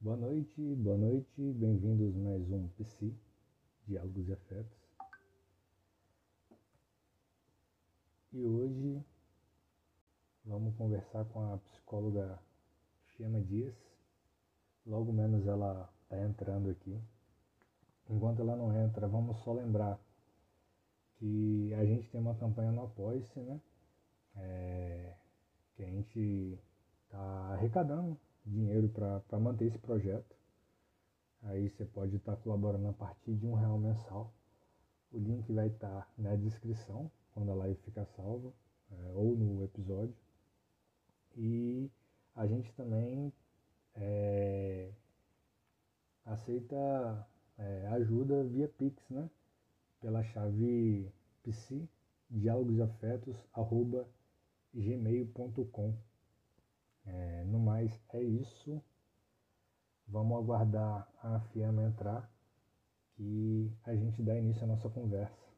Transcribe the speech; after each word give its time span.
Boa 0.00 0.16
noite, 0.16 0.74
boa 0.76 0.96
noite, 0.96 1.52
bem-vindos 1.52 2.14
mais 2.16 2.50
um 2.50 2.68
PC, 2.68 3.12
Diálogos 3.86 4.28
e 4.28 4.32
Afetos. 4.32 4.78
E 8.32 8.46
hoje 8.46 9.04
vamos 10.46 10.74
conversar 10.76 11.26
com 11.26 11.52
a 11.52 11.58
psicóloga 11.58 12.38
Fiamma 13.08 13.42
Dias. 13.42 13.76
Logo 14.86 15.12
menos 15.12 15.46
ela 15.46 15.92
está 16.04 16.18
entrando 16.18 16.70
aqui. 16.70 16.98
Enquanto 18.08 18.40
ela 18.40 18.56
não 18.56 18.74
entra, 18.84 19.06
vamos 19.06 19.36
só 19.38 19.52
lembrar 19.52 20.00
que 21.18 21.74
a 21.74 21.84
gente 21.84 22.08
tem 22.10 22.20
uma 22.20 22.34
campanha 22.34 22.72
no 22.72 22.84
Apoia-se, 22.84 23.38
né? 23.40 23.60
É, 24.36 25.14
que 25.74 25.82
a 25.82 25.86
gente 25.86 26.58
está 27.04 27.18
arrecadando 27.52 28.18
dinheiro 28.46 28.88
para 28.88 29.38
manter 29.38 29.66
esse 29.66 29.78
projeto. 29.78 30.36
Aí 31.42 31.68
você 31.68 31.84
pode 31.84 32.16
estar 32.16 32.36
tá 32.36 32.42
colaborando 32.42 32.88
a 32.88 32.92
partir 32.92 33.34
de 33.34 33.46
um 33.46 33.54
real 33.54 33.78
mensal. 33.78 34.32
O 35.12 35.18
link 35.18 35.52
vai 35.52 35.68
estar 35.68 35.88
tá 35.88 36.08
na 36.16 36.34
descrição, 36.36 37.10
quando 37.32 37.50
a 37.50 37.54
live 37.54 37.80
ficar 37.82 38.06
salva, 38.06 38.52
é, 38.90 39.12
ou 39.14 39.36
no 39.36 39.62
episódio. 39.64 40.16
E 41.36 41.90
a 42.34 42.46
gente 42.46 42.72
também 42.74 43.32
é, 43.94 44.90
aceita 46.24 47.26
é, 47.58 47.86
ajuda 47.88 48.44
via 48.44 48.68
Pix, 48.68 49.02
né? 49.10 49.28
Pela 50.00 50.22
chave 50.24 51.10
psi, 51.42 51.88
gmail.com 54.74 55.94
é, 57.06 57.44
no 57.44 57.58
mais, 57.58 57.90
é 58.12 58.22
isso. 58.22 58.82
Vamos 60.06 60.38
aguardar 60.38 61.08
a 61.22 61.40
Fiamma 61.52 61.82
entrar 61.82 62.30
e 63.18 63.70
a 63.84 63.94
gente 63.94 64.22
dá 64.22 64.36
início 64.36 64.64
à 64.64 64.66
nossa 64.66 64.88
conversa. 64.90 65.48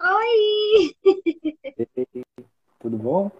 Oi! 0.00 0.94
Tudo 2.80 2.96
bom? 2.96 3.30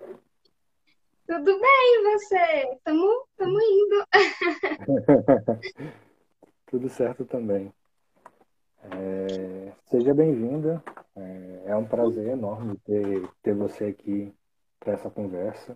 Tudo 1.27 1.59
bem, 1.59 2.03
você? 2.05 2.79
Tamo, 2.85 3.27
tamo 3.39 3.59
indo. 3.59 4.05
tudo 6.67 6.91
certo 6.91 7.25
também. 7.25 7.73
É, 8.83 9.73
seja 9.87 10.13
bem-vinda. 10.13 10.85
É, 11.17 11.71
é, 11.71 11.77
um 11.77 11.87
prazer 11.87 12.29
enorme 12.29 12.77
ter, 12.85 13.27
ter 13.43 13.55
você 13.55 13.87
aqui 13.87 14.31
para 14.79 14.93
essa 14.93 15.09
conversa. 15.09 15.75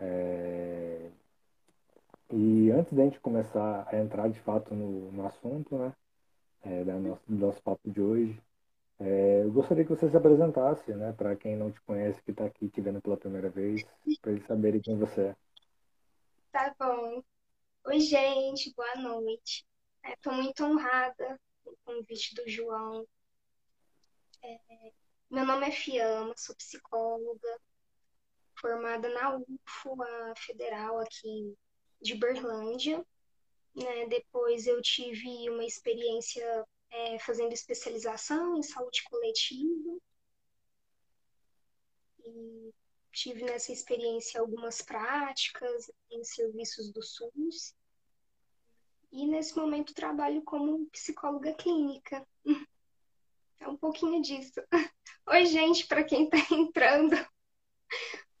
É, 0.00 1.10
e 2.30 2.70
antes 2.70 2.92
da 2.92 3.02
gente 3.02 3.18
começar 3.18 3.88
a 3.88 3.98
entrar 3.98 4.28
de 4.28 4.38
fato 4.38 4.72
no, 4.72 5.10
no 5.10 5.26
assunto, 5.26 5.76
né, 5.76 5.92
é, 6.62 6.84
da 6.84 6.94
nosso, 6.94 7.22
do 7.26 7.44
nosso 7.44 7.60
papo 7.60 7.90
de 7.90 8.00
hoje, 8.00 8.40
é, 9.00 9.42
eu 9.42 9.52
gostaria 9.52 9.84
que 9.84 9.90
você 9.90 10.08
se 10.08 10.16
apresentasse, 10.16 10.94
né, 10.94 11.12
para 11.12 11.34
quem 11.36 11.56
não 11.56 11.70
te 11.70 11.80
conhece, 11.82 12.22
que 12.22 12.30
está 12.30 12.44
aqui 12.44 12.68
te 12.68 12.80
vendo 12.80 13.00
pela 13.00 13.16
primeira 13.16 13.50
vez, 13.50 13.84
para 14.20 14.32
eles 14.32 14.46
saberem 14.46 14.80
quem 14.80 14.96
você 14.96 15.28
é. 15.28 15.36
Tá 16.52 16.74
bom. 16.78 17.22
Oi, 17.86 17.98
gente, 17.98 18.72
boa 18.74 18.94
noite. 18.96 19.66
Estou 20.04 20.32
é, 20.32 20.36
muito 20.36 20.64
honrada 20.64 21.40
com 21.64 21.70
o 21.70 21.76
convite 21.84 22.34
do 22.34 22.48
João. 22.48 23.06
É, 24.42 24.92
meu 25.30 25.46
nome 25.46 25.66
é 25.66 25.70
Fiamma, 25.70 26.34
sou 26.36 26.54
psicóloga, 26.54 27.60
formada 28.60 29.08
na 29.08 29.36
UFO, 29.36 30.02
a 30.02 30.34
federal 30.36 30.98
aqui 31.00 31.56
de 32.00 32.14
Berlândia. 32.14 33.04
Né? 33.74 34.06
Depois 34.08 34.66
eu 34.66 34.82
tive 34.82 35.48
uma 35.48 35.64
experiência 35.64 36.66
é, 36.92 37.18
fazendo 37.18 37.52
especialização 37.52 38.56
em 38.56 38.62
saúde 38.62 39.02
coletiva. 39.04 39.98
E 42.24 42.72
tive 43.10 43.44
nessa 43.44 43.72
experiência 43.72 44.40
algumas 44.40 44.82
práticas 44.82 45.90
em 46.10 46.22
serviços 46.22 46.92
do 46.92 47.02
SUS. 47.02 47.74
E 49.10 49.26
nesse 49.26 49.56
momento 49.56 49.94
trabalho 49.94 50.42
como 50.42 50.86
psicóloga 50.86 51.52
clínica. 51.54 52.26
É 53.60 53.68
um 53.68 53.76
pouquinho 53.76 54.20
disso. 54.22 54.60
Oi, 55.28 55.46
gente, 55.46 55.86
para 55.86 56.04
quem 56.04 56.24
está 56.24 56.38
entrando. 56.54 57.16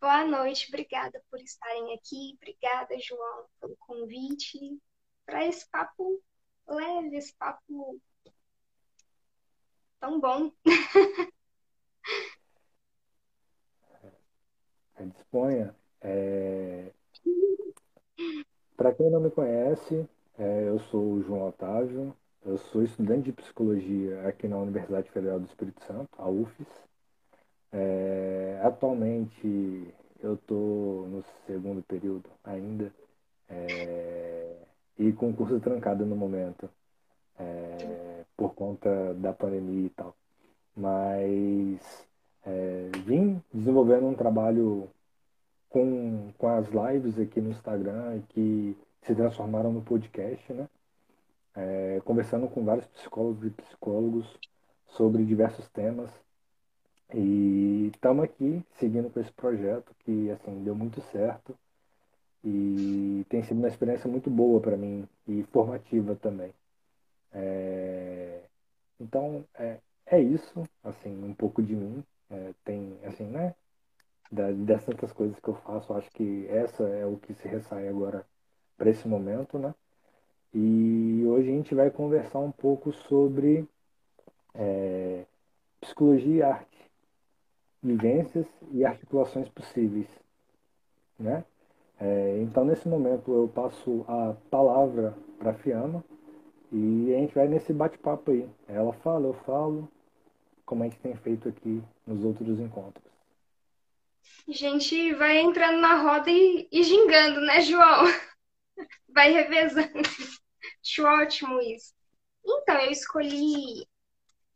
Boa 0.00 0.26
noite, 0.26 0.66
obrigada 0.68 1.22
por 1.30 1.40
estarem 1.40 1.94
aqui. 1.94 2.34
Obrigada, 2.36 2.98
João, 2.98 3.46
pelo 3.60 3.76
convite 3.76 4.58
para 5.24 5.46
esse 5.46 5.68
papo 5.70 6.20
leve, 6.66 7.16
esse 7.16 7.34
papo 7.34 8.00
tão 10.02 10.20
bom. 10.20 10.50
Disponha. 15.00 15.74
É... 16.00 16.90
Para 18.76 18.92
quem 18.94 19.08
não 19.10 19.20
me 19.20 19.30
conhece, 19.30 20.08
é, 20.36 20.68
eu 20.68 20.80
sou 20.80 21.14
o 21.14 21.22
João 21.22 21.48
Otávio, 21.48 22.16
eu 22.44 22.58
sou 22.58 22.82
estudante 22.82 23.26
de 23.26 23.32
psicologia 23.32 24.26
aqui 24.26 24.48
na 24.48 24.58
Universidade 24.58 25.08
Federal 25.10 25.38
do 25.38 25.46
Espírito 25.46 25.84
Santo, 25.84 26.10
a 26.18 26.28
UFES. 26.28 26.66
É, 27.72 28.60
atualmente 28.64 29.94
eu 30.20 30.34
estou 30.34 31.06
no 31.08 31.24
segundo 31.46 31.82
período 31.82 32.28
ainda 32.44 32.92
é, 33.48 34.56
e 34.98 35.12
com 35.12 35.32
curso 35.32 35.60
trancado 35.60 36.04
no 36.04 36.16
momento 36.16 36.68
é, 37.38 38.11
por 38.42 38.54
conta 38.54 39.14
da 39.14 39.32
pandemia 39.32 39.86
e 39.86 39.90
tal. 39.90 40.16
Mas 40.76 42.06
é, 42.44 42.90
vim 43.04 43.40
desenvolvendo 43.54 44.06
um 44.06 44.14
trabalho 44.14 44.88
com, 45.68 46.32
com 46.36 46.48
as 46.48 46.66
lives 46.68 47.20
aqui 47.20 47.40
no 47.40 47.50
Instagram 47.50 48.20
que 48.30 48.76
se 49.02 49.14
transformaram 49.14 49.72
no 49.72 49.80
podcast, 49.80 50.52
né? 50.52 50.68
É, 51.54 52.02
conversando 52.04 52.48
com 52.48 52.64
vários 52.64 52.86
psicólogos 52.86 53.44
e 53.44 53.50
psicólogos 53.50 54.38
sobre 54.88 55.24
diversos 55.24 55.68
temas. 55.68 56.10
E 57.14 57.90
estamos 57.94 58.24
aqui 58.24 58.64
seguindo 58.72 59.08
com 59.08 59.20
esse 59.20 59.32
projeto 59.32 59.94
que 60.00 60.30
assim 60.30 60.64
deu 60.64 60.74
muito 60.74 61.00
certo 61.12 61.54
e 62.42 63.24
tem 63.28 63.44
sido 63.44 63.58
uma 63.58 63.68
experiência 63.68 64.10
muito 64.10 64.28
boa 64.30 64.60
para 64.60 64.76
mim 64.76 65.06
e 65.28 65.44
formativa 65.52 66.16
também. 66.16 66.52
É, 67.32 68.21
então 69.02 69.44
é, 69.54 69.78
é 70.06 70.20
isso, 70.20 70.62
assim, 70.84 71.12
um 71.24 71.34
pouco 71.34 71.62
de 71.62 71.74
mim. 71.74 72.04
É, 72.30 72.54
tem 72.64 72.98
assim, 73.04 73.24
né? 73.24 73.54
Das 74.30 74.84
tantas 74.84 75.12
coisas 75.12 75.38
que 75.38 75.48
eu 75.48 75.54
faço, 75.56 75.92
acho 75.92 76.10
que 76.12 76.46
essa 76.48 76.84
é 76.84 77.04
o 77.04 77.18
que 77.18 77.34
se 77.34 77.46
ressai 77.46 77.88
agora 77.88 78.24
para 78.78 78.88
esse 78.88 79.06
momento, 79.06 79.58
né? 79.58 79.74
E 80.54 81.24
hoje 81.26 81.50
a 81.50 81.52
gente 81.52 81.74
vai 81.74 81.90
conversar 81.90 82.38
um 82.38 82.50
pouco 82.50 82.92
sobre 82.92 83.68
é, 84.54 85.26
psicologia 85.80 86.36
e 86.36 86.42
arte, 86.42 86.90
vivências 87.82 88.46
e 88.70 88.84
articulações 88.84 89.48
possíveis, 89.50 90.08
né? 91.18 91.44
É, 92.00 92.38
então 92.42 92.64
nesse 92.64 92.88
momento 92.88 93.32
eu 93.32 93.48
passo 93.48 94.04
a 94.08 94.34
palavra 94.50 95.14
para 95.38 95.50
a 95.50 95.54
Fiamma 95.54 96.02
e 96.72 97.14
a 97.14 97.18
gente 97.18 97.34
vai 97.34 97.46
nesse 97.46 97.72
bate-papo 97.72 98.30
aí. 98.30 98.48
Ela 98.66 98.94
fala, 98.94 99.26
eu 99.26 99.34
falo, 99.44 99.92
como 100.64 100.82
a 100.82 100.86
gente 100.86 100.98
tem 101.00 101.14
feito 101.16 101.48
aqui 101.50 101.82
nos 102.06 102.24
outros 102.24 102.58
encontros. 102.58 103.04
A 104.48 104.52
gente 104.52 105.12
vai 105.14 105.38
entrando 105.38 105.80
na 105.80 106.00
roda 106.00 106.30
e, 106.30 106.66
e 106.72 106.82
gingando, 106.82 107.42
né, 107.42 107.60
João? 107.60 108.04
vai 109.08 109.32
revezando. 109.32 110.08
Acho 110.82 111.04
ótimo 111.04 111.60
isso. 111.60 111.94
Então, 112.44 112.80
eu 112.80 112.90
escolhi 112.90 113.86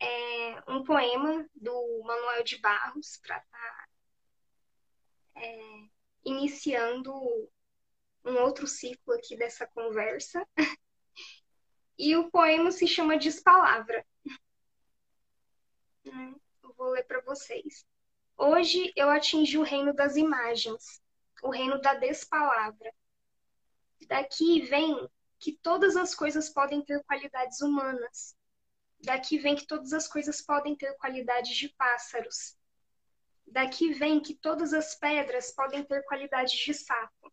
é, 0.01 0.63
um 0.69 0.83
poema 0.83 1.47
do 1.55 2.03
Manuel 2.03 2.43
de 2.43 2.59
Barros 2.59 3.19
para 3.23 3.37
estar 3.37 3.59
tá, 3.59 3.89
é, 5.37 5.61
iniciando 6.25 7.13
um 8.25 8.39
outro 8.39 8.67
ciclo 8.67 9.13
aqui 9.13 9.37
dessa 9.37 9.67
conversa. 9.67 10.47
E 11.99 12.17
o 12.17 12.31
poema 12.31 12.71
se 12.71 12.87
chama 12.87 13.19
Despalavra. 13.19 14.07
Eu 16.05 16.75
vou 16.77 16.91
ler 16.91 17.05
para 17.05 17.21
vocês. 17.23 17.87
Hoje 18.37 18.93
eu 18.95 19.09
atingi 19.09 19.57
o 19.57 19.63
reino 19.63 19.95
das 19.95 20.17
imagens, 20.17 21.03
o 21.43 21.51
reino 21.51 21.81
da 21.81 21.95
despalavra. 21.95 22.93
Daqui 24.07 24.61
vem 24.63 25.09
que 25.39 25.53
todas 25.53 25.97
as 25.97 26.15
coisas 26.15 26.51
podem 26.51 26.83
ter 26.83 27.03
qualidades 27.05 27.61
humanas. 27.61 28.37
Daqui 29.01 29.39
vem 29.39 29.57
que 29.57 29.67
todas 29.67 29.93
as 29.93 30.07
coisas 30.07 30.41
podem 30.43 30.77
ter 30.77 30.95
qualidades 30.97 31.57
de 31.57 31.69
pássaros. 31.71 32.57
Daqui 33.47 33.93
vem 33.93 34.21
que 34.21 34.35
todas 34.35 34.75
as 34.75 34.95
pedras 34.95 35.53
podem 35.53 35.85
ter 35.85 36.03
qualidades 36.05 36.59
de 36.59 36.75
sapo. 36.75 37.33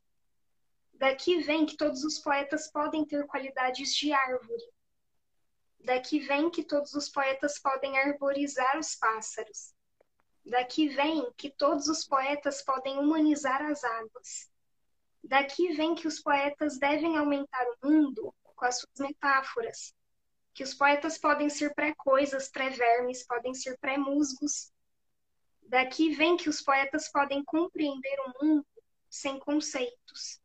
Daqui 1.04 1.40
vem 1.40 1.66
que 1.66 1.76
todos 1.76 2.06
os 2.06 2.18
poetas 2.18 2.72
podem 2.72 3.04
ter 3.04 3.28
qualidades 3.28 3.94
de 3.94 4.14
árvore. 4.14 4.64
Daqui 5.82 6.22
vem 6.22 6.50
que 6.50 6.64
todos 6.64 6.94
os 6.94 7.10
poetas 7.10 7.60
podem 7.60 8.00
arborizar 8.00 8.80
os 8.80 8.96
pássaros. 8.96 9.74
Daqui 10.46 10.88
vem 10.88 11.30
que 11.36 11.50
todos 11.50 11.90
os 11.90 12.06
poetas 12.08 12.64
podem 12.64 13.00
humanizar 13.00 13.62
as 13.64 13.84
águas. 13.84 14.50
Daqui 15.22 15.74
vem 15.74 15.94
que 15.94 16.08
os 16.08 16.22
poetas 16.22 16.80
devem 16.80 17.18
aumentar 17.18 17.66
o 17.68 17.86
mundo 17.86 18.34
com 18.42 18.64
as 18.64 18.80
suas 18.80 18.98
metáforas. 18.98 19.94
Que 20.54 20.64
os 20.64 20.74
poetas 20.74 21.18
podem 21.18 21.50
ser 21.50 21.76
pré-coisas, 21.76 22.48
pré-vermes, 22.48 23.28
podem 23.28 23.54
ser 23.54 23.78
pré-musgos. 23.78 24.72
Daqui 25.64 26.16
vem 26.16 26.38
que 26.38 26.48
os 26.48 26.62
poetas 26.62 27.12
podem 27.12 27.44
compreender 27.44 28.18
o 28.22 28.46
mundo 28.46 28.66
sem 29.10 29.38
conceitos. 29.38 30.42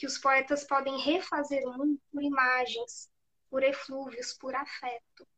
Que 0.00 0.06
os 0.06 0.16
poetas 0.16 0.64
podem 0.64 0.98
refazer 0.98 1.62
o 1.68 1.76
mundo 1.76 2.00
por 2.10 2.22
imagens, 2.22 3.10
por 3.50 3.62
eflúvios, 3.62 4.32
por 4.32 4.54
afeto. 4.54 5.28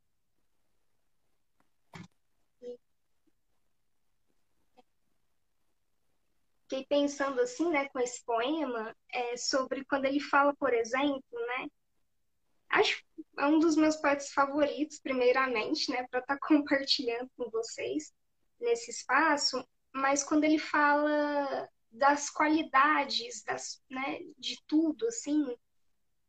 Fiquei 6.63 6.87
pensando 6.87 7.41
assim, 7.41 7.69
né, 7.71 7.89
com 7.89 7.99
esse 7.99 8.25
poema, 8.25 8.97
é, 9.13 9.37
sobre 9.37 9.85
quando 9.85 10.05
ele 10.05 10.21
fala, 10.21 10.55
por 10.55 10.73
exemplo, 10.73 11.25
né, 11.33 11.69
acho 12.69 13.03
é 13.41 13.47
um 13.47 13.59
dos 13.59 13.75
meus 13.75 13.97
poetas 13.97 14.31
favoritos, 14.33 15.01
primeiramente, 15.01 15.91
né, 15.91 16.07
para 16.09 16.21
estar 16.21 16.39
tá 16.39 16.39
compartilhando 16.47 17.29
com 17.37 17.51
vocês 17.51 18.15
nesse 18.61 18.93
espaço, 18.93 19.69
mas 19.93 20.23
quando 20.23 20.45
ele 20.45 20.61
fala 20.61 21.69
das 21.93 22.31
qualidades, 22.31 23.43
das, 23.45 23.83
né, 23.91 24.21
de 24.39 24.61
tudo, 24.67 25.07
assim, 25.07 25.55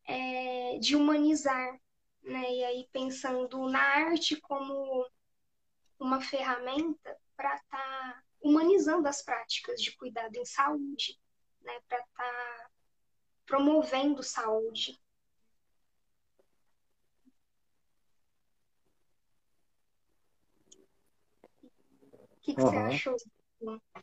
é, 0.04 0.78
de 0.78 0.94
humanizar, 0.94 1.80
né? 2.22 2.52
E 2.52 2.64
aí 2.64 2.88
pensando 2.92 3.66
na 3.68 3.80
arte 3.80 4.40
como 4.40 5.08
uma 5.98 6.20
ferramenta 6.20 7.18
para 7.34 7.56
estar 7.56 7.78
tá 7.78 8.22
humanizando 8.42 9.08
as 9.08 9.22
práticas 9.22 9.80
de 9.80 9.96
cuidado 9.96 10.36
em 10.36 10.44
saúde, 10.44 11.18
né? 11.62 11.80
Para 11.88 11.98
estar 12.00 12.12
tá 12.14 12.70
promovendo 13.46 14.22
saúde. 14.22 15.00
O 22.12 22.40
que, 22.42 22.54
que 22.54 22.60
uhum. 22.60 22.70
você 22.70 22.76
achou 22.76 23.16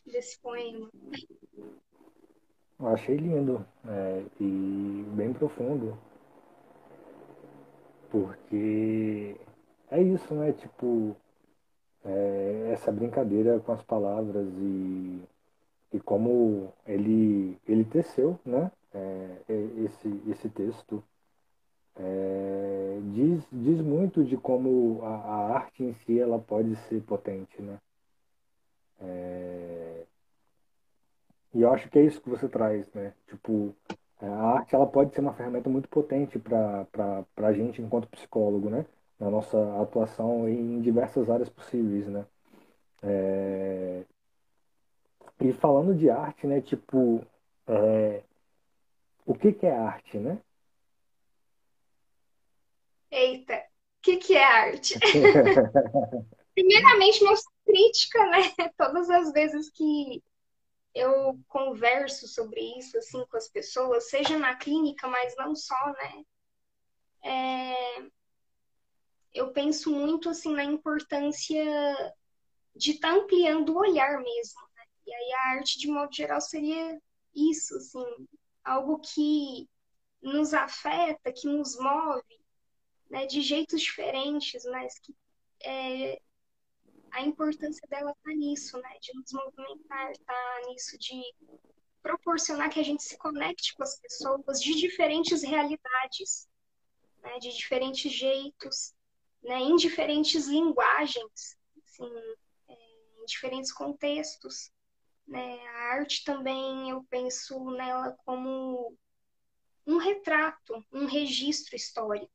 desse 0.05 0.39
poema? 0.39 0.89
Eu 2.79 2.87
achei 2.87 3.15
lindo 3.15 3.65
é, 3.87 4.23
e 4.39 5.05
bem 5.15 5.33
profundo. 5.33 5.97
Porque 8.09 9.35
é 9.89 10.01
isso, 10.01 10.33
né? 10.33 10.51
Tipo, 10.53 11.15
é, 12.03 12.71
essa 12.73 12.91
brincadeira 12.91 13.59
com 13.59 13.71
as 13.71 13.81
palavras 13.83 14.47
e, 14.57 15.21
e 15.93 15.99
como 15.99 16.73
ele, 16.85 17.57
ele 17.67 17.85
teceu, 17.85 18.39
né? 18.45 18.71
É, 18.93 19.37
esse, 19.85 20.21
esse 20.27 20.49
texto 20.49 21.01
é, 21.95 22.99
diz, 23.13 23.43
diz 23.51 23.81
muito 23.81 24.23
de 24.23 24.37
como 24.37 24.99
a, 25.03 25.15
a, 25.15 25.55
arte 25.55 25.83
em 25.83 25.93
si 25.93 26.19
ela 26.19 26.39
pode 26.39 26.75
ser 26.87 27.01
potente, 27.03 27.61
né? 27.61 27.79
É, 29.01 30.05
e 31.53 31.61
eu 31.61 31.73
acho 31.73 31.89
que 31.89 31.99
é 31.99 32.03
isso 32.03 32.21
que 32.21 32.29
você 32.29 32.47
traz, 32.47 32.91
né? 32.93 33.13
Tipo, 33.27 33.75
a 34.19 34.53
arte 34.55 34.73
ela 34.73 34.87
pode 34.87 35.13
ser 35.13 35.21
uma 35.21 35.33
ferramenta 35.33 35.69
muito 35.69 35.89
potente 35.89 36.39
para 36.39 36.87
a 37.37 37.53
gente 37.53 37.81
enquanto 37.81 38.07
psicólogo, 38.07 38.69
né? 38.69 38.85
Na 39.19 39.29
nossa 39.29 39.57
atuação 39.81 40.47
em 40.47 40.81
diversas 40.81 41.29
áreas 41.29 41.49
possíveis, 41.49 42.07
né? 42.07 42.25
É... 43.03 44.05
E 45.39 45.51
falando 45.53 45.95
de 45.95 46.09
arte, 46.09 46.47
né? 46.47 46.61
Tipo, 46.61 47.21
é... 47.67 48.23
o 49.25 49.33
que, 49.33 49.51
que 49.51 49.65
é 49.65 49.75
arte, 49.75 50.17
né? 50.17 50.39
Eita, 53.11 53.55
o 53.55 54.01
que, 54.03 54.17
que 54.17 54.37
é 54.37 54.43
arte? 54.43 54.97
Primeiramente, 56.53 57.23
não 57.23 57.33
crítica, 57.65 58.25
né? 58.27 58.39
Todas 58.77 59.09
as 59.09 59.31
vezes 59.31 59.69
que 59.69 60.21
eu 60.93 61.39
converso 61.47 62.27
sobre 62.27 62.59
isso 62.77 62.97
assim 62.97 63.25
com 63.27 63.37
as 63.37 63.47
pessoas, 63.47 64.09
seja 64.09 64.37
na 64.37 64.55
clínica, 64.55 65.07
mas 65.07 65.35
não 65.37 65.55
só, 65.55 65.93
né? 65.93 66.23
É... 67.23 68.11
Eu 69.33 69.53
penso 69.53 69.89
muito 69.89 70.29
assim 70.29 70.53
na 70.53 70.65
importância 70.65 71.63
de 72.75 72.91
estar 72.91 73.11
tá 73.11 73.15
ampliando 73.15 73.69
o 73.69 73.79
olhar 73.79 74.19
mesmo. 74.19 74.61
Né? 74.75 74.83
E 75.07 75.13
aí 75.13 75.33
a 75.33 75.41
arte, 75.57 75.79
de 75.79 75.87
modo 75.87 76.13
geral, 76.13 76.41
seria 76.41 76.99
isso, 77.33 77.75
assim, 77.77 78.27
algo 78.63 78.99
que 78.99 79.69
nos 80.21 80.53
afeta, 80.53 81.31
que 81.31 81.47
nos 81.47 81.77
move, 81.79 82.41
né, 83.09 83.25
de 83.25 83.41
jeitos 83.41 83.81
diferentes, 83.81 84.63
mas 84.65 84.99
que 84.99 85.15
é, 85.63 86.21
a 87.11 87.21
importância 87.21 87.85
dela 87.87 88.11
está 88.11 88.31
nisso, 88.33 88.77
né? 88.77 88.97
De 89.01 89.13
nos 89.13 89.31
movimentar, 89.33 90.13
tá 90.25 90.61
nisso 90.67 90.97
de 90.97 91.21
proporcionar 92.01 92.69
que 92.69 92.79
a 92.79 92.83
gente 92.83 93.03
se 93.03 93.17
conecte 93.17 93.75
com 93.75 93.83
as 93.83 93.99
pessoas 93.99 94.61
de 94.61 94.73
diferentes 94.75 95.43
realidades, 95.43 96.49
né? 97.21 97.37
De 97.39 97.55
diferentes 97.55 98.11
jeitos, 98.11 98.93
né? 99.43 99.59
Em 99.59 99.75
diferentes 99.75 100.47
linguagens, 100.47 101.57
assim, 101.83 102.11
é, 102.69 102.73
em 102.73 103.25
diferentes 103.25 103.71
contextos, 103.71 104.71
né? 105.27 105.59
A 105.67 105.93
arte 105.93 106.23
também 106.23 106.89
eu 106.89 107.03
penso 107.09 107.71
nela 107.71 108.15
como 108.25 108.97
um 109.85 109.97
retrato, 109.97 110.85
um 110.91 111.05
registro 111.05 111.75
histórico, 111.75 112.31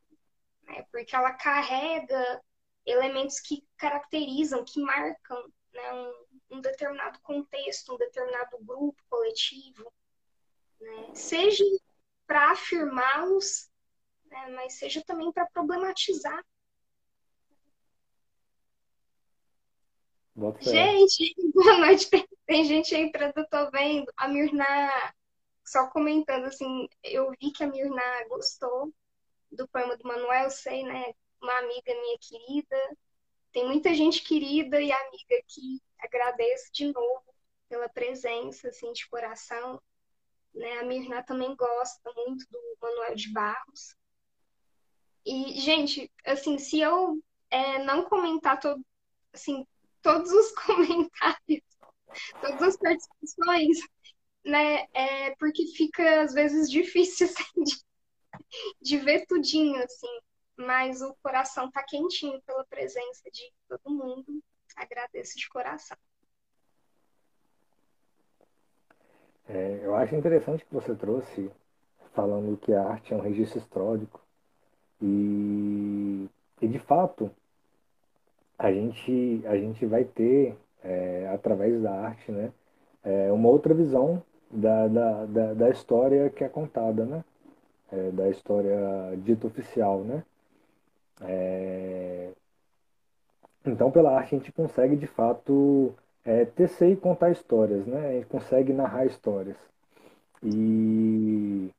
né? 0.62 0.84
Porque 0.92 1.14
ela 1.14 1.32
carrega 1.32 2.42
elementos 2.86 3.40
que 3.40 3.66
caracterizam, 3.76 4.64
que 4.64 4.80
marcam 4.80 5.42
né, 5.72 5.92
um, 5.92 6.56
um, 6.56 6.60
determinado 6.60 7.18
contexto, 7.20 7.94
um 7.94 7.98
determinado 7.98 8.58
grupo 8.60 9.02
coletivo, 9.10 9.92
né? 10.80 11.14
seja 11.14 11.64
para 12.26 12.52
afirmá-los, 12.52 13.68
né, 14.26 14.48
mas 14.54 14.78
seja 14.78 15.02
também 15.04 15.32
para 15.32 15.46
problematizar. 15.46 16.44
Gente, 20.60 21.34
boa 21.54 21.78
noite. 21.78 22.10
Tem, 22.10 22.28
tem 22.46 22.64
gente 22.64 22.94
entrando, 22.94 23.38
eu 23.38 23.48
tô 23.48 23.70
vendo. 23.70 24.12
A 24.16 24.28
Mirna, 24.28 24.64
só 25.64 25.88
comentando 25.88 26.44
assim, 26.44 26.86
eu 27.02 27.30
vi 27.40 27.50
que 27.50 27.64
a 27.64 27.66
Mirna 27.66 28.02
gostou 28.28 28.92
do 29.50 29.66
poema 29.68 29.96
do 29.96 30.06
Manuel, 30.06 30.50
sei, 30.50 30.82
né? 30.82 31.14
Uma 31.40 31.58
amiga 31.58 31.94
minha 31.94 32.18
querida. 32.18 32.96
Tem 33.52 33.66
muita 33.66 33.94
gente 33.94 34.22
querida 34.22 34.80
e 34.80 34.92
amiga 34.92 35.42
que 35.46 35.80
agradeço 35.98 36.72
de 36.72 36.92
novo 36.92 37.24
pela 37.68 37.88
presença, 37.88 38.68
assim, 38.68 38.92
de 38.92 39.08
coração. 39.08 39.80
Né? 40.54 40.78
A 40.78 40.84
irmã 40.92 41.22
também 41.22 41.54
gosta 41.54 42.12
muito 42.14 42.46
do 42.50 42.60
Manuel 42.80 43.14
de 43.14 43.32
Barros. 43.32 43.94
E, 45.24 45.58
gente, 45.60 46.10
assim, 46.24 46.58
se 46.58 46.80
eu 46.80 47.20
é, 47.50 47.82
não 47.82 48.04
comentar 48.04 48.60
todo, 48.60 48.84
assim, 49.32 49.66
todos 50.00 50.30
os 50.30 50.52
comentários, 50.64 51.62
todas 52.40 52.62
as 52.62 52.76
participações, 52.76 53.78
né, 54.44 54.86
é 54.94 55.34
porque 55.36 55.66
fica, 55.68 56.22
às 56.22 56.32
vezes, 56.32 56.70
difícil, 56.70 57.26
assim, 57.26 57.62
de, 57.64 57.76
de 58.80 58.98
ver 58.98 59.26
tudinho, 59.26 59.82
assim 59.82 60.20
mas 60.56 61.02
o 61.02 61.14
coração 61.22 61.70
tá 61.70 61.82
quentinho 61.82 62.40
pela 62.42 62.64
presença 62.64 63.30
de 63.30 63.52
todo 63.68 63.94
mundo. 63.94 64.42
Agradeço 64.76 65.38
de 65.38 65.48
coração. 65.48 65.96
É, 69.48 69.80
eu 69.82 69.94
acho 69.94 70.14
interessante 70.14 70.64
que 70.64 70.74
você 70.74 70.94
trouxe, 70.94 71.50
falando 72.14 72.56
que 72.56 72.72
a 72.72 72.82
arte 72.82 73.12
é 73.12 73.16
um 73.16 73.20
registro 73.20 73.58
histórico. 73.58 74.20
E, 75.00 76.28
e 76.60 76.68
de 76.68 76.78
fato, 76.78 77.30
a 78.58 78.72
gente, 78.72 79.42
a 79.46 79.56
gente 79.56 79.84
vai 79.86 80.04
ter 80.04 80.56
é, 80.82 81.28
através 81.32 81.80
da 81.82 81.92
arte, 81.92 82.32
né? 82.32 82.52
É 83.04 83.30
uma 83.30 83.48
outra 83.48 83.72
visão 83.72 84.22
da, 84.50 84.88
da, 84.88 85.26
da, 85.26 85.54
da 85.54 85.70
história 85.70 86.30
que 86.30 86.42
é 86.42 86.48
contada, 86.48 87.04
né? 87.04 87.24
É, 87.92 88.10
da 88.10 88.28
história 88.28 88.76
dita 89.18 89.46
oficial, 89.46 90.02
né? 90.02 90.24
É... 91.22 92.30
Então, 93.64 93.90
pela 93.90 94.16
arte, 94.16 94.34
a 94.34 94.38
gente 94.38 94.52
consegue, 94.52 94.96
de 94.96 95.06
fato, 95.06 95.94
é, 96.24 96.44
tecer 96.44 96.90
e 96.92 96.96
contar 96.96 97.30
histórias, 97.30 97.86
né? 97.86 98.08
A 98.08 98.12
gente 98.12 98.26
consegue 98.26 98.72
narrar 98.72 99.06
histórias. 99.06 99.56
E, 100.42 101.70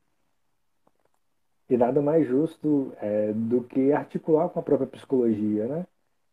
e 1.70 1.77
nada 1.77 2.01
mais 2.01 2.27
justo 2.27 2.94
é, 3.01 3.32
do 3.34 3.63
que 3.63 3.91
articular 3.91 4.50
com 4.50 4.60
a 4.60 4.63
própria 4.63 4.88
psicologia, 4.88 5.67
né? 5.67 5.86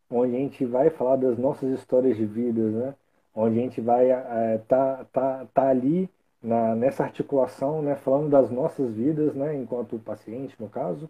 Onde 0.09 0.35
a 0.35 0.39
gente 0.39 0.65
vai 0.65 0.89
falar 0.89 1.17
das 1.17 1.37
nossas 1.37 1.69
histórias 1.77 2.17
de 2.17 2.25
vidas, 2.25 2.73
né? 2.73 2.95
Onde 3.33 3.59
a 3.59 3.61
gente 3.63 3.81
vai 3.81 4.09
é, 4.11 4.59
tá, 4.67 5.05
tá, 5.11 5.45
tá 5.53 5.69
ali 5.69 6.09
na, 6.41 6.75
nessa 6.75 7.03
articulação, 7.03 7.81
né? 7.81 7.95
Falando 7.95 8.29
das 8.29 8.49
nossas 8.49 8.93
vidas, 8.93 9.35
né? 9.35 9.55
Enquanto 9.55 9.99
paciente, 9.99 10.55
no 10.59 10.69
caso, 10.69 11.09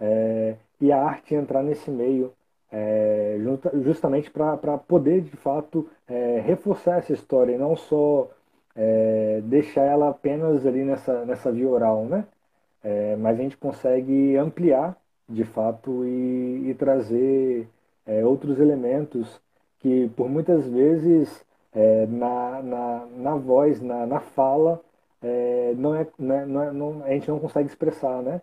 é, 0.00 0.56
e 0.80 0.92
a 0.92 1.02
arte 1.02 1.34
entrar 1.34 1.62
nesse 1.62 1.90
meio 1.90 2.32
é, 2.74 3.38
justamente 3.82 4.30
para 4.30 4.76
poder, 4.78 5.20
de 5.22 5.36
fato, 5.36 5.88
é, 6.08 6.40
reforçar 6.40 6.98
essa 6.98 7.12
história 7.12 7.54
e 7.54 7.58
não 7.58 7.76
só 7.76 8.28
é, 8.74 9.40
deixar 9.44 9.82
ela 9.82 10.08
apenas 10.10 10.66
ali 10.66 10.82
nessa, 10.82 11.24
nessa 11.24 11.52
via 11.52 11.68
oral, 11.68 12.04
né? 12.04 12.24
É, 12.82 13.16
mas 13.16 13.38
a 13.38 13.42
gente 13.42 13.56
consegue 13.56 14.36
ampliar, 14.36 14.96
de 15.28 15.44
fato, 15.44 16.04
e, 16.04 16.70
e 16.70 16.74
trazer 16.74 17.68
é, 18.06 18.24
outros 18.24 18.58
elementos 18.58 19.40
que, 19.80 20.08
por 20.16 20.28
muitas 20.28 20.66
vezes, 20.66 21.44
na, 22.08 22.62
na, 22.62 23.06
na 23.16 23.34
voz, 23.36 23.80
na, 23.82 24.06
na 24.06 24.20
fala, 24.20 24.80
não 25.76 25.94
é, 25.94 26.06
não 26.18 26.34
é, 26.34 26.46
não 26.46 26.62
é 26.62 26.72
não, 26.72 27.04
a 27.04 27.10
gente 27.10 27.28
não 27.28 27.40
consegue 27.40 27.68
expressar, 27.68 28.22
né? 28.22 28.40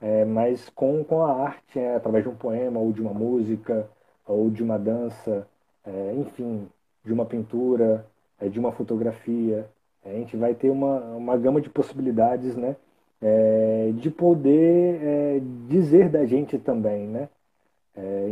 É, 0.00 0.24
mas 0.24 0.68
com, 0.70 1.02
com 1.04 1.22
a 1.22 1.42
arte, 1.44 1.78
é, 1.78 1.96
através 1.96 2.24
de 2.24 2.30
um 2.30 2.36
poema, 2.36 2.80
ou 2.80 2.92
de 2.92 3.00
uma 3.00 3.14
música, 3.14 3.88
ou 4.26 4.50
de 4.50 4.62
uma 4.62 4.78
dança, 4.78 5.46
é, 5.84 6.14
enfim, 6.14 6.68
de 7.04 7.12
uma 7.12 7.24
pintura, 7.24 8.06
é, 8.40 8.48
de 8.48 8.58
uma 8.58 8.72
fotografia. 8.72 9.68
É, 10.04 10.10
a 10.10 10.14
gente 10.14 10.36
vai 10.36 10.54
ter 10.54 10.70
uma, 10.70 11.00
uma 11.16 11.36
gama 11.36 11.60
de 11.60 11.70
possibilidades 11.70 12.56
né, 12.56 12.76
é, 13.22 13.92
de 13.94 14.10
poder 14.10 15.40
dizer 15.68 16.08
da 16.08 16.26
gente 16.26 16.58
também. 16.58 17.06
Né? 17.06 17.28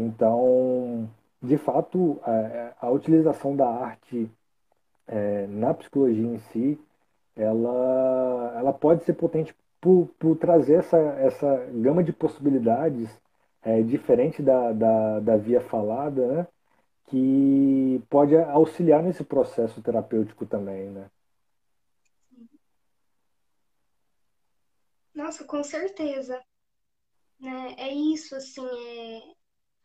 então, 0.06 1.08
de 1.42 1.56
fato, 1.56 2.20
a, 2.22 2.86
a, 2.86 2.90
utilização 2.90 3.56
da 3.56 3.66
arte 3.66 4.30
na 5.48 5.72
psicologia 5.72 6.26
em 6.26 6.38
si, 6.38 6.78
ela, 7.34 8.54
ela 8.58 8.72
pode 8.74 9.04
ser 9.04 9.14
potente 9.14 9.54
por, 9.84 10.08
por 10.18 10.34
trazer 10.38 10.76
essa, 10.78 10.96
essa 10.96 11.66
gama 11.74 12.02
de 12.02 12.10
possibilidades 12.10 13.10
é, 13.60 13.82
diferente 13.82 14.42
da, 14.42 14.72
da, 14.72 15.20
da 15.20 15.36
via 15.36 15.60
falada, 15.60 16.26
né? 16.26 16.48
que 17.08 18.02
pode 18.08 18.34
auxiliar 18.34 19.02
nesse 19.02 19.22
processo 19.22 19.82
terapêutico 19.82 20.46
também, 20.46 20.88
né? 20.88 21.10
Nossa, 25.14 25.44
com 25.44 25.62
certeza. 25.62 26.42
Né? 27.38 27.74
É 27.76 27.92
isso, 27.92 28.34
assim, 28.34 28.66
é... 28.66 29.34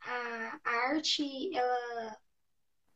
A, 0.02 0.60
a 0.64 0.72
arte, 0.92 1.54
ela 1.54 2.18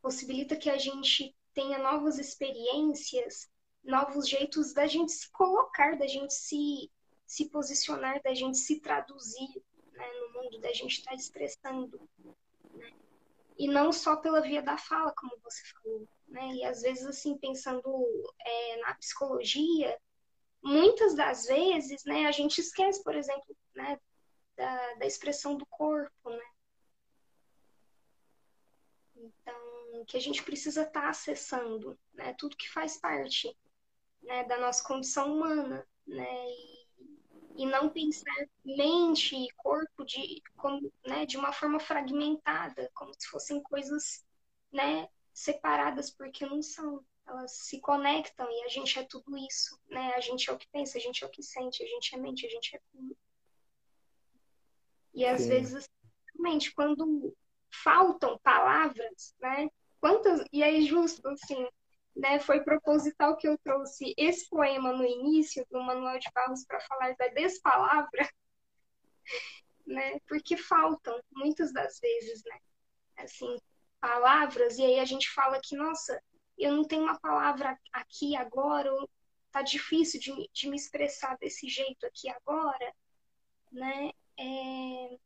possibilita 0.01 0.55
que 0.55 0.69
a 0.69 0.77
gente 0.77 1.35
tenha 1.53 1.79
novas 1.79 2.17
experiências 2.17 3.49
novos 3.83 4.27
jeitos 4.27 4.73
da 4.73 4.87
gente 4.87 5.11
se 5.11 5.29
colocar, 5.31 5.97
da 5.97 6.07
gente 6.07 6.33
se, 6.33 6.89
se 7.25 7.49
posicionar, 7.49 8.21
da 8.23 8.33
gente 8.33 8.57
se 8.57 8.79
traduzir 8.79 9.61
né, 9.91 10.07
no 10.13 10.41
mundo, 10.41 10.59
da 10.59 10.71
gente 10.71 10.99
estar 10.99 11.11
tá 11.11 11.15
expressando. 11.15 12.09
Né? 12.73 12.93
E 13.57 13.67
não 13.67 13.91
só 13.91 14.15
pela 14.15 14.41
via 14.41 14.61
da 14.61 14.77
fala, 14.77 15.13
como 15.13 15.37
você 15.43 15.61
falou. 15.73 16.07
Né? 16.27 16.55
E 16.55 16.63
às 16.63 16.81
vezes, 16.81 17.05
assim, 17.05 17.37
pensando 17.37 17.83
é, 18.39 18.77
na 18.77 18.95
psicologia, 18.95 19.99
muitas 20.61 21.13
das 21.13 21.45
vezes 21.45 22.03
né, 22.05 22.25
a 22.25 22.31
gente 22.31 22.59
esquece, 22.59 23.03
por 23.03 23.15
exemplo, 23.15 23.55
né, 23.75 23.99
da, 24.55 24.93
da 24.95 25.05
expressão 25.05 25.57
do 25.57 25.65
corpo, 25.65 26.29
né? 26.29 26.45
Então, 29.15 30.05
que 30.05 30.17
a 30.17 30.19
gente 30.19 30.43
precisa 30.43 30.83
estar 30.83 31.01
tá 31.01 31.09
acessando, 31.09 31.97
né? 32.13 32.33
Tudo 32.37 32.57
que 32.57 32.69
faz 32.69 32.97
parte 32.97 33.55
né, 34.23 34.43
da 34.45 34.57
nossa 34.57 34.83
condição 34.83 35.35
humana, 35.35 35.85
né? 36.05 36.49
E, 36.49 36.83
e 37.55 37.65
não 37.65 37.89
pensar 37.89 38.33
mente 38.65 39.35
e 39.35 39.47
corpo 39.57 40.03
de, 40.03 40.41
como, 40.57 40.91
né, 41.05 41.25
de 41.25 41.37
uma 41.37 41.53
forma 41.53 41.79
fragmentada, 41.79 42.89
como 42.93 43.13
se 43.13 43.27
fossem 43.27 43.61
coisas 43.61 44.25
né, 44.71 45.07
separadas, 45.33 46.09
porque 46.09 46.45
não 46.45 46.61
são. 46.61 47.03
Elas 47.25 47.53
se 47.53 47.79
conectam 47.79 48.45
e 48.51 48.63
a 48.65 48.67
gente 48.67 48.99
é 48.99 49.03
tudo 49.03 49.37
isso, 49.37 49.79
né? 49.87 50.13
A 50.15 50.19
gente 50.19 50.49
é 50.49 50.53
o 50.53 50.57
que 50.57 50.67
pensa, 50.67 50.97
a 50.97 51.01
gente 51.01 51.23
é 51.23 51.27
o 51.27 51.29
que 51.29 51.41
sente, 51.41 51.81
a 51.81 51.87
gente 51.87 52.13
é 52.13 52.17
mente, 52.17 52.45
a 52.45 52.49
gente 52.49 52.75
é 52.75 52.81
tudo. 52.91 53.17
E 55.13 55.25
às 55.25 55.43
Sim. 55.43 55.47
vezes, 55.47 55.89
realmente, 56.33 56.73
quando 56.73 57.33
faltam 57.71 58.37
palavras, 58.39 59.33
né? 59.39 59.69
Quantas, 60.01 60.43
e 60.51 60.61
aí 60.61 60.85
justo 60.85 61.25
assim, 61.29 61.65
né, 62.15 62.39
foi 62.39 62.61
proposital 62.61 63.35
que 63.35 63.47
eu 63.47 63.57
trouxe 63.57 64.13
esse 64.17 64.47
poema 64.49 64.93
no 64.93 65.03
início 65.03 65.65
do 65.71 65.81
Manuel 65.81 66.19
de 66.19 66.29
Barros 66.33 66.63
para 66.65 66.79
falar 66.81 67.15
da 67.15 67.27
despalavra, 67.29 68.29
né, 69.85 70.19
porque 70.27 70.55
faltam 70.55 71.19
muitas 71.31 71.73
das 71.73 71.99
vezes, 71.99 72.43
né, 72.45 72.59
assim, 73.17 73.57
palavras, 73.99 74.77
e 74.77 74.83
aí 74.83 74.99
a 74.99 75.05
gente 75.05 75.29
fala 75.31 75.59
que, 75.61 75.75
nossa, 75.75 76.21
eu 76.57 76.71
não 76.71 76.83
tenho 76.83 77.03
uma 77.03 77.19
palavra 77.19 77.77
aqui 77.91 78.35
agora, 78.35 78.93
ou 78.93 79.09
tá 79.51 79.61
difícil 79.61 80.19
de, 80.19 80.49
de 80.53 80.69
me 80.69 80.75
expressar 80.75 81.37
desse 81.37 81.67
jeito 81.67 82.05
aqui 82.05 82.29
agora, 82.29 82.93
né, 83.71 84.11
é... 84.37 85.17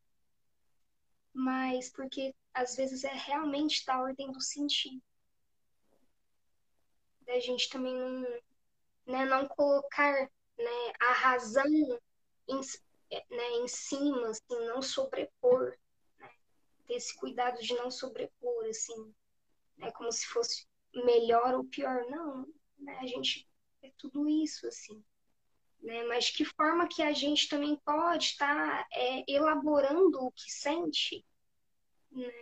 mas 1.34 1.90
porque 1.90 2.34
às 2.54 2.76
vezes 2.76 3.04
é 3.04 3.12
realmente 3.12 3.84
da 3.84 4.00
ordem 4.00 4.32
do 4.32 4.40
sentido 4.40 5.02
da 7.28 7.38
gente 7.38 7.68
também 7.68 7.94
não, 7.94 8.22
né, 9.06 9.24
não 9.26 9.46
colocar 9.46 10.12
né, 10.56 10.92
a 10.98 11.12
razão 11.12 11.66
em, 12.48 12.60
né, 13.30 13.50
em 13.60 13.68
cima, 13.68 14.28
assim, 14.28 14.66
não 14.66 14.80
sobrepor, 14.80 15.76
né, 16.18 16.30
ter 16.86 16.94
esse 16.94 17.14
cuidado 17.14 17.60
de 17.60 17.74
não 17.74 17.90
sobrepor, 17.90 18.64
assim, 18.64 19.14
né, 19.76 19.92
como 19.92 20.10
se 20.10 20.26
fosse 20.26 20.66
melhor 20.94 21.54
ou 21.54 21.64
pior, 21.64 22.02
não, 22.08 22.46
né, 22.78 22.98
a 22.98 23.06
gente 23.06 23.46
é 23.82 23.92
tudo 23.98 24.26
isso, 24.26 24.66
assim, 24.66 25.04
né, 25.82 26.04
mas 26.04 26.24
de 26.24 26.32
que 26.32 26.44
forma 26.46 26.88
que 26.88 27.02
a 27.02 27.12
gente 27.12 27.46
também 27.46 27.76
pode 27.84 28.24
estar 28.24 28.84
tá, 28.84 28.88
é, 28.90 29.22
elaborando 29.30 30.18
o 30.24 30.32
que 30.32 30.50
sente, 30.50 31.22
né, 32.10 32.32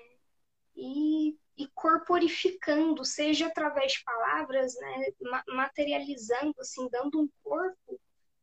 e 0.76 1.37
e 1.57 1.67
corporificando, 1.69 3.05
seja 3.05 3.47
através 3.47 3.93
de 3.93 4.05
palavras, 4.05 4.75
né, 4.77 5.07
materializando, 5.49 6.55
assim, 6.61 6.89
dando 6.91 7.21
um 7.21 7.29
corpo, 7.43 8.01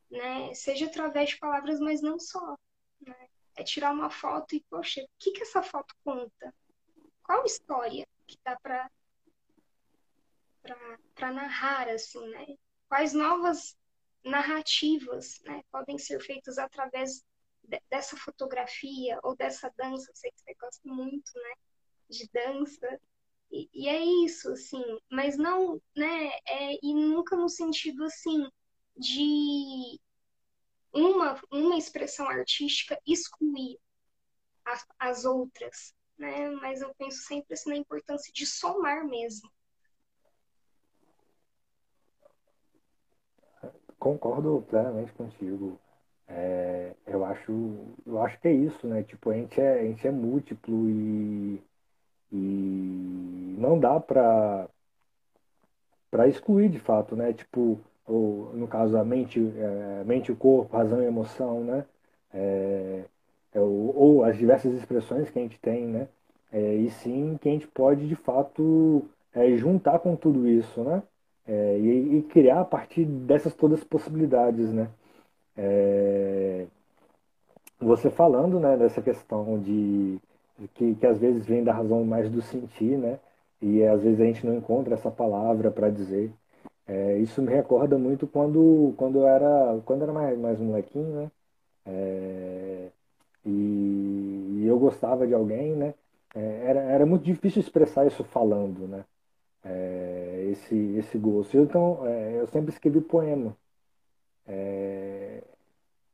né, 0.10 0.53
seja 0.53 0.88
através 0.88 1.29
de 1.29 1.38
palavras, 1.38 1.79
mas 1.79 2.01
não 2.01 2.20
só. 2.20 2.58
Né? 3.01 3.27
É 3.55 3.63
tirar 3.63 3.91
uma 3.91 4.10
foto 4.10 4.55
e, 4.55 4.63
poxa, 4.70 5.01
o 5.01 5.08
que, 5.20 5.32
que 5.32 5.43
essa 5.43 5.62
foto 5.62 5.93
conta? 6.03 6.53
Qual 7.22 7.46
história 7.46 8.08
que 8.27 8.38
dá 8.43 8.58
para 8.62 8.89
para 11.13 11.32
narrar, 11.32 11.89
assim, 11.89 12.25
né? 12.29 12.55
Quais 12.88 13.13
novas 13.13 13.77
narrativas 14.24 15.41
né, 15.41 15.62
podem 15.70 15.98
ser 15.98 16.22
feitas 16.22 16.58
através 16.58 17.22
de, 17.62 17.82
dessa 17.89 18.15
fotografia 18.15 19.20
ou 19.24 19.36
dessa 19.36 19.72
dança? 19.77 20.10
Eu 20.10 20.15
sei 20.15 20.32
que 20.32 20.39
você 20.39 20.53
gosta 20.53 20.82
muito, 20.86 21.32
né? 21.36 21.53
De 22.13 22.29
dança. 22.32 23.00
E, 23.51 23.70
e, 23.74 23.88
é 23.88 24.03
isso, 24.25 24.51
assim, 24.51 24.84
mas 25.12 25.38
não, 25.38 25.79
né, 25.96 26.32
é, 26.48 26.74
e 26.82 26.93
nunca 26.93 27.36
no 27.36 27.48
sentido, 27.48 28.03
assim, 28.03 28.50
de 28.98 30.00
uma, 30.91 31.39
uma 31.51 31.77
expressão 31.77 32.27
artística 32.27 33.00
excluir 33.05 33.77
as, 34.65 34.86
as 34.98 35.25
outras, 35.25 35.93
né, 36.17 36.50
mas 36.50 36.82
eu 36.82 36.93
penso 36.96 37.20
sempre, 37.24 37.53
assim, 37.53 37.70
na 37.70 37.77
importância 37.77 38.34
de 38.34 38.46
somar 38.46 39.05
mesmo. 39.05 39.51
Concordo 44.00 44.65
plenamente 44.67 45.13
contigo. 45.13 45.79
É, 46.27 46.96
eu 47.05 47.24
acho 47.25 47.51
eu 48.05 48.22
acho 48.22 48.39
que 48.39 48.48
é 48.48 48.53
isso 48.53 48.88
né 48.88 49.03
tipo 49.03 49.29
a 49.29 49.34
gente 49.34 49.60
é 49.60 49.82
a 49.82 49.84
gente 49.84 50.08
é 50.08 50.12
múltiplo 50.12 50.89
e 50.89 51.62
e 52.33 53.55
não 53.59 53.79
dá 53.79 53.99
para 53.99 54.67
para 56.11 56.27
excluir 56.27 56.69
de 56.69 56.79
fato, 56.79 57.15
né? 57.15 57.33
Tipo, 57.33 57.79
ou, 58.07 58.51
no 58.53 58.67
caso 58.67 58.97
a 58.97 59.03
mente, 59.03 59.39
é, 59.57 60.03
mente 60.05 60.31
o 60.31 60.35
corpo, 60.35 60.75
razão 60.75 61.01
e 61.01 61.05
emoção, 61.05 61.63
né? 61.63 61.85
É, 62.33 63.03
é, 63.53 63.59
ou, 63.59 63.95
ou, 63.97 64.23
as 64.23 64.37
diversas 64.37 64.73
expressões 64.75 65.29
que 65.29 65.39
a 65.39 65.41
gente 65.41 65.59
tem, 65.59 65.85
né? 65.87 66.07
É, 66.51 66.75
e 66.75 66.89
sim 66.91 67.37
que 67.41 67.49
a 67.49 67.51
gente 67.51 67.67
pode 67.67 68.07
de 68.07 68.15
fato 68.15 69.05
é, 69.33 69.55
juntar 69.57 69.99
com 69.99 70.15
tudo 70.15 70.47
isso, 70.47 70.83
né? 70.83 71.03
É, 71.47 71.77
e, 71.79 72.19
e, 72.19 72.23
criar 72.23 72.61
a 72.61 72.65
partir 72.65 73.05
dessas 73.05 73.53
todas 73.55 73.83
possibilidades, 73.83 74.71
né? 74.73 74.89
Você 77.79 78.09
falando, 78.09 78.59
né, 78.59 78.77
dessa 78.77 79.01
questão 79.01 79.59
de 79.59 80.19
que, 80.75 80.95
que 80.95 81.05
às 81.07 81.17
vezes 81.17 81.45
vem 81.45 81.63
da 81.63 81.74
razão 81.74 82.03
mais 82.05 82.29
do 82.29 82.41
sentir, 82.41 82.98
né? 82.98 83.19
E 83.62 83.83
às 83.83 84.01
vezes 84.01 84.19
a 84.19 84.25
gente 84.25 84.45
não 84.45 84.55
encontra 84.55 84.93
essa 84.95 85.12
palavra 85.12 85.72
para 85.72 85.89
dizer. 85.89 86.31
É, 86.88 87.17
isso 87.19 87.41
me 87.41 87.50
recorda 87.53 87.98
muito 87.98 88.27
quando, 88.27 88.93
quando 88.98 89.19
eu 89.19 89.27
era, 89.27 89.81
quando 89.86 90.03
era 90.03 90.13
mais, 90.13 90.38
mais 90.38 90.60
molequinho, 90.60 91.15
né? 91.15 91.31
É, 91.86 92.89
e, 93.45 94.60
e, 94.62 94.65
eu 94.67 94.79
gostava 94.79 95.27
de 95.27 95.33
alguém, 95.33 95.75
né? 95.75 95.93
É, 96.36 96.65
era, 96.67 96.79
era 96.81 97.05
muito 97.05 97.24
difícil 97.24 97.62
expressar 97.62 98.07
isso 98.07 98.24
falando, 98.25 98.88
né? 98.88 99.05
É, 99.63 100.48
esse, 100.51 100.75
esse 100.98 101.17
gosto. 101.17 101.57
Então, 101.57 102.05
é, 102.07 102.41
eu 102.41 102.48
sempre 102.48 102.72
escrevi 102.72 103.01
poema. 103.01 103.55
É, 104.48 105.43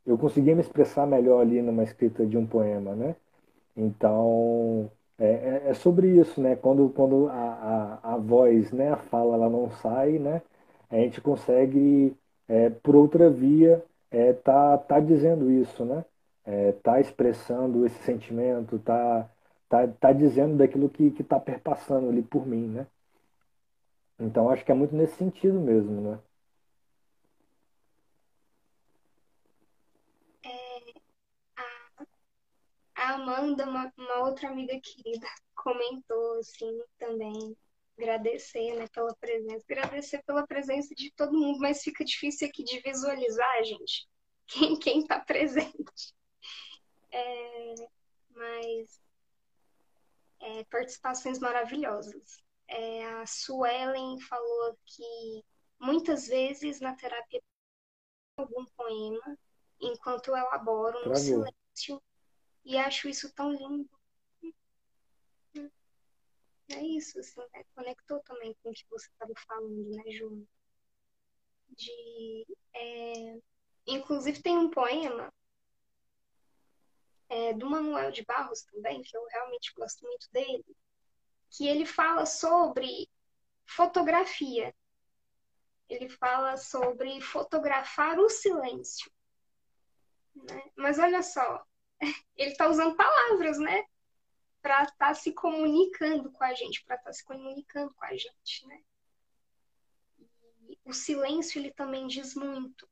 eu 0.05 0.17
conseguia 0.17 0.55
me 0.55 0.61
expressar 0.61 1.05
melhor 1.07 1.41
ali 1.41 1.61
numa 1.61 1.83
escrita 1.83 2.25
de 2.25 2.37
um 2.37 2.45
poema, 2.45 2.95
né? 2.95 3.15
Então, 3.81 4.91
é, 5.17 5.25
é, 5.67 5.69
é 5.69 5.73
sobre 5.73 6.09
isso, 6.19 6.41
né? 6.41 6.55
Quando, 6.55 6.89
quando 6.89 7.27
a, 7.29 7.99
a, 8.03 8.13
a 8.15 8.17
voz, 8.17 8.71
né, 8.73 8.91
a 8.91 8.97
fala, 8.97 9.35
ela 9.35 9.49
não 9.49 9.69
sai, 9.71 10.19
né? 10.19 10.41
A 10.89 10.95
gente 10.97 11.21
consegue, 11.21 12.13
é, 12.47 12.69
por 12.69 12.95
outra 12.95 13.29
via, 13.29 13.83
é, 14.11 14.33
tá, 14.33 14.77
tá 14.77 14.99
dizendo 14.99 15.49
isso, 15.51 15.85
né? 15.85 16.03
É, 16.45 16.71
tá 16.73 16.99
expressando 16.99 17.85
esse 17.85 17.99
sentimento, 18.03 18.79
tá, 18.79 19.29
tá, 19.69 19.87
tá 19.87 20.11
dizendo 20.13 20.57
daquilo 20.57 20.89
que, 20.89 21.11
que 21.11 21.23
tá 21.23 21.39
perpassando 21.39 22.09
ali 22.09 22.21
por 22.23 22.45
mim, 22.47 22.67
né? 22.67 22.87
Então, 24.19 24.49
acho 24.49 24.63
que 24.63 24.71
é 24.71 24.75
muito 24.75 24.95
nesse 24.95 25.15
sentido 25.15 25.59
mesmo, 25.59 25.99
né? 25.99 26.19
A 33.09 33.13
Amanda, 33.13 33.67
uma, 33.67 33.91
uma 33.97 34.19
outra 34.27 34.49
amiga 34.49 34.79
querida, 34.79 35.27
comentou 35.55 36.37
assim 36.37 36.79
também, 36.99 37.57
agradecer 37.97 38.75
né, 38.75 38.87
pela 38.89 39.15
presença, 39.15 39.65
agradecer 39.67 40.23
pela 40.23 40.45
presença 40.45 40.93
de 40.93 41.11
todo 41.13 41.35
mundo, 41.35 41.57
mas 41.57 41.81
fica 41.81 42.05
difícil 42.05 42.47
aqui 42.47 42.63
de 42.63 42.79
visualizar, 42.81 43.63
gente, 43.63 44.07
quem 44.45 44.77
quem 44.77 44.99
está 44.99 45.19
presente. 45.19 46.13
É, 47.11 47.73
mas 48.29 49.01
é, 50.41 50.63
participações 50.65 51.39
maravilhosas. 51.39 52.37
É, 52.67 53.05
a 53.05 53.25
Suelen 53.25 54.19
falou 54.19 54.77
que 54.85 55.43
muitas 55.79 56.27
vezes 56.27 56.79
na 56.79 56.95
terapia 56.95 57.41
algum 58.37 58.65
poema 58.77 59.35
enquanto 59.81 60.27
eu 60.27 60.37
elaboro 60.37 61.09
no 61.09 61.15
silêncio 61.15 61.99
e 62.63 62.77
acho 62.77 63.09
isso 63.09 63.33
tão 63.33 63.51
lindo. 63.51 63.89
É 66.71 66.81
isso, 66.83 67.19
assim, 67.19 67.41
né? 67.53 67.63
conectou 67.73 68.19
também 68.19 68.55
com 68.61 68.69
o 68.69 68.73
que 68.73 68.85
você 68.89 69.07
estava 69.07 69.33
falando, 69.47 69.89
né, 69.89 70.03
Ju? 70.11 70.47
De, 71.69 72.45
é... 72.75 73.39
Inclusive 73.87 74.41
tem 74.43 74.55
um 74.55 74.69
poema 74.69 75.33
é, 77.27 77.53
do 77.53 77.69
Manuel 77.69 78.11
de 78.11 78.23
Barros 78.23 78.63
também, 78.63 79.01
que 79.01 79.15
eu 79.15 79.25
realmente 79.27 79.73
gosto 79.73 80.03
muito 80.05 80.27
dele, 80.31 80.65
que 81.49 81.67
ele 81.67 81.85
fala 81.85 82.25
sobre 82.25 83.09
fotografia. 83.65 84.75
Ele 85.87 86.07
fala 86.07 86.55
sobre 86.55 87.19
fotografar 87.21 88.19
o 88.19 88.29
silêncio. 88.29 89.11
Né? 90.35 90.71
Mas 90.75 90.99
olha 90.99 91.23
só, 91.23 91.65
ele 92.35 92.51
está 92.51 92.67
usando 92.67 92.95
palavras, 92.95 93.59
né? 93.59 93.83
Para 94.61 94.83
estar 94.83 94.95
tá 94.97 95.13
se 95.13 95.33
comunicando 95.33 96.31
com 96.31 96.43
a 96.43 96.53
gente, 96.53 96.83
para 96.85 96.95
estar 96.95 97.09
tá 97.09 97.13
se 97.13 97.23
comunicando 97.23 97.93
com 97.93 98.05
a 98.05 98.15
gente, 98.15 98.67
né? 98.67 98.81
O 100.85 100.93
silêncio 100.93 101.59
ele 101.59 101.71
também 101.71 102.07
diz 102.07 102.35
muito. 102.35 102.89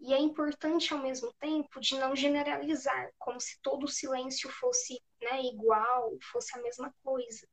E 0.00 0.14
é 0.14 0.18
importante 0.18 0.92
ao 0.92 1.00
mesmo 1.00 1.32
tempo 1.34 1.80
de 1.80 1.98
não 1.98 2.14
generalizar, 2.14 3.12
como 3.18 3.40
se 3.40 3.60
todo 3.60 3.84
o 3.84 3.88
silêncio 3.88 4.48
fosse 4.48 5.02
né, 5.20 5.42
igual, 5.42 6.16
fosse 6.32 6.56
a 6.56 6.62
mesma 6.62 6.94
coisa. 7.02 7.48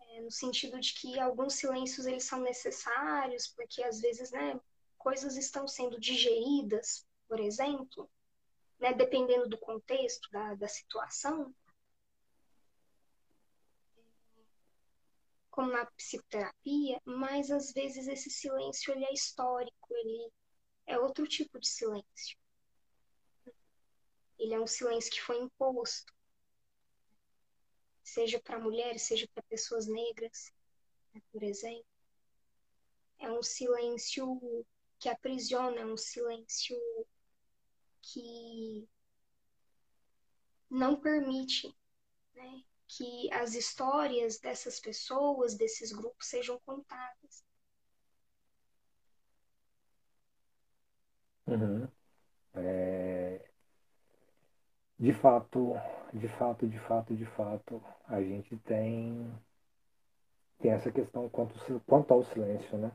É, 0.00 0.20
no 0.20 0.30
sentido 0.30 0.80
de 0.80 0.92
que 0.94 1.20
alguns 1.20 1.54
silêncios 1.54 2.04
eles 2.04 2.24
são 2.24 2.40
necessários, 2.40 3.46
porque 3.46 3.82
às 3.82 4.00
vezes 4.00 4.32
né, 4.32 4.60
coisas 4.98 5.36
estão 5.36 5.68
sendo 5.68 6.00
digeridas 6.00 7.07
por 7.28 7.40
exemplo, 7.40 8.10
né, 8.78 8.92
dependendo 8.94 9.48
do 9.48 9.58
contexto, 9.58 10.30
da, 10.30 10.54
da 10.54 10.68
situação, 10.68 11.54
como 15.50 15.72
na 15.72 15.84
psicoterapia, 15.86 17.00
mas 17.04 17.50
às 17.50 17.72
vezes 17.72 18.06
esse 18.06 18.30
silêncio 18.30 18.92
ele 18.92 19.04
é 19.04 19.12
histórico, 19.12 19.88
ele 19.90 20.32
é 20.86 20.98
outro 20.98 21.26
tipo 21.26 21.58
de 21.58 21.68
silêncio. 21.68 22.38
Ele 24.38 24.54
é 24.54 24.60
um 24.60 24.68
silêncio 24.68 25.10
que 25.10 25.20
foi 25.20 25.36
imposto, 25.38 26.14
seja 28.04 28.40
para 28.40 28.60
mulheres, 28.60 29.02
seja 29.02 29.28
para 29.34 29.42
pessoas 29.48 29.88
negras, 29.88 30.52
né, 31.12 31.20
por 31.32 31.42
exemplo. 31.42 31.84
É 33.18 33.30
um 33.32 33.42
silêncio 33.42 34.64
que 35.00 35.08
aprisiona, 35.08 35.80
é 35.80 35.86
um 35.86 35.96
silêncio 35.96 36.76
que 38.12 38.88
não 40.70 41.00
permite 41.00 41.74
né, 42.34 42.62
que 42.86 43.32
as 43.32 43.54
histórias 43.54 44.38
dessas 44.38 44.80
pessoas, 44.80 45.54
desses 45.56 45.92
grupos, 45.92 46.26
sejam 46.26 46.58
contadas. 46.60 47.44
Uhum. 51.46 51.88
É... 52.54 53.50
De 54.98 55.12
fato, 55.12 55.74
de 56.12 56.28
fato, 56.28 56.66
de 56.66 56.78
fato, 56.78 57.14
de 57.14 57.26
fato, 57.26 57.82
a 58.06 58.20
gente 58.20 58.56
tem, 58.58 59.32
tem 60.58 60.72
essa 60.72 60.90
questão 60.90 61.28
quanto, 61.28 61.54
quanto 61.86 62.12
ao 62.12 62.24
silêncio, 62.24 62.76
né? 62.78 62.90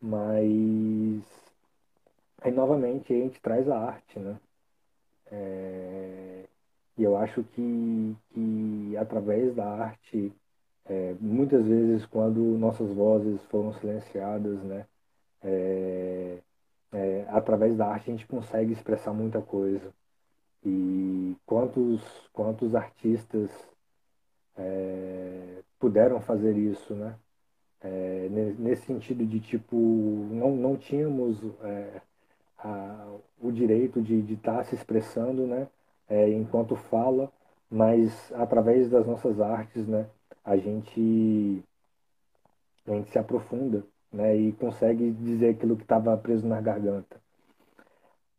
Mas 0.00 1.41
Aí 2.44 2.50
novamente 2.50 3.12
a 3.12 3.16
gente 3.16 3.40
traz 3.40 3.68
a 3.68 3.78
arte, 3.78 4.18
né? 4.18 4.36
É, 5.30 6.44
e 6.98 7.02
eu 7.04 7.16
acho 7.16 7.42
que, 7.44 8.16
que 8.30 8.96
através 8.96 9.54
da 9.54 9.64
arte, 9.66 10.32
é, 10.86 11.14
muitas 11.20 11.64
vezes 11.66 12.04
quando 12.06 12.40
nossas 12.58 12.92
vozes 12.92 13.40
foram 13.44 13.72
silenciadas, 13.74 14.62
né? 14.64 14.86
É, 15.42 16.38
é, 16.92 17.26
através 17.30 17.76
da 17.76 17.86
arte 17.86 18.10
a 18.10 18.14
gente 18.14 18.26
consegue 18.26 18.72
expressar 18.72 19.12
muita 19.12 19.40
coisa. 19.40 19.92
E 20.64 21.36
quantos, 21.46 22.02
quantos 22.32 22.74
artistas 22.74 23.50
é, 24.56 25.62
puderam 25.78 26.20
fazer 26.20 26.56
isso, 26.56 26.94
né? 26.94 27.16
É, 27.80 28.28
nesse 28.58 28.86
sentido 28.86 29.26
de 29.26 29.40
tipo, 29.40 29.76
não, 29.76 30.56
não 30.56 30.76
tínhamos 30.76 31.38
é, 31.62 32.02
o 33.40 33.50
direito 33.50 34.00
de 34.00 34.34
estar 34.34 34.58
tá 34.58 34.64
se 34.64 34.74
expressando, 34.74 35.46
né, 35.46 35.68
é, 36.08 36.28
enquanto 36.30 36.76
fala, 36.76 37.30
mas 37.70 38.32
através 38.34 38.88
das 38.90 39.06
nossas 39.06 39.40
artes, 39.40 39.86
né, 39.86 40.08
a 40.44 40.56
gente, 40.56 41.62
a 42.86 42.92
gente 42.92 43.10
se 43.10 43.18
aprofunda, 43.18 43.84
né, 44.12 44.36
e 44.36 44.52
consegue 44.52 45.10
dizer 45.10 45.50
aquilo 45.50 45.76
que 45.76 45.82
estava 45.82 46.16
preso 46.16 46.46
na 46.46 46.60
garganta. 46.60 47.20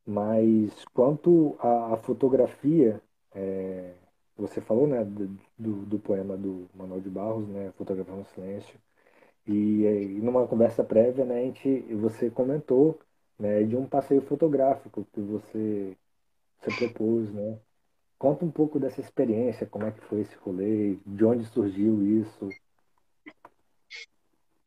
Mas 0.05 0.85
quanto 0.93 1.55
à, 1.59 1.97
fotografia, 1.97 3.01
é, 3.33 3.93
você 4.37 4.61
falou, 4.61 4.87
né, 4.87 5.03
do, 5.57 5.85
do, 5.85 5.99
poema 5.99 6.35
do 6.37 6.67
Manuel 6.75 7.01
de 7.01 7.09
Barros, 7.09 7.47
né, 7.47 7.71
Fotografando 7.77 8.21
o 8.21 8.25
Silêncio, 8.25 8.77
e, 9.47 9.83
e 9.83 10.21
numa 10.21 10.47
conversa 10.47 10.83
prévia, 10.83 11.25
né, 11.25 11.39
a 11.41 11.43
gente, 11.43 11.81
você 11.95 12.29
comentou 12.29 12.99
né, 13.37 13.63
de 13.63 13.75
um 13.75 13.87
passeio 13.87 14.21
fotográfico 14.21 15.05
que 15.13 15.21
você, 15.21 15.97
você 16.59 16.75
propôs, 16.77 17.31
né? 17.33 17.59
Conta 18.17 18.45
um 18.45 18.51
pouco 18.51 18.79
dessa 18.79 19.01
experiência, 19.01 19.67
como 19.67 19.85
é 19.85 19.91
que 19.91 20.01
foi 20.05 20.21
esse 20.21 20.35
rolê, 20.37 20.95
de 21.05 21.25
onde 21.25 21.45
surgiu 21.45 22.01
isso. 22.21 22.49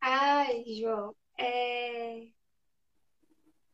Ai, 0.01 0.63
João, 0.79 1.15
é... 1.39 2.29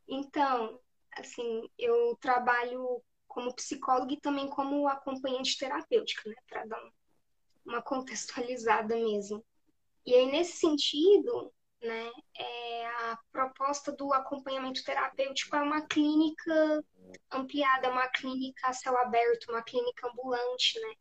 então, 0.07 0.81
assim, 1.17 1.69
eu 1.79 2.17
trabalho 2.21 3.03
como 3.27 3.55
psicóloga 3.55 4.13
e 4.13 4.21
também 4.21 4.49
como 4.49 4.87
acompanhante 4.87 5.59
terapêutica, 5.59 6.29
né, 6.29 6.37
para 6.49 6.67
dar 6.67 6.93
uma 7.65 7.83
contextualizada 7.83 8.95
mesmo. 8.95 9.45
E 10.05 10.15
aí, 10.15 10.31
nesse 10.31 10.59
sentido, 10.59 11.53
né, 11.83 12.11
é, 12.39 12.87
a 12.87 13.19
proposta 13.33 13.93
do 13.93 14.13
acompanhamento 14.13 14.85
terapêutico 14.85 15.57
é 15.57 15.63
uma 15.63 15.87
clínica 15.87 16.85
ampliada, 17.31 17.91
uma 17.91 18.09
clínica 18.09 18.69
a 18.69 18.73
céu 18.73 18.97
aberto, 18.99 19.51
uma 19.51 19.63
clínica 19.63 20.09
ambulante, 20.09 20.81
né, 20.81 20.95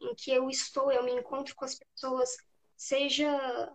em 0.00 0.14
que 0.14 0.30
eu 0.30 0.50
estou, 0.50 0.90
eu 0.90 1.04
me 1.04 1.12
encontro 1.12 1.54
com 1.54 1.64
as 1.64 1.78
pessoas, 1.78 2.36
seja 2.76 3.72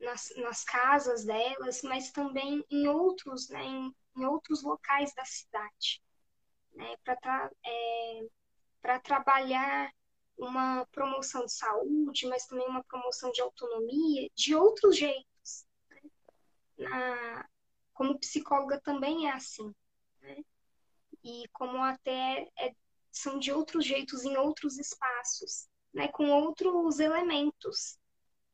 nas, 0.00 0.32
nas 0.36 0.64
casas 0.64 1.24
delas, 1.24 1.82
mas 1.82 2.10
também 2.10 2.64
em 2.70 2.88
outros, 2.88 3.48
né, 3.48 3.64
em, 3.64 3.94
em 4.16 4.24
outros 4.24 4.62
locais 4.62 5.14
da 5.14 5.24
cidade, 5.24 6.02
né, 6.74 6.96
para 7.04 7.50
é, 7.64 8.26
para 8.82 8.98
trabalhar 8.98 9.90
uma 10.36 10.84
promoção 10.86 11.46
de 11.46 11.52
saúde, 11.52 12.26
mas 12.26 12.46
também 12.46 12.66
uma 12.66 12.82
promoção 12.84 13.30
de 13.30 13.40
autonomia, 13.40 14.28
de 14.34 14.54
outros 14.56 14.96
jeitos. 14.96 15.31
Na, 16.78 17.48
como 17.92 18.18
psicóloga 18.18 18.80
também 18.80 19.28
é 19.28 19.32
assim. 19.32 19.72
Né? 20.20 20.44
E 21.22 21.48
como 21.52 21.82
até 21.82 22.48
é, 22.58 22.74
são 23.10 23.38
de 23.38 23.52
outros 23.52 23.84
jeitos 23.84 24.24
em 24.24 24.36
outros 24.36 24.78
espaços, 24.78 25.68
né? 25.92 26.08
com 26.08 26.30
outros 26.30 26.98
elementos. 26.98 27.98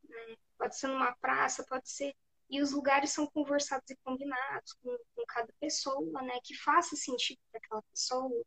Né? 0.04 0.36
Pode 0.58 0.76
ser 0.76 0.88
numa 0.88 1.14
praça, 1.16 1.64
pode 1.68 1.88
ser. 1.88 2.14
E 2.50 2.62
os 2.62 2.72
lugares 2.72 3.10
são 3.10 3.26
conversados 3.26 3.88
e 3.90 3.96
combinados 3.96 4.72
com, 4.82 4.96
com 5.14 5.24
cada 5.26 5.52
pessoa, 5.60 6.22
né? 6.22 6.38
Que 6.42 6.56
faça 6.56 6.96
sentido 6.96 7.38
para 7.50 7.60
aquela 7.62 7.82
pessoa, 7.82 8.42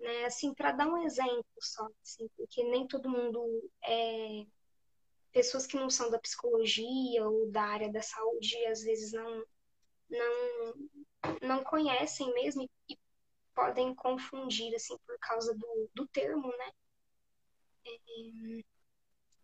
né? 0.00 0.24
Assim, 0.24 0.52
para 0.52 0.72
dar 0.72 0.88
um 0.88 0.98
exemplo 1.04 1.44
só, 1.60 1.88
assim, 2.02 2.28
porque 2.36 2.64
nem 2.64 2.88
todo 2.88 3.08
mundo 3.08 3.70
é 3.84 4.44
pessoas 5.36 5.66
que 5.66 5.76
não 5.76 5.90
são 5.90 6.10
da 6.10 6.18
psicologia 6.18 7.28
ou 7.28 7.50
da 7.50 7.62
área 7.62 7.92
da 7.92 8.00
saúde 8.00 8.56
às 8.64 8.82
vezes 8.82 9.12
não 9.12 9.44
não 10.08 10.88
não 11.42 11.62
conhecem 11.62 12.32
mesmo 12.32 12.62
e, 12.62 12.70
e 12.94 12.98
podem 13.54 13.94
confundir 13.94 14.74
assim 14.74 14.96
por 15.06 15.18
causa 15.18 15.54
do, 15.54 15.90
do 15.92 16.06
termo, 16.08 16.48
né? 16.48 16.70
É, 17.86 18.64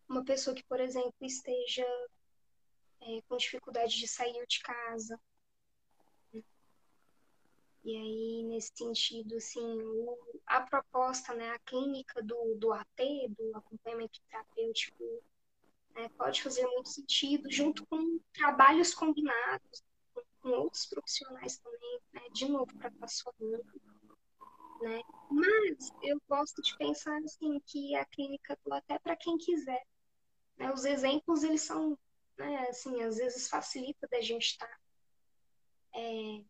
uma 0.09 0.25
pessoa 0.25 0.57
que, 0.57 0.65
por 0.65 0.81
exemplo, 0.81 1.15
esteja 1.21 1.87
é, 3.03 3.21
com 3.29 3.37
dificuldade 3.37 3.99
de 3.99 4.09
sair 4.09 4.47
de 4.47 4.61
casa, 4.61 5.21
e 7.85 7.97
aí, 7.97 8.43
nesse 8.45 8.73
sentido, 8.75 9.37
assim, 9.37 9.61
o, 9.83 10.19
a 10.47 10.61
proposta, 10.63 11.35
né, 11.35 11.51
a 11.51 11.59
clínica 11.59 12.23
do, 12.23 12.55
do 12.55 12.73
AT, 12.73 13.29
do 13.37 13.57
acompanhamento 13.57 14.21
terapêutico, 14.31 15.23
né, 15.95 16.09
pode 16.17 16.43
fazer 16.43 16.67
muito 16.67 16.89
sentido, 16.89 17.51
junto 17.51 17.87
com 17.87 18.19
trabalhos 18.33 18.95
combinados 18.95 19.85
com, 20.15 20.23
com 20.41 20.49
outros 20.51 20.87
profissionais 20.87 21.59
também, 21.59 22.01
né, 22.13 22.23
de 22.33 22.49
novo, 22.49 22.75
para 22.79 22.89
estar 22.89 23.09
somando. 23.09 23.83
Né? 24.81 25.01
Mas 25.31 25.93
eu 26.03 26.21
gosto 26.29 26.61
de 26.61 26.77
pensar 26.77 27.17
assim 27.23 27.61
que 27.67 27.95
a 27.95 28.05
clínica 28.05 28.59
do 28.65 28.75
até 28.75 28.99
para 28.99 29.17
quem 29.17 29.39
quiser. 29.39 29.85
Né? 30.57 30.73
Os 30.73 30.85
exemplos 30.85 31.45
eles 31.45 31.63
são, 31.63 31.97
né, 32.37 32.67
assim, 32.69 33.03
às 33.03 33.17
vezes 33.17 33.49
facilita 33.49 34.09
da 34.09 34.21
gente 34.21 34.47
estar 34.47 34.67
tá, 34.67 34.79
é, 35.95 36.43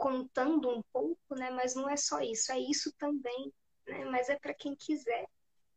contando 0.00 0.70
um 0.70 0.82
pouco, 0.90 1.34
né? 1.34 1.50
Mas 1.50 1.74
não 1.74 1.88
é 1.88 1.96
só 1.96 2.20
isso, 2.20 2.50
é 2.50 2.58
isso 2.58 2.90
também, 2.96 3.52
né? 3.86 4.06
Mas 4.06 4.30
é 4.30 4.38
para 4.38 4.54
quem 4.54 4.74
quiser. 4.74 5.28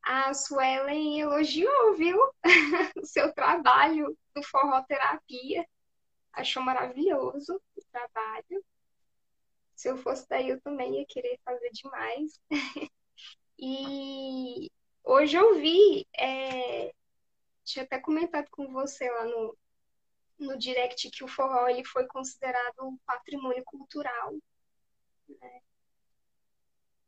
A 0.03 0.33
Suelen 0.33 1.21
elogiou, 1.21 1.95
viu? 1.95 2.19
o 3.01 3.05
seu 3.05 3.33
trabalho 3.33 4.17
do 4.35 4.43
forró 4.43 4.83
terapia. 4.83 5.65
Achou 6.33 6.61
maravilhoso 6.61 7.61
o 7.75 7.81
trabalho. 7.91 8.65
Se 9.75 9.89
eu 9.89 9.97
fosse 9.97 10.27
daí, 10.27 10.49
eu 10.49 10.59
também 10.61 10.99
ia 10.99 11.05
querer 11.05 11.39
fazer 11.45 11.69
demais. 11.71 12.39
e 13.57 14.69
hoje 15.03 15.37
eu 15.37 15.55
vi, 15.55 16.05
é... 16.17 16.93
tinha 17.63 17.85
até 17.85 17.97
comentado 17.97 18.49
com 18.49 18.73
você 18.73 19.09
lá 19.09 19.23
no, 19.25 19.57
no 20.37 20.57
direct 20.57 21.09
que 21.11 21.23
o 21.23 21.27
forró 21.29 21.67
ele 21.69 21.85
foi 21.85 22.05
considerado 22.07 22.81
um 22.81 22.97
patrimônio 23.05 23.63
cultural. 23.63 24.33
Né? 25.29 25.61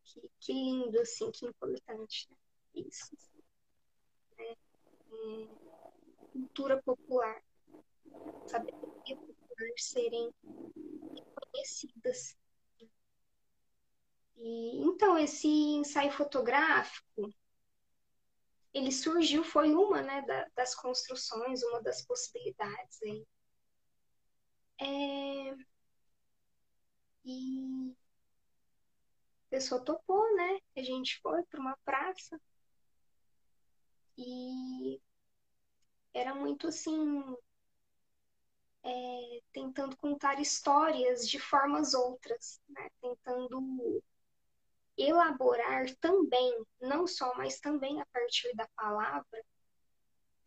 Que, 0.04 0.30
que, 0.40 0.54
lindo, 0.54 1.00
assim, 1.02 1.30
que 1.32 1.46
importante. 1.46 2.28
Né? 2.30 2.38
Isso. 2.76 3.16
Né? 4.38 4.56
Cultura 6.32 6.82
popular. 6.84 7.42
Sabedoria 8.48 9.16
popular 9.16 9.72
serem 9.78 10.34
reconhecidas. 11.16 12.38
E, 14.38 14.82
então, 14.86 15.18
esse 15.18 15.48
ensaio 15.48 16.12
fotográfico, 16.12 17.34
ele 18.74 18.92
surgiu, 18.92 19.44
foi 19.44 19.74
uma 19.74 20.02
né, 20.02 20.22
da, 20.24 20.48
das 20.54 20.76
construções, 20.76 21.64
uma 21.64 21.82
das 21.82 22.06
possibilidades 22.06 23.02
aí. 23.04 23.26
É... 24.82 25.56
E 27.24 27.96
a 29.48 29.50
pessoa 29.50 29.84
topou, 29.84 30.36
né? 30.36 30.60
A 30.76 30.84
gente 30.84 31.20
foi 31.22 31.42
para 31.44 31.60
uma 31.60 31.78
praça 31.86 32.40
e 34.18 35.00
era 36.16 36.34
muito 36.34 36.68
assim, 36.68 37.22
é, 38.84 39.42
tentando 39.52 39.98
contar 39.98 40.40
histórias 40.40 41.28
de 41.28 41.40
formas 41.40 41.94
outras, 41.94 42.62
né? 42.70 42.88
Tentando 43.02 44.02
elaborar 44.98 45.86
também, 46.02 46.66
não 46.82 47.08
só, 47.08 47.34
mas 47.36 47.60
também 47.60 48.02
a 48.02 48.06
partir 48.08 48.54
da 48.56 48.68
palavra, 48.76 49.44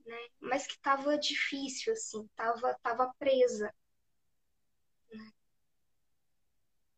né? 0.07 0.29
Mas 0.41 0.67
que 0.67 0.73
estava 0.75 1.17
difícil, 1.19 1.93
assim, 1.93 2.25
estava 2.25 2.75
tava 2.83 3.13
presa. 3.19 3.73
Né? 5.13 5.33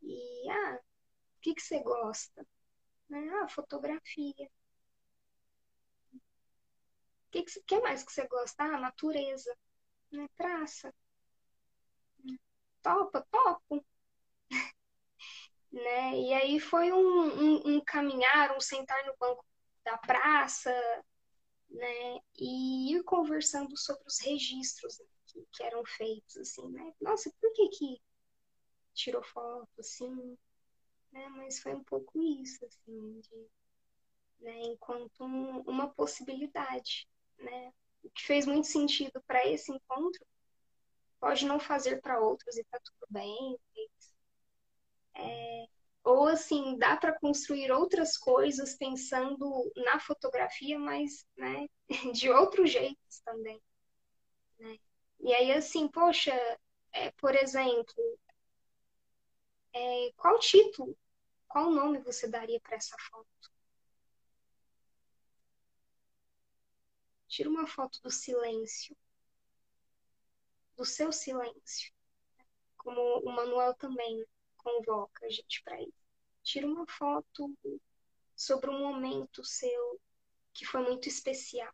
E, 0.03 0.51
ah, 0.51 0.77
o 0.77 1.41
que, 1.43 1.55
que 1.55 1.63
você 1.63 1.83
gosta? 1.83 2.47
Né? 3.09 3.29
Ah, 3.43 3.49
fotografia. 3.49 4.51
O 7.31 7.33
que, 7.33 7.45
que, 7.45 7.61
que 7.63 7.81
mais 7.81 8.03
que 8.03 8.13
você 8.13 8.27
gosta? 8.27 8.65
Ah, 8.65 8.79
natureza. 8.79 9.57
Né? 10.11 10.27
Praça. 10.37 10.93
Topa, 12.83 13.25
topo 13.31 13.85
né? 15.71 16.19
E 16.19 16.35
aí 16.35 16.59
foi 16.59 16.93
um, 16.93 16.97
um, 16.99 17.77
um, 17.77 17.81
caminhar, 17.85 18.57
um 18.57 18.61
sentar 18.61 19.05
no 19.07 19.17
banco 19.17 19.45
da 19.85 19.97
praça, 19.99 20.73
né? 21.69 22.19
E 22.37 22.97
ir 22.97 23.05
conversando 23.05 23.77
sobre 23.77 24.03
os 24.09 24.19
registros 24.21 24.99
né? 24.99 25.07
que, 25.27 25.47
que, 25.53 25.63
eram 25.63 25.85
feitos, 25.85 26.37
assim, 26.37 26.69
né? 26.71 26.93
Nossa, 27.01 27.33
por 27.41 27.53
que 27.53 27.69
que 27.69 28.03
tirou 28.93 29.23
foto, 29.23 29.69
assim? 29.79 30.37
Né? 31.13 31.29
Mas 31.29 31.61
foi 31.61 31.75
um 31.75 31.85
pouco 31.85 32.21
isso, 32.21 32.65
assim, 32.65 33.21
de, 33.21 33.47
né? 34.41 34.63
enquanto 34.63 35.23
um, 35.23 35.61
uma 35.61 35.89
possibilidade, 35.91 37.09
né? 37.41 37.73
O 38.03 38.11
que 38.11 38.23
fez 38.23 38.47
muito 38.47 38.67
sentido 38.67 39.23
para 39.27 39.47
esse 39.47 39.73
encontro 39.73 40.25
pode 41.19 41.45
não 41.47 41.61
fazer 41.61 42.01
para 42.01 42.21
outros 42.21 42.57
e 42.57 42.65
tá 42.65 42.79
tudo 42.83 43.07
bem, 43.11 43.59
é, 45.15 45.67
ou 46.05 46.27
assim, 46.27 46.77
dá 46.79 46.97
para 46.97 47.19
construir 47.19 47.71
outras 47.71 48.17
coisas 48.17 48.75
pensando 48.75 49.71
na 49.77 50.01
fotografia, 50.01 50.79
mas 50.79 51.27
né, 51.37 51.67
de 52.15 52.31
outros 52.31 52.71
jeitos 52.71 53.21
também. 53.25 53.61
Né? 54.59 54.79
E 55.21 55.35
aí, 55.35 55.53
assim, 55.53 55.89
poxa, 55.89 56.33
é, 56.93 57.11
por 57.13 57.35
exemplo, 57.35 58.19
é, 59.75 60.13
qual 60.17 60.39
título, 60.39 60.97
qual 61.49 61.71
nome 61.71 61.99
você 62.01 62.29
daria 62.29 62.61
para 62.61 62.77
essa 62.77 62.97
foto? 63.11 63.50
Tira 67.31 67.49
uma 67.49 67.65
foto 67.65 68.03
do 68.03 68.11
silêncio, 68.11 68.97
do 70.77 70.85
seu 70.85 71.13
silêncio, 71.13 71.93
como 72.77 73.01
o 73.21 73.33
Manuel 73.33 73.73
também, 73.75 74.27
convoca 74.57 75.27
a 75.27 75.31
gente 75.31 75.63
para 75.63 75.81
ir. 75.81 75.95
Tira 76.43 76.67
uma 76.67 76.85
foto 76.89 77.57
sobre 78.35 78.69
um 78.69 78.81
momento 78.81 79.45
seu 79.45 80.01
que 80.53 80.67
foi 80.67 80.83
muito 80.83 81.09
especial. 81.09 81.73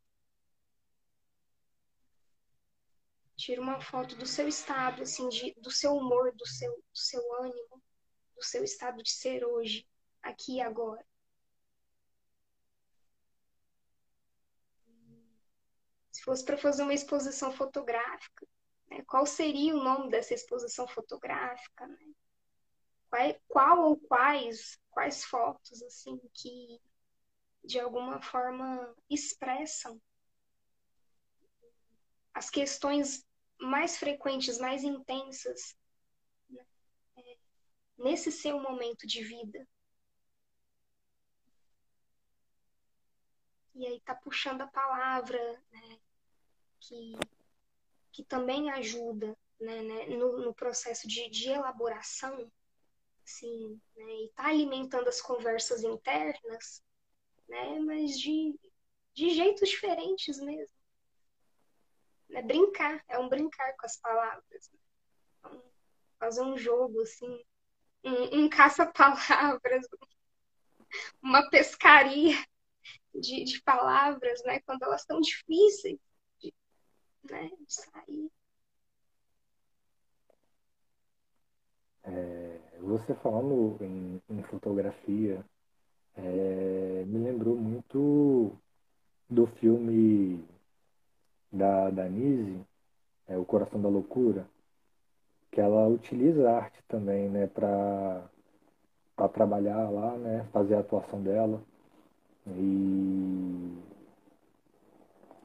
Tira 3.35 3.63
uma 3.63 3.81
foto 3.81 4.15
do 4.15 4.27
seu 4.27 4.47
estado, 4.47 5.05
assim, 5.05 5.27
de, 5.31 5.55
do 5.55 5.71
seu 5.71 5.97
humor, 5.97 6.35
do 6.35 6.47
seu, 6.47 6.71
do 6.71 6.99
seu 6.99 7.35
ânimo, 7.43 7.83
do 8.35 8.45
seu 8.45 8.63
estado 8.63 9.03
de 9.03 9.11
ser 9.11 9.43
hoje, 9.43 9.89
aqui 10.23 10.57
e 10.57 10.61
agora. 10.61 11.05
Fosse 16.27 16.45
para 16.45 16.59
fazer 16.59 16.83
uma 16.83 16.93
exposição 16.93 17.53
fotográfica, 17.53 18.47
né, 18.89 19.03
qual 19.07 19.25
seria 19.25 19.75
o 19.75 19.83
nome 19.83 20.11
dessa 20.11 20.35
exposição 20.35 20.87
fotográfica? 20.89 21.87
Né? 21.87 22.13
Qual, 23.09 23.35
qual 23.47 23.79
ou 23.85 23.97
quais, 23.97 24.77
quais 24.91 25.25
fotos 25.25 25.81
assim 25.83 26.21
que 26.35 26.81
de 27.65 27.79
alguma 27.79 28.21
forma 28.21 28.95
expressam 29.09 30.01
as 32.35 32.51
questões 32.51 33.25
mais 33.59 33.97
frequentes, 33.97 34.59
mais 34.59 34.85
intensas 34.85 35.77
né, 36.51 36.67
é, 37.17 37.37
nesse 37.97 38.31
seu 38.31 38.61
momento 38.61 39.07
de 39.07 39.23
vida. 39.23 39.67
E 43.75 43.87
aí 43.87 44.01
tá 44.01 44.15
puxando 44.15 44.63
a 44.63 44.67
palavra, 44.67 45.39
né, 45.71 45.99
que, 46.87 47.17
que 48.13 48.25
também 48.25 48.71
ajuda 48.71 49.37
né, 49.61 49.83
né, 49.83 50.07
no, 50.07 50.39
no, 50.39 50.55
processo 50.55 51.09
de, 51.09 51.29
de 51.29 51.49
elaboração, 51.49 52.51
assim, 53.25 53.81
né, 53.97 54.13
e 54.25 54.29
tá 54.35 54.47
alimentando 54.47 55.09
as 55.09 55.21
conversas 55.21 55.83
internas, 55.83 56.83
né, 57.49 57.79
mas 57.81 58.19
de, 58.19 58.59
de 59.15 59.31
jeitos 59.31 59.69
diferentes 59.69 60.39
mesmo. 60.39 60.77
É 62.31 62.43
brincar, 62.43 63.03
é 63.09 63.19
um 63.19 63.29
brincar 63.29 63.77
com 63.77 63.87
as 63.87 63.97
palavras. 63.97 64.71
Né? 64.73 64.79
Então, 65.39 65.63
fazer 66.19 66.43
um 66.43 66.57
jogo, 66.57 67.01
assim, 67.01 67.45
um, 68.05 68.41
um 68.41 68.49
caça-palavras, 68.49 69.87
uma 71.23 71.49
pescaria 71.51 72.37
de, 73.15 73.45
de 73.45 73.63
palavras, 73.63 74.43
né? 74.45 74.61
Quando 74.61 74.83
elas 74.83 75.03
estão 75.03 75.21
difíceis 75.21 75.99
né, 77.31 77.49
de 77.49 77.75
sair. 77.75 78.31
É, 82.05 82.61
você 82.81 83.15
falando 83.15 83.77
em, 83.81 84.23
em 84.29 84.43
fotografia, 84.45 85.45
é, 86.17 87.05
me 87.07 87.19
lembrou 87.19 87.57
muito 87.57 88.53
do 89.29 89.47
filme 89.47 90.45
da, 91.53 91.91
da 91.91 92.09
Nise, 92.09 92.65
é, 93.27 93.37
O 93.37 93.45
Coração 93.45 93.81
da 93.81 93.89
Loucura, 93.89 94.47
que 95.51 95.61
ela 95.61 95.89
utiliza 95.89 96.49
a 96.49 96.57
arte 96.57 96.83
também, 96.87 97.29
né, 97.29 97.47
para 97.47 98.29
trabalhar 99.33 99.91
lá, 99.91 100.17
né, 100.17 100.47
fazer 100.53 100.75
a 100.77 100.81
atuação 100.81 101.23
dela. 101.23 101.63
E 102.47 103.79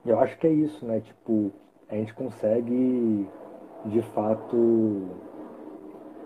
eu 0.06 0.20
acho 0.20 0.38
que 0.38 0.48
é 0.48 0.54
isso, 0.54 0.86
né, 0.86 1.02
tipo, 1.02 1.52
a 1.92 1.96
gente 1.96 2.14
consegue, 2.14 3.28
de 3.86 4.02
fato, 4.14 5.10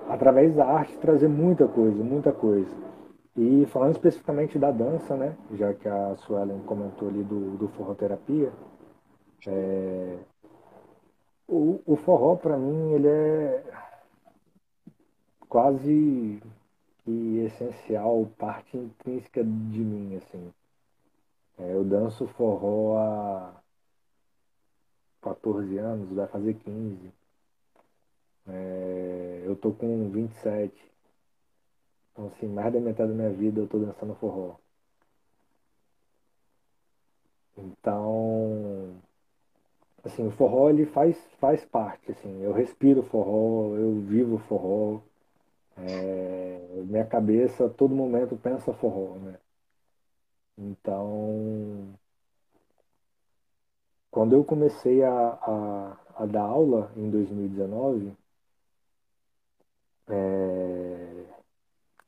através 0.07 0.55
da 0.55 0.65
arte, 0.65 0.95
trazer 0.99 1.27
muita 1.27 1.67
coisa, 1.67 2.03
muita 2.03 2.31
coisa. 2.31 2.69
E 3.35 3.65
falando 3.65 3.93
especificamente 3.93 4.59
da 4.59 4.69
dança, 4.69 5.17
né, 5.17 5.35
já 5.53 5.73
que 5.73 5.89
a 5.89 6.15
Suelen 6.17 6.61
comentou 6.61 7.09
ali 7.09 7.23
do, 7.23 7.57
do 7.57 7.67
forroterapia, 7.69 8.53
é, 9.47 10.17
o, 11.47 11.81
o 11.85 11.95
forró, 11.95 12.35
para 12.35 12.57
mim, 12.57 12.93
ele 12.93 13.07
é 13.07 13.63
quase 15.49 16.41
que 17.03 17.39
essencial, 17.39 18.27
parte 18.37 18.77
intrínseca 18.77 19.43
de 19.43 19.79
mim, 19.79 20.15
assim. 20.15 20.53
É, 21.57 21.73
eu 21.73 21.83
danço 21.83 22.27
forró 22.27 22.97
há 22.97 23.54
14 25.25 25.77
anos, 25.79 26.09
vai 26.15 26.27
fazer 26.27 26.53
15. 26.53 27.11
É, 28.47 29.41
eu 29.45 29.55
tô 29.55 29.73
com 29.73 30.09
27. 30.11 30.73
Então, 32.11 32.27
assim, 32.27 32.47
mais 32.47 32.71
da 32.71 32.79
metade 32.79 33.09
da 33.09 33.15
minha 33.15 33.31
vida 33.31 33.59
eu 33.59 33.67
tô 33.67 33.79
dançando 33.79 34.15
forró. 34.15 34.55
Então, 37.57 39.01
assim, 40.03 40.27
o 40.27 40.31
forró 40.31 40.69
ele 40.69 40.85
faz, 40.85 41.17
faz 41.39 41.65
parte, 41.65 42.11
assim, 42.11 42.41
eu 42.41 42.53
respiro 42.53 43.01
forró, 43.03 43.75
eu 43.75 43.99
vivo 44.01 44.37
forró, 44.39 45.01
é, 45.77 46.83
minha 46.85 47.05
cabeça 47.05 47.65
a 47.65 47.69
todo 47.69 47.95
momento 47.95 48.37
pensa 48.37 48.73
forró, 48.73 49.15
né? 49.19 49.39
Então, 50.57 51.97
quando 54.15 54.33
eu 54.33 54.43
comecei 54.45 55.03
a, 55.03 55.11
a, 55.11 55.97
a 56.23 56.25
dar 56.25 56.43
aula 56.43 56.91
em 56.97 57.09
2019, 57.09 58.13
é, 60.07 61.25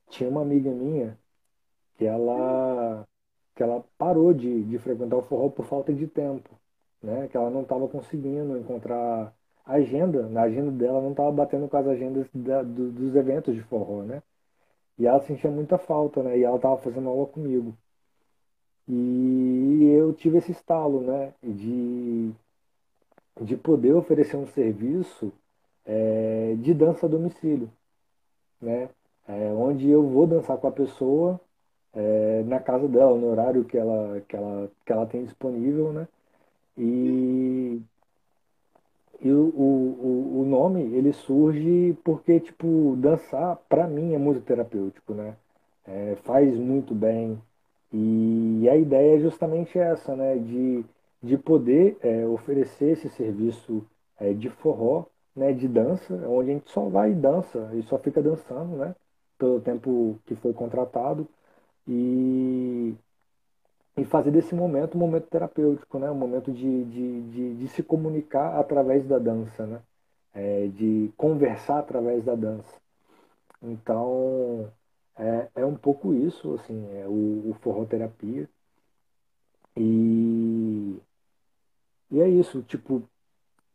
tinha 0.10 0.30
uma 0.30 0.42
amiga 0.42 0.72
minha 0.72 1.20
que 1.98 2.06
ela, 2.06 3.06
que 3.56 3.64
ela 3.64 3.84
parou 3.98 4.34
de, 4.34 4.64
de 4.64 4.80
frequentar 4.80 5.18
o 5.18 5.24
forró 5.24 5.50
por 5.50 5.66
falta 5.66 5.94
de 5.94 6.08
tempo 6.08 6.50
né? 7.02 7.28
Que 7.28 7.38
ela 7.38 7.50
não 7.50 7.62
estava 7.64 7.88
conseguindo 7.88 8.58
encontrar 8.58 9.34
agenda, 9.66 10.28
na 10.30 10.44
agenda 10.44 10.72
dela 10.72 11.02
não 11.02 11.12
estava 11.12 11.32
batendo 11.32 11.68
com 11.70 11.78
as 11.78 11.88
agendas 11.88 12.28
da, 12.34 12.64
do, 12.64 12.92
dos 12.92 13.16
eventos 13.16 13.56
de 13.56 13.62
forró, 13.64 14.04
né? 14.04 14.24
E 14.98 15.08
ela 15.08 15.22
sentia 15.22 15.52
muita 15.52 15.78
falta, 15.78 16.24
né? 16.24 16.38
E 16.40 16.44
ela 16.44 16.58
estava 16.58 16.78
fazendo 16.78 17.10
aula 17.10 17.28
comigo. 17.28 17.78
E 18.88 19.92
eu 19.98 20.14
tive 20.14 20.38
esse 20.38 20.52
estalo, 20.52 21.02
né? 21.02 21.34
De, 21.44 22.32
de 23.42 23.58
poder 23.58 23.94
oferecer 23.94 24.38
um 24.38 24.48
serviço 24.48 25.32
é, 25.86 26.56
de 26.60 26.74
dança 26.74 27.06
a 27.06 27.10
domicílio, 27.10 27.70
né? 28.62 28.90
É, 29.28 29.52
onde 29.54 29.90
eu 29.90 30.04
vou 30.08 30.26
dançar 30.28 30.58
com 30.58 30.68
a 30.68 30.72
pessoa 30.72 31.40
é, 31.94 32.44
na 32.44 32.60
casa 32.60 32.88
dela, 32.88 33.18
no 33.18 33.28
horário 33.28 33.66
que 33.66 33.78
ela, 33.78 34.22
que 34.22 34.36
ela, 34.36 34.72
que 34.86 34.94
ela 34.94 35.06
tem 35.06 35.26
disponível, 35.26 35.92
né? 35.94 36.08
E, 36.78 37.82
e 39.22 39.32
o, 39.32 39.46
o, 39.50 40.42
o 40.42 40.46
nome, 40.46 40.82
ele 40.96 41.12
surge 41.14 41.98
porque, 42.04 42.40
tipo, 42.40 42.96
dançar, 42.98 43.58
para 43.68 43.88
mim, 43.88 44.14
é 44.14 44.18
muito 44.18 44.42
terapêutico, 44.42 45.14
né? 45.14 45.36
Faz 46.24 46.56
muito 46.58 46.94
bem. 46.94 47.42
E 47.92 48.68
a 48.70 48.76
ideia 48.76 49.18
é 49.18 49.20
justamente 49.20 49.78
essa, 49.80 50.16
né? 50.16 50.38
De, 50.38 50.86
de 51.22 51.38
poder 51.38 51.98
é, 52.02 52.26
oferecer 52.26 52.92
esse 52.92 53.10
serviço 53.10 53.86
é, 54.20 54.34
de 54.34 54.50
forró, 54.50 55.06
né? 55.36 55.54
De 55.54 55.68
dança, 55.68 56.14
onde 56.28 56.52
a 56.52 56.54
gente 56.54 56.70
só 56.72 56.88
vai 56.90 57.12
e 57.12 57.16
dança, 57.16 57.70
e 57.74 57.84
só 57.84 57.98
fica 57.98 58.22
dançando, 58.22 58.78
né? 58.78 58.96
Pelo 59.38 59.62
tempo 59.62 60.20
que 60.26 60.36
foi 60.36 60.54
contratado. 60.54 61.28
E 61.88 62.96
e 63.98 64.06
fazer 64.06 64.32
desse 64.32 64.54
momento 64.54 64.96
um 64.96 65.00
momento 65.00 65.28
terapêutico, 65.28 65.98
né? 65.98 66.10
um 66.12 66.16
momento 66.16 66.52
de, 66.52 66.86
de, 66.86 67.22
de, 67.32 67.56
de 67.56 67.68
se 67.70 67.82
comunicar 67.82 68.60
através 68.60 69.06
da 69.08 69.18
dança, 69.18 69.66
né? 69.66 69.82
É, 70.34 70.68
de 70.68 71.12
conversar 71.18 71.80
através 71.80 72.24
da 72.24 72.36
dança. 72.36 72.80
Então, 73.62 74.72
é, 75.18 75.50
é 75.56 75.66
um 75.66 75.76
pouco 75.76 76.14
isso, 76.14 76.54
assim, 76.56 76.88
é 76.98 77.08
o, 77.08 77.52
o 77.52 77.54
forroterapia. 77.62 78.50
E, 79.76 81.00
e 82.12 82.22
é 82.22 82.30
isso, 82.30 82.62
tipo, 82.64 83.04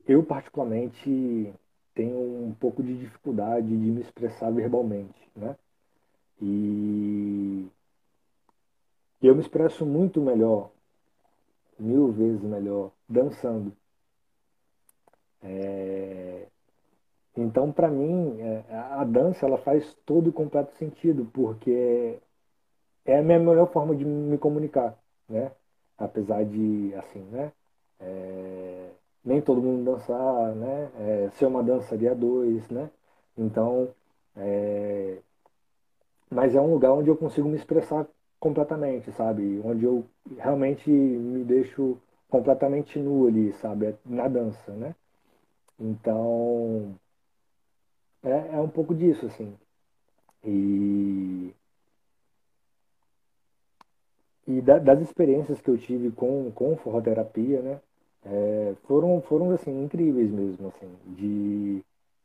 eu 0.07 0.23
particularmente 0.25 1.53
tenho 1.95 2.47
um 2.47 2.55
pouco 2.55 2.83
de 2.83 2.99
dificuldade 2.99 3.69
de 3.69 3.75
me 3.75 4.01
expressar 4.01 4.51
verbalmente, 4.51 5.31
né? 5.37 5.57
E 6.41 7.69
eu 9.23 9.35
me 9.35 9.41
expresso 9.41 9.87
muito 9.87 10.21
melhor, 10.21 10.71
mil 11.79 12.11
vezes 12.13 12.43
melhor, 12.43 12.91
dançando. 13.09 13.73
É... 15.43 16.49
Então, 17.37 17.73
para 17.73 17.89
mim, 17.89 18.41
é, 18.41 18.65
a 18.75 19.05
dança 19.05 19.47
ela 19.47 19.59
faz 19.59 19.95
todo 20.07 20.29
o 20.31 20.33
completo 20.33 20.73
sentido, 20.75 21.25
porque 21.33 22.19
é 23.05 23.19
a 23.19 23.23
minha 23.23 23.39
melhor 23.39 23.71
forma 23.73 23.95
de 23.97 24.05
me 24.05 24.39
comunicar, 24.39 24.99
né? 25.29 25.53
Apesar 25.99 26.45
de, 26.45 26.95
assim, 26.97 27.21
né? 27.31 27.53
É... 28.01 28.91
Nem 29.25 29.41
todo 29.41 29.63
mundo 29.63 29.85
dançar, 29.85 30.55
né? 30.55 30.91
É... 30.99 31.31
Ser 31.35 31.47
uma 31.47 31.63
dançaria 31.63 32.15
dois, 32.15 32.69
né? 32.71 32.91
Então, 33.37 33.89
é... 34.37 35.19
mas 36.31 36.55
é 36.55 36.61
um 36.61 36.73
lugar 36.73 36.93
onde 36.93 37.09
eu 37.11 37.17
consigo 37.17 37.49
me 37.49 37.57
expressar 37.57 38.07
completamente, 38.41 39.13
sabe? 39.13 39.61
Onde 39.65 39.85
eu 39.85 40.05
realmente 40.39 40.91
me 40.91 41.45
deixo 41.45 41.99
completamente 42.29 42.99
nu 42.99 43.27
ali, 43.27 43.53
sabe? 43.55 43.95
Na 44.05 44.29
dança, 44.29 44.73
né? 44.73 44.95
Então, 45.79 46.95
é, 48.23 48.57
é 48.57 48.61
um 48.61 48.69
pouco 48.69 48.95
disso, 48.95 49.27
assim. 49.27 49.57
E, 50.45 51.55
e 54.47 54.61
da, 54.61 54.79
das 54.79 55.01
experiências 55.01 55.61
que 55.61 55.71
eu 55.71 55.79
tive 55.79 56.11
com, 56.11 56.51
com 56.53 56.77
forroterapia, 56.77 57.61
né? 57.63 57.81
É, 58.25 58.75
foram, 58.87 59.21
foram, 59.23 59.51
assim, 59.51 59.85
incríveis 59.85 60.31
mesmo, 60.31 60.69
assim, 60.69 60.89
de, 61.07 61.85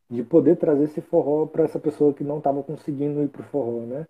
de 0.10 0.24
poder 0.24 0.58
trazer 0.58 0.84
esse 0.86 1.02
forró 1.02 1.48
para 1.48 1.64
essa 1.64 1.80
pessoa 1.80 2.14
que 2.14 2.24
não 2.24 2.38
estava 2.38 2.62
conseguindo 2.64 3.24
ir 3.24 3.30
pro 3.30 3.44
forró, 3.44 3.82
né? 3.82 4.08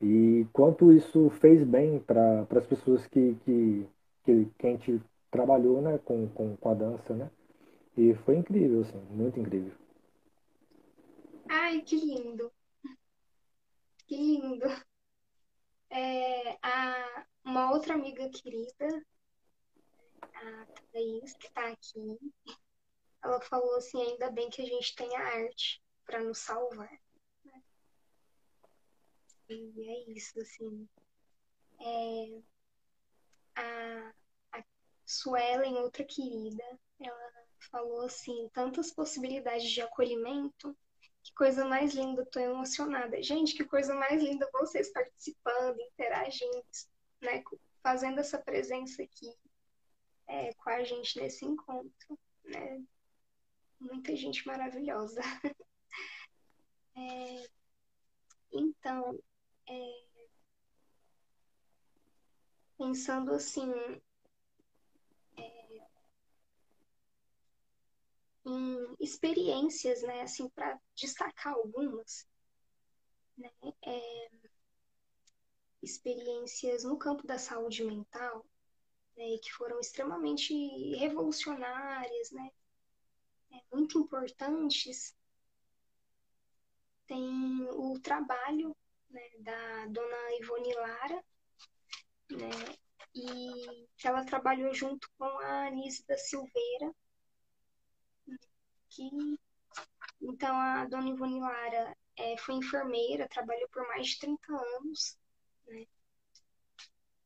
E 0.00 0.46
quanto 0.52 0.92
isso 0.92 1.28
fez 1.30 1.62
bem 1.62 1.98
para 1.98 2.46
as 2.56 2.66
pessoas 2.66 3.06
que, 3.06 3.36
que, 3.44 3.86
que, 4.24 4.48
que 4.58 4.66
a 4.66 4.70
gente 4.70 5.00
trabalhou, 5.30 5.82
né, 5.82 5.98
com, 6.04 6.26
com, 6.28 6.56
com 6.56 6.68
a 6.70 6.74
dança, 6.74 7.14
né? 7.14 7.30
E 7.96 8.14
foi 8.14 8.36
incrível, 8.36 8.80
assim, 8.80 9.00
muito 9.10 9.38
incrível. 9.38 9.72
Ai, 11.52 11.82
que 11.82 11.96
lindo. 11.96 12.52
Que 14.06 14.16
lindo. 14.16 14.66
É, 15.90 16.56
a, 16.62 17.26
uma 17.44 17.72
outra 17.72 17.94
amiga 17.94 18.30
querida, 18.30 19.04
a 20.22 20.66
Thaís, 20.92 21.34
que 21.34 21.48
está 21.48 21.68
aqui, 21.70 22.18
ela 23.20 23.40
falou 23.40 23.74
assim, 23.76 24.00
ainda 24.00 24.30
bem 24.30 24.48
que 24.48 24.62
a 24.62 24.64
gente 24.64 24.94
tem 24.94 25.16
a 25.16 25.26
arte 25.26 25.82
para 26.04 26.22
nos 26.22 26.38
salvar. 26.38 27.00
E 29.48 29.90
é 29.90 30.10
isso, 30.12 30.40
assim. 30.40 30.88
É, 31.80 32.42
a, 33.56 34.14
a 34.52 34.64
Suelen, 35.04 35.78
outra 35.78 36.04
querida, 36.04 36.78
ela 37.00 37.32
falou 37.72 38.02
assim, 38.02 38.48
tantas 38.52 38.92
possibilidades 38.92 39.68
de 39.68 39.82
acolhimento 39.82 40.78
que 41.22 41.32
coisa 41.34 41.64
mais 41.64 41.94
linda, 41.94 42.24
tô 42.26 42.40
emocionada. 42.40 43.22
Gente, 43.22 43.54
que 43.54 43.64
coisa 43.64 43.94
mais 43.94 44.22
linda 44.22 44.48
vocês 44.52 44.92
participando, 44.92 45.80
interagindo, 45.80 46.64
né? 47.20 47.42
Fazendo 47.82 48.20
essa 48.20 48.38
presença 48.38 49.02
aqui 49.02 49.32
é, 50.26 50.54
com 50.54 50.70
a 50.70 50.84
gente 50.84 51.20
nesse 51.20 51.44
encontro, 51.44 52.18
né? 52.44 52.82
Muita 53.78 54.14
gente 54.14 54.46
maravilhosa. 54.46 55.20
é, 56.96 57.48
então, 58.52 59.18
é, 59.68 60.10
pensando 62.78 63.32
assim, 63.32 63.70
em 68.44 68.96
experiências, 68.98 70.02
né, 70.02 70.22
assim, 70.22 70.48
para 70.50 70.78
destacar 70.94 71.54
algumas, 71.54 72.26
né, 73.36 73.50
é, 73.84 74.30
experiências 75.82 76.84
no 76.84 76.98
campo 76.98 77.26
da 77.26 77.38
saúde 77.38 77.84
mental, 77.84 78.44
né, 79.16 79.38
que 79.42 79.52
foram 79.52 79.78
extremamente 79.80 80.54
revolucionárias, 80.96 82.30
né, 82.30 82.50
é, 83.52 83.76
muito 83.76 83.98
importantes. 83.98 85.14
Tem 87.06 87.68
o 87.72 87.98
trabalho 88.00 88.76
né, 89.10 89.30
da 89.40 89.86
dona 89.86 90.36
Ivone 90.40 90.74
Lara, 90.74 91.24
né, 92.30 92.50
e 93.14 93.88
ela 94.04 94.24
trabalhou 94.24 94.72
junto 94.72 95.10
com 95.18 95.24
a 95.24 95.66
Anise 95.66 96.04
da 96.06 96.16
Silveira, 96.16 96.94
que 98.90 99.38
então 100.20 100.54
a 100.54 100.84
dona 100.84 101.08
Ivone 101.08 101.40
Lara 101.40 101.96
é, 102.16 102.36
foi 102.36 102.56
enfermeira, 102.56 103.28
trabalhou 103.28 103.68
por 103.70 103.86
mais 103.88 104.08
de 104.08 104.18
30 104.18 104.52
anos, 104.52 105.18
né? 105.66 105.86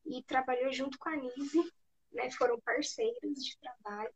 E 0.05 0.23
trabalhou 0.23 0.71
junto 0.71 0.97
com 0.97 1.09
a 1.09 1.15
Nise, 1.15 1.73
né? 2.11 2.31
Foram 2.31 2.59
parceiros 2.61 3.43
de 3.43 3.57
trabalho, 3.59 4.15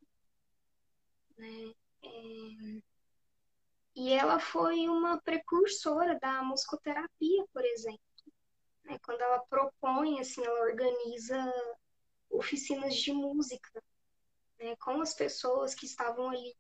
né? 1.38 1.74
É... 2.04 2.82
E 3.96 4.14
ela 4.14 4.40
foi 4.40 4.88
uma 4.88 5.20
precursora 5.20 6.18
da 6.20 6.42
musicoterapia, 6.42 7.46
por 7.52 7.66
exemplo. 7.66 8.00
Né? 8.86 8.98
Quando 9.04 9.22
ela 9.22 9.40
propõe, 9.50 10.22
assim, 10.22 10.46
ela 10.46 10.62
organiza 10.62 11.38
oficinas 12.30 12.96
de 12.96 13.12
música 13.12 13.84
né? 14.58 14.74
com 14.78 15.02
as 15.02 15.14
pessoas 15.14 15.76
que 15.76 15.86
estavam 15.86 16.30
ali 16.30 16.56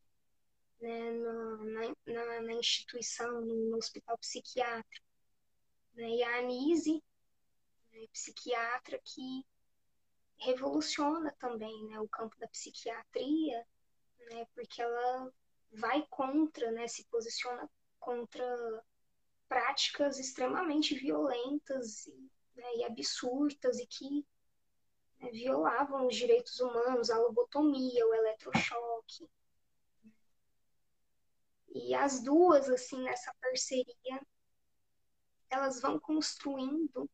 né, 0.79 1.11
na, 1.11 1.93
na, 2.05 2.41
na, 2.41 2.53
instituição, 2.53 3.41
no, 3.41 3.69
no 3.69 3.77
hospital 3.77 4.17
psiquiátrico. 4.17 5.05
Né? 5.93 6.09
E 6.09 6.23
a 6.23 6.37
Anise, 6.37 7.03
né, 7.91 8.05
psiquiatra 8.13 8.99
que 9.03 9.45
revoluciona 10.37 11.35
também 11.39 11.85
né, 11.85 11.99
o 11.99 12.07
campo 12.07 12.37
da 12.39 12.47
psiquiatria, 12.47 13.65
né, 14.31 14.45
porque 14.55 14.81
ela 14.81 15.31
vai 15.71 16.05
contra, 16.09 16.71
né, 16.71 16.87
se 16.87 17.05
posiciona 17.05 17.69
contra 17.99 18.83
práticas 19.47 20.17
extremamente 20.17 20.95
violentas 20.95 22.07
e, 22.07 22.31
né, 22.55 22.75
e 22.77 22.83
absurdas 22.85 23.79
e 23.79 23.85
que 23.85 24.25
né, 25.19 25.29
violavam 25.31 26.07
os 26.07 26.15
direitos 26.15 26.59
humanos, 26.59 27.09
a 27.09 27.17
lobotomia, 27.17 28.07
o 28.07 28.13
eletrochoque, 28.13 29.29
e 31.73 31.93
as 31.93 32.21
duas, 32.23 32.69
assim, 32.69 33.01
nessa 33.03 33.33
parceria, 33.41 34.21
elas 35.49 35.81
vão 35.81 35.99
construindo 35.99 37.09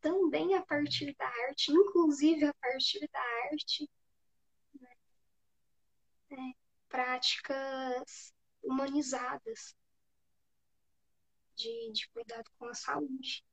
também 0.00 0.54
a 0.54 0.62
partir 0.64 1.14
da 1.16 1.26
arte, 1.48 1.70
inclusive 1.72 2.44
a 2.44 2.54
partir 2.54 3.08
da 3.12 3.20
arte, 3.50 3.88
né? 4.74 4.88
é, 6.30 6.54
práticas 6.88 8.34
humanizadas 8.62 9.76
de, 11.54 11.92
de 11.92 12.08
cuidado 12.08 12.50
com 12.58 12.66
a 12.66 12.74
saúde. 12.74 13.44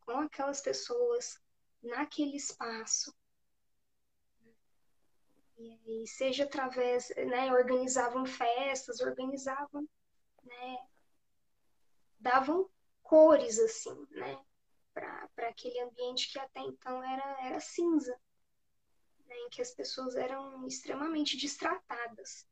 Com 0.00 0.18
aquelas 0.20 0.60
pessoas 0.60 1.38
naquele 1.82 2.36
espaço 2.36 3.14
e 5.58 6.06
seja 6.06 6.44
através, 6.44 7.08
né, 7.16 7.52
organizavam 7.52 8.26
festas, 8.26 9.00
organizavam, 9.00 9.88
né, 10.42 10.86
davam 12.20 12.68
cores 13.02 13.58
assim, 13.58 14.06
né, 14.10 14.38
para 14.92 15.48
aquele 15.48 15.80
ambiente 15.80 16.32
que 16.32 16.38
até 16.38 16.60
então 16.60 17.02
era, 17.02 17.46
era 17.46 17.60
cinza, 17.60 18.18
né, 19.26 19.36
em 19.38 19.48
que 19.48 19.62
as 19.62 19.70
pessoas 19.70 20.14
eram 20.16 20.66
extremamente 20.66 21.36
distratadas. 21.36 22.46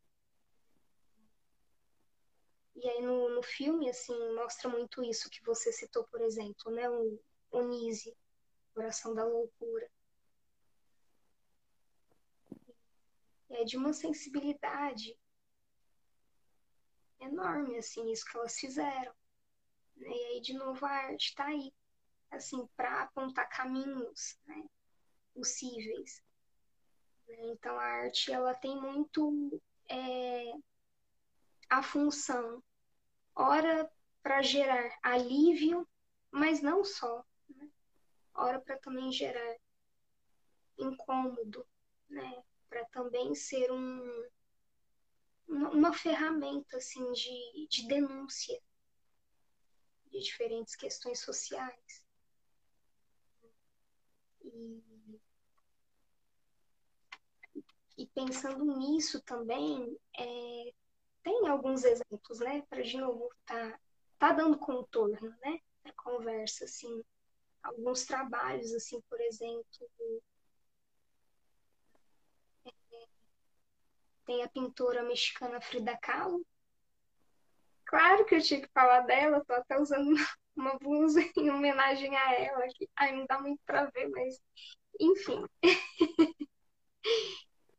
E 2.76 2.88
aí 2.88 3.02
no, 3.02 3.30
no 3.30 3.42
filme, 3.42 3.88
assim, 3.88 4.34
mostra 4.34 4.68
muito 4.68 5.02
isso 5.02 5.30
que 5.30 5.42
você 5.44 5.72
citou, 5.72 6.04
por 6.04 6.20
exemplo, 6.20 6.72
né, 6.72 6.88
o 6.90 7.20
Onise, 7.50 8.16
Coração 8.74 9.14
da 9.14 9.24
Loucura. 9.24 9.88
É 13.56 13.64
de 13.64 13.76
uma 13.76 13.92
sensibilidade 13.92 15.16
enorme, 17.20 17.78
assim, 17.78 18.10
isso 18.10 18.24
que 18.24 18.36
elas 18.36 18.56
fizeram. 18.58 19.14
Né? 19.96 20.08
E 20.08 20.24
aí, 20.26 20.40
de 20.40 20.54
novo, 20.54 20.84
a 20.84 20.90
arte 20.90 21.28
está 21.28 21.46
aí, 21.46 21.72
assim, 22.30 22.66
para 22.76 23.02
apontar 23.02 23.48
caminhos 23.48 24.38
né, 24.46 24.64
possíveis. 25.32 26.22
Né? 27.28 27.36
Então, 27.52 27.78
a 27.78 27.84
arte, 27.84 28.32
ela 28.32 28.54
tem 28.54 28.80
muito 28.80 29.60
é, 29.88 30.52
a 31.68 31.82
função, 31.82 32.62
ora, 33.34 33.90
para 34.22 34.42
gerar 34.42 34.98
alívio, 35.02 35.86
mas 36.30 36.62
não 36.62 36.82
só, 36.84 37.24
né? 37.48 37.70
ora, 38.34 38.60
para 38.60 38.78
também 38.78 39.12
gerar 39.12 39.56
incômodo, 40.78 41.66
né? 42.08 42.42
Para 42.74 42.84
também 42.86 43.36
ser 43.36 43.70
um, 43.70 44.28
uma 45.46 45.92
ferramenta 45.92 46.76
assim 46.76 47.12
de, 47.12 47.68
de 47.68 47.86
denúncia 47.86 48.60
de 50.10 50.18
diferentes 50.20 50.74
questões 50.74 51.20
sociais. 51.20 52.04
E, 54.42 55.20
e 57.96 58.06
pensando 58.08 58.64
nisso 58.76 59.22
também, 59.22 59.96
é, 60.18 60.72
tem 61.22 61.46
alguns 61.46 61.84
exemplos, 61.84 62.40
né, 62.40 62.62
para 62.68 62.82
de 62.82 62.96
novo 62.96 63.30
tá, 63.46 63.78
tá 64.18 64.32
dando 64.32 64.58
contorno, 64.58 65.30
né, 65.44 65.60
para 65.80 65.92
conversa, 65.92 66.64
assim, 66.64 67.04
alguns 67.62 68.04
trabalhos, 68.04 68.72
assim, 68.74 69.00
por 69.02 69.20
exemplo, 69.20 69.64
Tem 74.24 74.42
a 74.42 74.48
pintora 74.48 75.02
mexicana 75.02 75.60
Frida 75.60 75.96
Kahlo. 75.98 76.44
Claro 77.84 78.24
que 78.24 78.34
eu 78.34 78.42
tinha 78.42 78.60
que 78.60 78.72
falar 78.72 79.00
dela, 79.00 79.44
tô 79.44 79.52
até 79.52 79.78
usando 79.78 80.14
uma 80.56 80.78
blusa 80.78 81.20
em 81.36 81.50
homenagem 81.50 82.16
a 82.16 82.34
ela. 82.34 82.66
Que, 82.74 82.88
ai, 82.96 83.12
não 83.12 83.26
dá 83.26 83.40
muito 83.40 83.60
para 83.66 83.86
ver, 83.86 84.08
mas 84.08 84.40
enfim. 85.00 85.44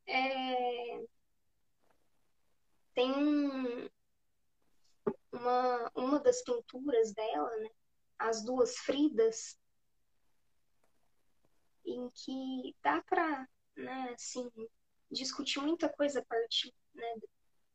é... 0.08 1.06
Tem 2.94 3.12
um, 3.12 3.90
uma, 5.32 5.92
uma 5.96 6.20
das 6.20 6.42
pinturas 6.44 7.14
dela, 7.14 7.56
né? 7.58 7.70
As 8.18 8.44
duas 8.44 8.78
Fridas, 8.78 9.60
em 11.86 12.10
que 12.10 12.76
dá 12.82 13.02
para, 13.04 13.48
né, 13.76 14.14
assim, 14.16 14.50
discutir 15.16 15.60
muita 15.60 15.90
coisa 15.90 16.20
a 16.20 16.26
partir 16.26 16.74
né, 16.94 17.16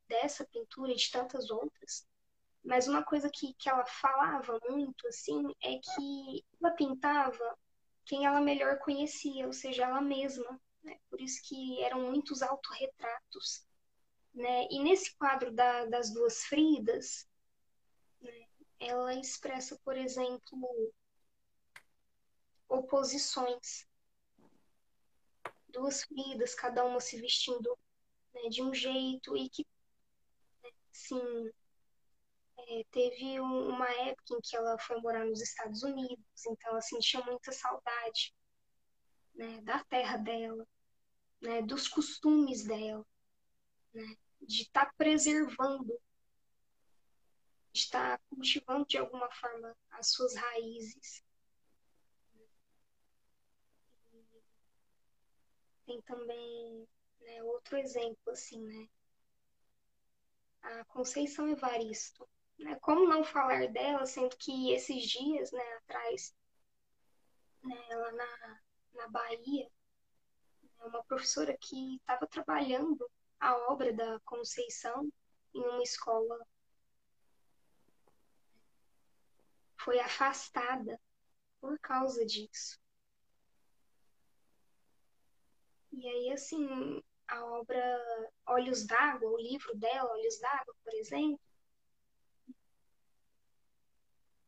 dessa 0.09 0.45
pintura 0.47 0.93
e 0.93 0.97
de 0.97 1.11
tantas 1.11 1.51
outras. 1.51 2.07
Mas 2.63 2.87
uma 2.87 3.03
coisa 3.03 3.31
que, 3.31 3.55
que 3.55 3.69
ela 3.69 3.85
falava 3.87 4.61
muito, 4.69 5.07
assim, 5.09 5.43
é 5.63 5.79
que 5.79 6.45
ela 6.61 6.73
pintava 6.73 7.59
quem 8.05 8.27
ela 8.27 8.41
melhor 8.41 8.79
conhecia, 8.79 9.47
ou 9.47 9.53
seja, 9.53 9.85
ela 9.85 10.01
mesma. 10.01 10.61
Né? 10.83 10.99
Por 11.09 11.21
isso 11.21 11.41
que 11.45 11.83
eram 11.83 12.11
muitos 12.11 12.43
autorretratos. 12.43 13.65
Né? 14.35 14.67
E 14.71 14.83
nesse 14.83 15.17
quadro 15.17 15.53
da, 15.53 15.87
das 15.87 16.13
duas 16.13 16.45
Fridas, 16.45 17.29
né, 18.21 18.47
ela 18.79 19.15
expressa, 19.15 19.79
por 19.85 19.97
exemplo, 19.97 20.93
oposições. 22.69 23.87
Duas 25.71 26.03
Fridas, 26.05 26.55
cada 26.55 26.85
uma 26.85 27.01
se 27.01 27.21
vestindo 27.21 27.79
né, 28.35 28.49
de 28.49 28.63
um 28.63 28.75
jeito 28.75 29.37
e 29.37 29.49
que, 29.49 29.67
né, 30.63 30.71
sim, 30.93 31.51
é, 32.59 32.85
teve 32.91 33.41
um, 33.41 33.69
uma 33.69 33.89
época 33.89 34.35
em 34.35 34.41
que 34.41 34.57
ela 34.57 34.79
foi 34.79 35.01
morar 35.01 35.25
nos 35.25 35.41
Estados 35.41 35.83
Unidos, 35.83 36.47
então 36.47 36.73
ela 36.73 36.81
sentia 36.81 37.23
muita 37.25 37.53
saudade 37.53 38.35
né, 39.35 39.61
da 39.63 39.83
terra 39.85 40.17
dela, 40.17 40.67
né, 41.41 41.63
dos 41.63 41.89
costumes 41.89 42.65
dela, 42.65 43.05
né, 43.93 44.17
de 44.41 44.63
estar 44.63 44.87
tá 44.87 44.93
preservando, 44.97 45.99
de 47.73 47.81
estar 47.81 48.19
tá 48.19 48.25
cultivando 48.29 48.87
de 48.87 48.99
alguma 48.99 49.31
forma 49.33 49.77
as 49.91 50.13
suas 50.13 50.35
raízes. 50.35 51.25
Tem 55.91 56.01
também 56.03 56.89
né, 57.21 57.43
outro 57.43 57.77
exemplo, 57.77 58.33
assim, 58.33 58.63
né? 58.65 58.89
A 60.63 60.85
Conceição 60.85 61.49
Evaristo, 61.49 62.29
né? 62.59 62.77
Como 62.81 63.09
não 63.09 63.25
falar 63.25 63.67
dela, 63.69 64.07
sendo 64.07 64.37
que 64.37 64.73
esses 64.73 65.03
dias 65.03 65.51
né, 65.51 65.73
atrás, 65.79 66.35
né, 67.63 67.87
ela 67.89 68.13
na, 68.13 68.61
na 68.95 69.09
Bahia, 69.09 69.69
né, 70.63 70.85
uma 70.85 71.03
professora 71.05 71.57
que 71.59 71.97
estava 71.97 72.27
trabalhando 72.27 73.11
a 73.41 73.57
obra 73.73 73.93
da 73.93 74.21
Conceição 74.21 75.11
em 75.53 75.61
uma 75.61 75.83
escola 75.83 76.39
foi 79.77 79.99
afastada 79.99 81.01
por 81.61 81.79
causa 81.81 82.25
disso. 82.25 82.79
E 85.93 86.09
aí, 86.09 86.33
assim, 86.33 87.03
a 87.29 87.45
obra 87.45 87.81
Olhos 88.47 88.87
d'Água, 88.87 89.31
o 89.31 89.37
livro 89.37 89.77
dela, 89.77 90.13
Olhos 90.13 90.39
d'Água, 90.41 90.75
por 90.85 90.95
exemplo, 90.95 91.41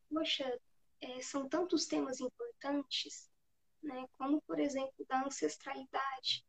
poxa, 0.08 0.60
é, 1.00 1.20
são 1.20 1.48
tantos 1.48 1.86
temas 1.86 2.20
importantes, 2.20 3.28
né, 3.82 4.06
como, 4.16 4.40
por 4.42 4.60
exemplo, 4.60 5.04
da 5.08 5.24
ancestralidade. 5.24 6.44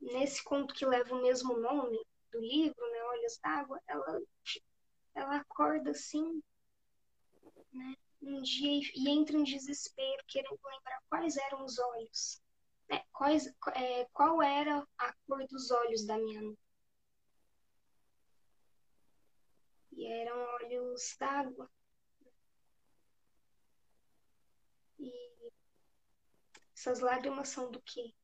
Nesse 0.00 0.42
conto 0.42 0.74
que 0.74 0.86
leva 0.86 1.14
o 1.14 1.22
mesmo 1.22 1.56
nome 1.56 1.98
do 2.32 2.40
livro, 2.40 2.90
né, 2.90 3.02
Olhos 3.04 3.38
d'Água, 3.38 3.80
ela, 3.86 4.20
ela 5.14 5.36
acorda 5.36 5.90
assim, 5.90 6.42
né, 7.72 7.96
um 8.22 8.42
dia 8.42 8.80
e 8.94 9.08
entra 9.08 9.36
em 9.36 9.44
desespero, 9.44 10.24
querendo 10.26 10.58
lembrar 10.64 11.02
quais 11.08 11.36
eram 11.36 11.64
os 11.64 11.78
olhos. 11.78 12.42
Né, 12.88 13.02
quais, 13.12 13.46
é, 13.74 14.06
qual 14.12 14.42
era 14.42 14.86
a 14.98 15.14
cor 15.26 15.46
dos 15.46 15.70
olhos 15.70 16.06
da 16.06 16.16
minha 16.16 16.42
mãe. 16.42 16.56
e 19.98 20.06
eram 20.06 20.38
olhos 20.62 21.16
d'água. 21.18 21.68
E 24.98 25.12
essas 26.74 27.00
lágrimas 27.00 27.48
são 27.48 27.68
do 27.68 27.82
quê? 27.82 28.14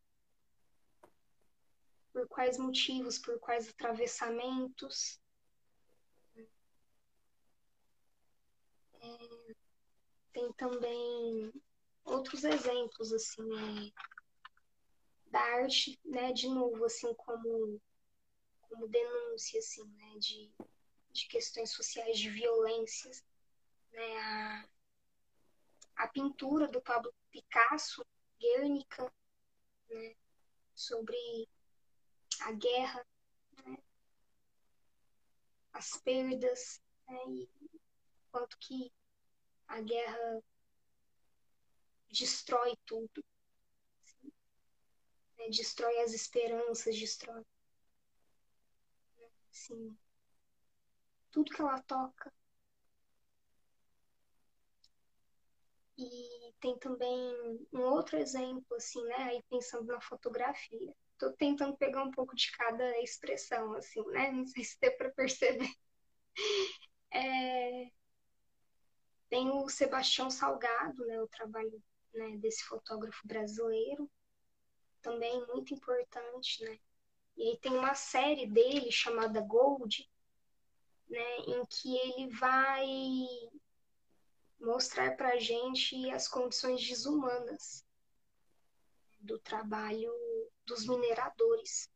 Por 2.12 2.28
quais 2.28 2.58
motivos, 2.58 3.18
por 3.18 3.40
quais 3.40 3.68
atravessamentos? 3.68 5.20
É, 9.00 9.54
tem 10.34 10.52
também 10.52 11.50
outros 12.04 12.44
exemplos, 12.44 13.10
assim, 13.14 13.42
é, 13.42 15.30
da 15.30 15.40
arte, 15.40 15.98
né, 16.04 16.30
de 16.32 16.48
novo, 16.48 16.84
assim, 16.84 17.14
como, 17.14 17.80
como 18.60 18.88
denúncia, 18.88 19.58
assim, 19.58 19.86
né, 19.86 20.18
de 20.18 20.52
de 21.14 21.28
questões 21.28 21.70
sociais 21.70 22.18
de 22.18 22.28
violências, 22.28 23.24
né? 23.92 24.16
a, 24.18 24.68
a 25.96 26.08
pintura 26.08 26.66
do 26.66 26.82
Pablo 26.82 27.14
Picasso, 27.30 28.04
Guernica, 28.38 29.10
né? 29.88 30.16
sobre 30.74 31.16
a 32.40 32.52
guerra, 32.52 33.06
né? 33.64 33.78
as 35.72 35.96
perdas, 35.98 36.82
né? 37.06 37.24
e 37.28 37.48
quanto 38.32 38.58
que 38.58 38.92
a 39.74 39.80
guerra 39.80 40.40
destrói 42.10 42.72
tudo, 42.86 43.22
assim, 44.02 44.32
né? 45.38 45.48
destrói 45.48 45.96
as 46.00 46.12
esperanças, 46.12 46.98
destrói 46.98 47.44
assim, 49.50 49.96
tudo 51.30 51.50
que 51.52 51.60
ela 51.60 51.78
toca. 51.82 52.32
E 55.98 56.52
tem 56.60 56.78
também 56.78 57.34
um 57.72 57.80
outro 57.82 58.16
exemplo, 58.18 58.76
assim, 58.76 59.02
né? 59.04 59.14
Aí 59.16 59.42
pensando 59.50 59.86
na 59.86 60.00
fotografia. 60.00 60.94
Tô 61.18 61.32
tentando 61.32 61.76
pegar 61.76 62.02
um 62.04 62.10
pouco 62.10 62.34
de 62.36 62.50
cada 62.52 62.98
expressão, 63.02 63.74
assim, 63.74 64.04
né? 64.10 64.30
Não 64.32 64.46
sei 64.46 64.64
se 64.64 64.78
deu 64.80 64.96
para 64.96 65.10
perceber. 65.10 65.68
É... 67.12 67.90
Tem 69.34 69.50
o 69.50 69.68
Sebastião 69.68 70.30
Salgado, 70.30 71.04
né? 71.06 71.20
O 71.20 71.26
trabalho 71.26 71.82
né, 72.14 72.36
desse 72.36 72.62
fotógrafo 72.62 73.26
brasileiro. 73.26 74.08
Também 75.02 75.44
muito 75.48 75.74
importante, 75.74 76.62
né? 76.62 76.78
E 77.36 77.48
aí 77.48 77.58
tem 77.58 77.72
uma 77.72 77.96
série 77.96 78.46
dele 78.46 78.92
chamada 78.92 79.40
Gold, 79.40 80.08
né, 81.08 81.36
em 81.48 81.66
que 81.66 81.96
ele 81.96 82.28
vai 82.36 82.86
mostrar 84.60 85.16
para 85.16 85.30
a 85.30 85.38
gente 85.40 86.08
as 86.12 86.28
condições 86.28 86.86
desumanas 86.86 87.84
do 89.18 89.36
trabalho 89.40 90.12
dos 90.64 90.86
mineradores. 90.86 91.90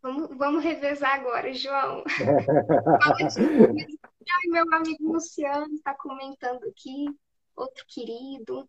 Vamos, 0.00 0.28
vamos 0.36 0.62
revezar 0.62 1.14
agora, 1.14 1.52
João. 1.52 2.04
Ai, 4.30 4.46
meu 4.48 4.64
amigo 4.74 5.12
Luciano 5.12 5.74
está 5.74 5.94
comentando 5.94 6.64
aqui, 6.64 7.06
outro 7.56 7.84
querido, 7.88 8.68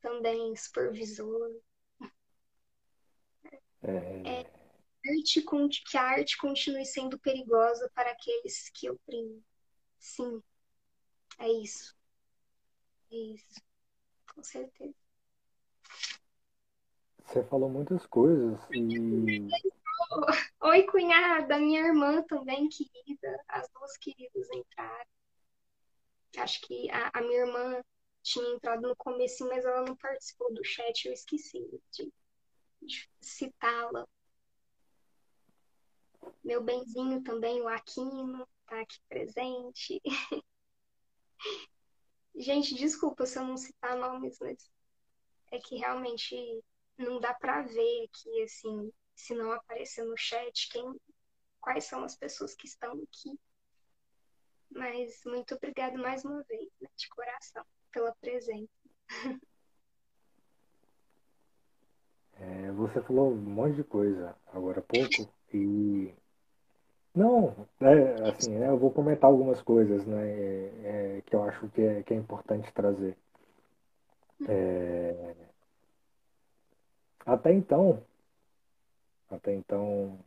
também 0.00 0.54
supervisor. 0.56 1.50
É... 3.82 4.22
É, 4.24 4.46
arte, 5.10 5.44
que 5.84 5.96
a 5.96 6.02
arte 6.02 6.36
continue 6.38 6.86
sendo 6.86 7.18
perigosa 7.18 7.90
para 7.94 8.10
aqueles 8.10 8.70
que 8.70 8.90
oprimem. 8.90 9.42
Sim, 9.98 10.42
é 11.38 11.48
isso. 11.48 11.94
É 13.10 13.16
isso. 13.16 13.60
Com 14.34 14.42
certeza. 14.42 14.94
Você 17.24 17.42
falou 17.44 17.68
muitas 17.68 18.06
coisas 18.06 18.58
e. 18.70 19.48
Oi, 20.62 20.82
cunhada, 20.84 21.58
minha 21.58 21.80
irmã 21.80 22.22
também, 22.22 22.68
querida. 22.68 23.44
As 23.48 23.68
duas 23.70 23.96
queridas 23.96 24.48
entraram. 24.50 25.06
Acho 26.38 26.60
que 26.62 26.90
a, 26.90 27.10
a 27.14 27.20
minha 27.22 27.40
irmã 27.40 27.82
tinha 28.22 28.54
entrado 28.54 28.82
no 28.82 28.96
começo, 28.96 29.46
mas 29.48 29.64
ela 29.64 29.82
não 29.86 29.96
participou 29.96 30.52
do 30.52 30.64
chat, 30.64 31.06
eu 31.06 31.12
esqueci 31.12 31.60
de, 31.92 32.12
de 32.82 33.08
citá-la. 33.20 34.06
Meu 36.44 36.62
benzinho 36.62 37.22
também, 37.22 37.62
o 37.62 37.68
Aquino, 37.68 38.46
tá 38.66 38.80
aqui 38.80 38.98
presente. 39.08 40.00
Gente, 42.36 42.74
desculpa 42.74 43.24
se 43.24 43.38
eu 43.38 43.44
não 43.44 43.56
citar 43.56 43.96
nomes, 43.96 44.38
mas 44.40 44.70
é 45.50 45.58
que 45.58 45.76
realmente 45.76 46.62
não 46.98 47.18
dá 47.18 47.32
para 47.32 47.62
ver 47.62 48.04
aqui, 48.04 48.42
assim, 48.42 48.92
se 49.16 49.34
não 49.34 49.50
aparecer 49.50 50.04
no 50.04 50.16
chat, 50.16 50.68
quem, 50.70 50.94
quais 51.60 51.84
são 51.84 52.04
as 52.04 52.14
pessoas 52.14 52.54
que 52.54 52.66
estão 52.66 52.92
aqui. 52.92 53.40
Mas 54.70 55.22
muito 55.24 55.54
obrigada 55.54 55.96
mais 55.96 56.24
uma 56.24 56.42
vez, 56.42 56.68
né, 56.80 56.88
de 56.96 57.08
coração, 57.08 57.64
pela 57.90 58.14
presença. 58.20 58.68
É, 62.38 62.70
você 62.72 63.00
falou 63.00 63.32
um 63.32 63.34
monte 63.34 63.76
de 63.76 63.84
coisa 63.84 64.36
agora 64.52 64.80
há 64.80 64.82
pouco 64.82 65.32
e 65.54 66.14
não, 67.14 67.66
é, 67.80 68.28
assim, 68.28 68.50
né, 68.50 68.68
eu 68.68 68.76
vou 68.76 68.90
comentar 68.90 69.30
algumas 69.30 69.62
coisas, 69.62 70.04
né, 70.04 70.28
é, 70.28 71.16
é, 71.16 71.22
que 71.24 71.34
eu 71.34 71.42
acho 71.44 71.66
que 71.70 71.80
é, 71.80 72.02
que 72.02 72.12
é 72.12 72.16
importante 72.18 72.70
trazer. 72.74 73.16
É, 74.46 75.34
até 77.24 77.54
então, 77.54 78.02
até 79.30 79.54
então, 79.54 80.18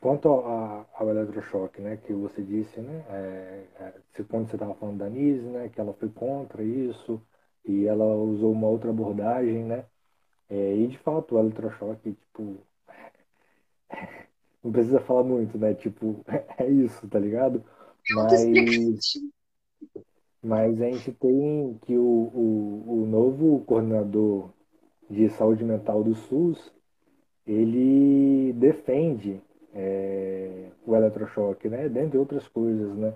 quanto 0.00 0.28
ao, 0.28 0.88
ao 0.94 1.08
eletrochoque, 1.10 1.80
né, 1.80 1.96
que 1.96 2.12
você 2.12 2.42
disse, 2.42 2.80
né, 2.80 3.04
é, 3.08 3.66
é, 3.80 4.22
quando 4.24 4.48
você 4.48 4.56
estava 4.56 4.74
falando 4.74 4.98
da 4.98 5.08
Nise, 5.08 5.46
né, 5.46 5.68
que 5.68 5.80
ela 5.80 5.92
foi 5.94 6.08
contra 6.08 6.62
isso 6.62 7.20
e 7.64 7.86
ela 7.86 8.04
usou 8.04 8.52
uma 8.52 8.68
outra 8.68 8.90
abordagem, 8.90 9.64
né, 9.64 9.84
é, 10.50 10.74
e 10.74 10.86
de 10.88 10.98
fato 10.98 11.34
o 11.34 11.38
eletrochoque, 11.38 12.12
tipo, 12.12 12.58
não 14.62 14.72
precisa 14.72 15.00
falar 15.00 15.24
muito, 15.24 15.58
né, 15.58 15.74
tipo, 15.74 16.24
é 16.58 16.68
isso, 16.68 17.06
tá 17.08 17.18
ligado? 17.18 17.64
Mas, 18.10 18.42
mas 20.42 20.82
a 20.82 20.86
gente 20.86 21.12
tem 21.12 21.78
que 21.82 21.96
o, 21.96 22.02
o, 22.02 23.02
o 23.02 23.06
novo 23.06 23.60
coordenador 23.64 24.50
de 25.08 25.28
saúde 25.30 25.64
mental 25.64 26.02
do 26.02 26.14
SUS, 26.14 26.72
ele 27.46 28.52
defende 28.54 29.40
é, 29.74 30.68
o 30.86 30.94
eletrochoque, 30.94 31.68
né? 31.68 31.88
Dentre 31.88 32.18
outras 32.18 32.46
coisas, 32.48 32.96
né? 32.96 33.14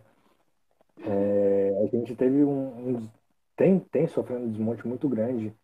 É, 1.04 1.82
a 1.84 1.96
gente 1.96 2.14
teve 2.16 2.42
um, 2.44 2.96
um, 2.96 3.08
tem, 3.56 3.78
tem 3.78 4.06
sofrendo 4.06 4.46
um 4.46 4.50
desmonte 4.50 4.86
muito 4.86 5.08
grande 5.08 5.54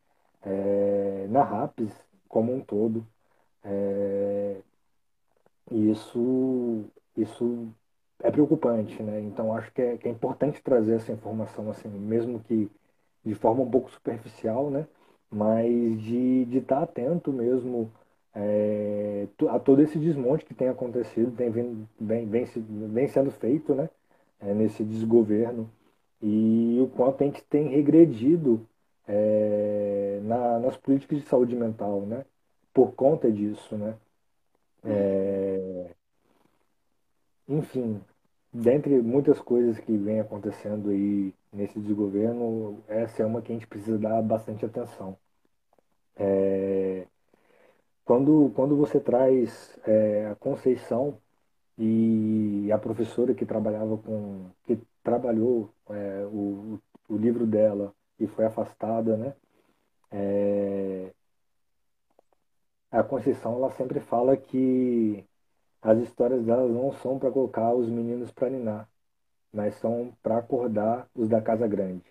é, 0.42 1.26
na 1.28 1.42
RAPS 1.42 1.92
como 2.28 2.54
um 2.54 2.60
todo. 2.60 3.06
É, 3.64 4.56
e 5.70 5.90
isso, 5.90 6.84
isso 7.16 7.68
é 8.22 8.30
preocupante, 8.30 9.02
né? 9.02 9.20
Então 9.20 9.54
acho 9.54 9.72
que 9.72 9.82
é, 9.82 9.96
que 9.96 10.08
é 10.08 10.10
importante 10.10 10.62
trazer 10.62 10.94
essa 10.96 11.12
informação, 11.12 11.70
assim, 11.70 11.88
mesmo 11.88 12.40
que 12.40 12.70
de 13.24 13.34
forma 13.34 13.62
um 13.62 13.70
pouco 13.70 13.90
superficial, 13.90 14.70
né? 14.70 14.86
Mas 15.30 16.00
de 16.02 16.46
estar 16.58 16.76
tá 16.76 16.82
atento 16.82 17.32
mesmo 17.32 17.90
é, 18.34 19.26
a 19.50 19.58
todo 19.58 19.82
esse 19.82 19.98
desmonte 19.98 20.44
que 20.44 20.54
tem 20.54 20.68
acontecido, 20.68 21.36
tem 21.36 21.50
vem, 21.50 21.88
vem, 22.00 22.26
vem, 22.26 22.46
vem 22.46 23.08
sendo 23.08 23.30
feito, 23.30 23.74
né? 23.74 23.88
É, 24.40 24.52
nesse 24.54 24.82
desgoverno 24.82 25.70
e 26.20 26.78
o 26.80 26.88
quanto 26.88 27.22
a 27.22 27.26
gente 27.26 27.42
tem 27.44 27.68
regredido 27.68 28.66
é, 29.06 30.20
na, 30.22 30.58
nas 30.60 30.76
políticas 30.76 31.18
de 31.20 31.26
saúde 31.26 31.54
mental, 31.56 32.02
né? 32.02 32.24
Por 32.72 32.92
conta 32.94 33.30
disso, 33.30 33.76
né? 33.76 33.96
É, 34.84 35.90
enfim, 37.48 38.00
dentre 38.52 39.00
muitas 39.02 39.40
coisas 39.40 39.78
que 39.78 39.96
vem 39.96 40.20
acontecendo 40.20 40.90
aí 40.90 41.34
nesse 41.52 41.78
desgoverno, 41.80 42.82
essa 42.88 43.22
é 43.22 43.26
uma 43.26 43.42
que 43.42 43.52
a 43.52 43.54
gente 43.54 43.66
precisa 43.66 43.98
dar 43.98 44.22
bastante 44.22 44.64
atenção. 44.64 45.16
É, 46.16 46.81
quando, 48.04 48.50
quando 48.54 48.76
você 48.76 49.00
traz 49.00 49.78
é, 49.86 50.26
a 50.26 50.34
Conceição 50.34 51.18
e 51.78 52.70
a 52.72 52.78
professora 52.78 53.34
que 53.34 53.46
trabalhava 53.46 53.96
com, 53.98 54.50
que 54.64 54.78
trabalhou 55.02 55.70
é, 55.90 56.26
o, 56.26 56.80
o 57.08 57.16
livro 57.16 57.46
dela 57.46 57.94
e 58.18 58.26
foi 58.26 58.44
afastada, 58.44 59.16
né? 59.16 59.34
É, 60.10 61.12
a 62.90 63.02
Conceição 63.02 63.54
ela 63.54 63.70
sempre 63.70 64.00
fala 64.00 64.36
que 64.36 65.24
as 65.80 65.98
histórias 65.98 66.44
delas 66.44 66.70
não 66.70 66.92
são 66.92 67.18
para 67.18 67.30
colocar 67.30 67.74
os 67.74 67.88
meninos 67.88 68.30
para 68.30 68.50
ninar, 68.50 68.88
mas 69.52 69.74
são 69.76 70.16
para 70.22 70.38
acordar 70.38 71.08
os 71.14 71.28
da 71.28 71.40
casa 71.40 71.66
grande. 71.66 72.04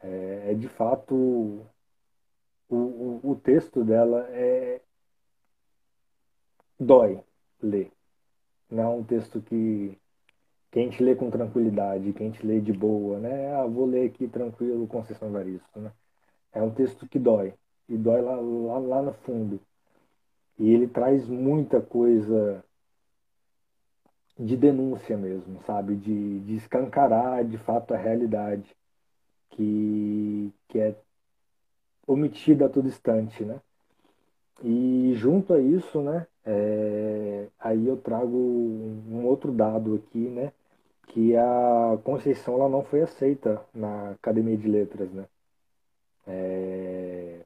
É, 0.00 0.52
é 0.52 0.54
de 0.54 0.68
fato 0.68 1.66
o, 2.68 3.20
o, 3.30 3.36
texto 3.36 3.84
dela 3.84 4.26
é 4.30 4.80
dói 6.78 7.22
ler. 7.62 7.92
Não 8.70 8.82
é 8.82 8.88
um 8.88 9.04
texto 9.04 9.40
que, 9.40 9.98
que 10.70 10.78
a 10.80 10.82
gente 10.82 11.02
lê 11.02 11.14
com 11.14 11.30
tranquilidade, 11.30 12.12
que 12.12 12.22
a 12.22 12.26
gente 12.26 12.44
lê 12.46 12.60
de 12.60 12.72
boa, 12.72 13.18
né? 13.18 13.54
Ah, 13.54 13.66
vou 13.66 13.86
ler 13.86 14.08
aqui 14.08 14.28
tranquilo, 14.28 14.86
Conceição 14.86 15.28
Evaristo, 15.28 15.80
né? 15.80 15.92
É 16.52 16.62
um 16.62 16.70
texto 16.70 17.06
que 17.08 17.18
dói, 17.18 17.54
e 17.88 17.96
dói 17.96 18.20
lá, 18.22 18.36
lá, 18.36 18.78
lá 18.78 19.02
no 19.02 19.12
fundo. 19.12 19.60
E 20.58 20.72
ele 20.72 20.86
traz 20.86 21.28
muita 21.28 21.80
coisa 21.80 22.64
de 24.38 24.56
denúncia 24.56 25.16
mesmo, 25.16 25.62
sabe? 25.62 25.96
De, 25.96 26.40
de 26.40 26.56
escancarar 26.56 27.44
de 27.44 27.58
fato 27.58 27.94
a 27.94 27.96
realidade 27.96 28.74
que, 29.50 30.52
que 30.68 30.78
é 30.78 30.96
omitida 32.06 32.66
a 32.66 32.68
todo 32.68 32.88
instante, 32.88 33.44
né? 33.44 33.60
E 34.62 35.12
junto 35.16 35.52
a 35.52 35.60
isso, 35.60 36.00
né, 36.00 36.26
é, 36.44 37.48
aí 37.58 37.86
eu 37.86 37.96
trago 37.96 38.36
um 38.36 39.24
outro 39.26 39.52
dado 39.52 39.96
aqui, 39.96 40.18
né, 40.28 40.52
que 41.08 41.36
a 41.36 41.98
Conceição 42.04 42.54
ela 42.54 42.68
não 42.68 42.82
foi 42.84 43.02
aceita 43.02 43.64
na 43.74 44.12
Academia 44.12 44.56
de 44.56 44.68
Letras, 44.68 45.10
né? 45.12 45.26
É, 46.26 47.40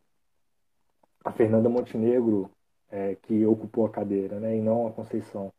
a 1.25 1.33
Fernanda 1.33 1.69
Montenegro 1.69 2.51
é, 2.91 3.17
que 3.17 3.45
ocupou 3.47 3.87
a 3.87 3.91
cadeira, 3.91 4.39
né, 4.41 4.57
e 4.57 4.61
não 4.61 4.87
a 4.87 4.93
Conceição. 4.93 5.53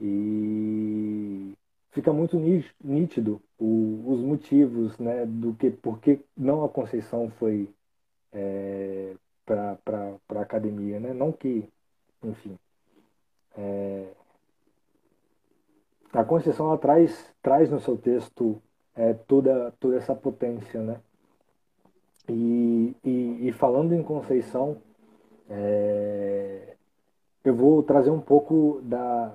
E 0.00 1.21
fica 1.92 2.12
muito 2.12 2.36
nítido 2.82 3.40
o, 3.58 4.02
os 4.06 4.20
motivos 4.20 4.98
né, 4.98 5.24
do 5.26 5.54
que 5.54 5.70
por 5.70 6.00
que 6.00 6.20
não 6.36 6.64
a 6.64 6.68
Conceição 6.68 7.30
foi 7.38 7.68
é, 8.32 9.14
para 9.44 9.78
a 10.30 10.40
academia. 10.40 10.98
Né? 10.98 11.12
Não 11.12 11.30
que, 11.30 11.68
enfim. 12.22 12.58
É, 13.56 14.08
a 16.12 16.24
Conceição 16.24 16.66
ela 16.66 16.78
traz, 16.78 17.32
traz 17.42 17.70
no 17.70 17.80
seu 17.80 17.96
texto 17.96 18.60
é, 18.96 19.12
toda, 19.12 19.72
toda 19.78 19.96
essa 19.96 20.14
potência. 20.14 20.80
Né? 20.80 21.00
E, 22.28 22.96
e, 23.04 23.48
e 23.48 23.52
falando 23.52 23.94
em 23.94 24.02
Conceição, 24.02 24.78
é, 25.50 26.74
eu 27.44 27.54
vou 27.54 27.82
trazer 27.82 28.10
um 28.10 28.20
pouco 28.20 28.80
da, 28.82 29.34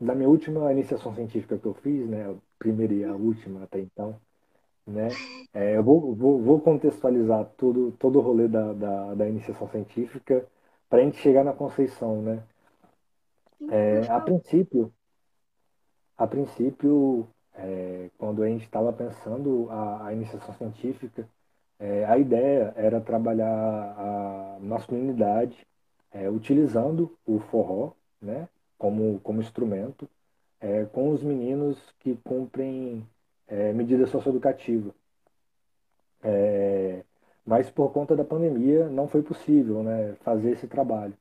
da 0.00 0.14
minha 0.14 0.28
última 0.28 0.72
iniciação 0.72 1.14
científica 1.14 1.58
que 1.58 1.66
eu 1.66 1.74
fiz, 1.74 2.08
né, 2.08 2.30
a 2.30 2.34
primeira 2.58 2.94
e 2.94 3.04
a 3.04 3.12
última 3.12 3.64
até 3.64 3.80
então, 3.80 4.16
né, 4.86 5.08
é, 5.52 5.76
eu 5.76 5.82
vou, 5.82 6.14
vou, 6.14 6.40
vou, 6.40 6.60
contextualizar 6.60 7.44
todo, 7.56 7.92
todo 7.98 8.18
o 8.18 8.22
rolê 8.22 8.48
da, 8.48 8.72
da, 8.72 9.14
da 9.14 9.28
iniciação 9.28 9.68
científica 9.68 10.46
para 10.88 11.00
a 11.00 11.02
gente 11.02 11.18
chegar 11.18 11.44
na 11.44 11.52
Conceição, 11.52 12.22
né. 12.22 12.42
É, 13.70 14.06
a 14.08 14.20
princípio, 14.20 14.92
a 16.16 16.26
princípio, 16.26 17.28
é, 17.54 18.08
quando 18.16 18.42
a 18.42 18.48
gente 18.48 18.64
estava 18.64 18.92
pensando 18.92 19.68
a, 19.70 20.06
a 20.06 20.12
iniciação 20.12 20.54
científica, 20.54 21.28
é, 21.78 22.04
a 22.04 22.18
ideia 22.18 22.72
era 22.76 23.00
trabalhar 23.00 23.46
a 23.48 24.58
masculinidade 24.60 25.66
é, 26.12 26.28
utilizando 26.30 27.16
o 27.26 27.38
forró 27.38 27.92
né, 28.20 28.48
como, 28.78 29.20
como 29.20 29.40
instrumento 29.40 30.08
é, 30.60 30.84
com 30.86 31.10
os 31.10 31.22
meninos 31.22 31.78
que 32.00 32.16
cumprem 32.24 33.06
é, 33.46 33.72
medida 33.72 34.06
socioeducativa. 34.06 34.94
É, 36.22 37.04
mas 37.46 37.70
por 37.70 37.92
conta 37.92 38.16
da 38.16 38.24
pandemia 38.24 38.88
não 38.88 39.08
foi 39.08 39.22
possível 39.22 39.82
né, 39.82 40.14
fazer 40.22 40.52
esse 40.52 40.66
trabalho 40.66 41.14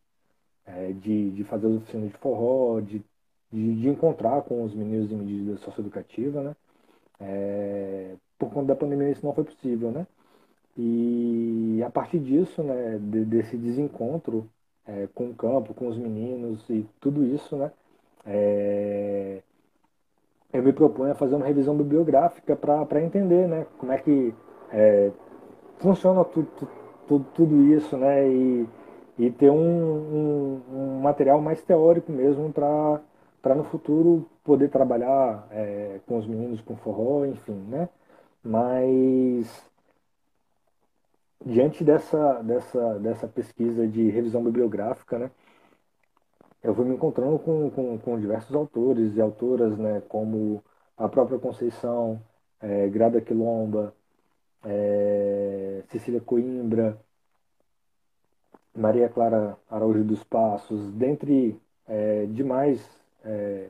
é, 0.66 0.92
de, 0.92 1.32
de 1.32 1.44
fazer 1.46 1.68
as 1.68 1.76
oficinas 1.76 2.12
de 2.12 2.18
forró, 2.18 2.82
de, 2.82 3.04
de, 3.52 3.76
de, 3.82 3.90
encontrar 3.90 4.42
com 4.44 4.64
os 4.64 4.74
meninos 4.74 5.10
de 5.10 5.16
medida 5.16 5.58
socioeducativa, 5.58 6.44
né, 6.44 6.56
é, 7.20 8.16
por 8.38 8.52
conta 8.52 8.68
da 8.68 8.76
pandemia 8.76 9.12
isso 9.12 9.26
não 9.26 9.34
foi 9.34 9.44
possível, 9.44 9.92
né? 9.92 10.06
E 10.78 11.82
a 11.84 11.90
partir 11.90 12.20
disso, 12.20 12.62
né, 12.62 13.00
de, 13.00 13.26
desse 13.26 13.58
desencontro 13.58 14.48
é, 14.88 15.08
com 15.14 15.26
o 15.26 15.36
campo, 15.36 15.74
com 15.74 15.88
os 15.88 15.98
meninos 15.98 16.68
e 16.70 16.88
tudo 17.00 17.26
isso, 17.26 17.56
né, 17.56 17.72
é, 18.26 19.42
eu 20.54 20.64
me 20.64 20.74
proponho 20.74 21.12
a 21.12 21.16
fazer 21.16 21.36
uma 21.36 21.46
revisão 21.46 21.76
bibliográfica 21.76 22.56
para 22.56 23.02
entender 23.02 23.48
né, 23.48 23.66
como 23.78 23.92
é 23.92 23.98
que 23.98 24.34
é, 24.72 25.12
funciona 25.78 26.24
tudo, 26.26 26.48
tudo, 27.08 27.26
tudo 27.34 27.64
isso 27.74 27.98
né, 27.98 28.28
e, 28.28 28.68
e 29.20 29.32
ter 29.32 29.50
um, 29.50 29.58
um, 29.58 30.62
um 30.72 31.00
material 31.02 31.42
mais 31.42 31.62
teórico 31.62 32.12
mesmo 32.12 32.52
para 32.52 33.56
no 33.56 33.64
futuro 33.66 34.26
poder 34.44 34.70
trabalhar 34.70 35.48
é, 35.52 36.00
com 36.08 36.18
os 36.18 36.26
meninos 36.26 36.62
com 36.62 36.76
forró, 36.78 37.26
enfim, 37.26 37.66
né? 37.70 37.90
Mas 38.44 39.48
diante 41.46 41.84
dessa, 41.84 42.42
dessa, 42.42 43.00
dessa 43.00 43.28
pesquisa 43.28 43.88
de 43.88 44.10
revisão 44.10 44.44
bibliográfica, 44.44 45.18
né, 45.20 45.32
eu 46.64 46.74
fui 46.76 46.86
me 46.86 46.96
encontrando 46.96 47.40
com, 47.40 47.70
com, 47.70 47.98
com 47.98 48.20
diversos 48.20 48.56
autores 48.56 49.16
e 49.16 49.22
autoras, 49.22 49.78
né, 49.78 50.02
como 50.08 50.64
a 50.98 51.08
própria 51.08 51.40
Conceição, 51.40 52.22
é, 52.60 52.88
Grada 52.90 53.22
Quilomba, 53.22 53.94
é, 54.66 55.84
Cecília 55.90 56.20
Coimbra, 56.20 57.00
Maria 58.76 59.10
Clara 59.10 59.58
Araújo 59.70 60.04
dos 60.04 60.24
Passos, 60.24 60.92
dentre 60.94 61.60
é, 61.88 62.26
demais 62.26 62.86
é, 63.24 63.70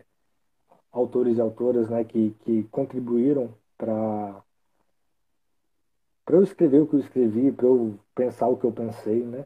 autores 0.91 1.37
e 1.37 1.41
autoras 1.41 1.89
né, 1.89 2.03
que, 2.03 2.35
que 2.41 2.63
contribuíram 2.71 3.53
para 3.77 4.41
para 6.27 6.35
eu 6.35 6.43
escrever 6.43 6.81
o 6.81 6.87
que 6.87 6.95
eu 6.95 6.99
escrevi, 6.99 7.53
para 7.53 7.67
eu 7.67 7.97
pensar 8.13 8.49
o 8.49 8.57
que 8.57 8.65
eu 8.65 8.71
pensei, 8.73 9.23
né? 9.23 9.45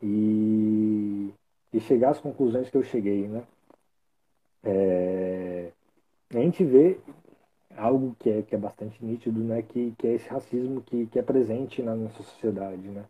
E, 0.00 1.34
e 1.72 1.80
chegar 1.80 2.10
às 2.10 2.20
conclusões 2.20 2.70
que 2.70 2.76
eu 2.76 2.84
cheguei, 2.84 3.26
né? 3.26 3.42
É, 4.62 5.72
a 6.32 6.38
gente 6.38 6.64
vê 6.64 7.00
algo 7.76 8.14
que 8.20 8.30
é, 8.30 8.42
que 8.42 8.54
é 8.54 8.58
bastante 8.58 9.04
nítido, 9.04 9.40
né? 9.40 9.60
Que, 9.62 9.92
que 9.98 10.06
é 10.06 10.14
esse 10.14 10.28
racismo 10.28 10.80
que, 10.82 11.06
que 11.06 11.18
é 11.18 11.22
presente 11.22 11.82
na 11.82 11.96
nossa 11.96 12.22
sociedade, 12.22 12.88
né? 12.88 13.04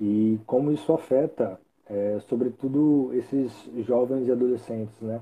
E 0.00 0.40
como 0.46 0.72
isso 0.72 0.90
afeta, 0.94 1.60
é, 1.86 2.18
sobretudo, 2.20 3.10
esses 3.12 3.52
jovens 3.84 4.26
e 4.26 4.32
adolescentes, 4.32 4.98
né? 5.02 5.20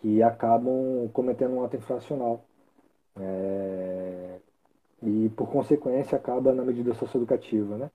Que 0.00 0.22
acabam 0.22 1.10
cometendo 1.12 1.52
um 1.54 1.64
ato 1.64 1.76
infracional. 1.76 2.42
É, 3.20 4.38
e 5.02 5.28
por 5.30 5.48
consequência 5.50 6.16
acaba 6.16 6.52
na 6.52 6.64
medida 6.64 6.94
socioeducativa, 6.94 7.76
né? 7.76 7.90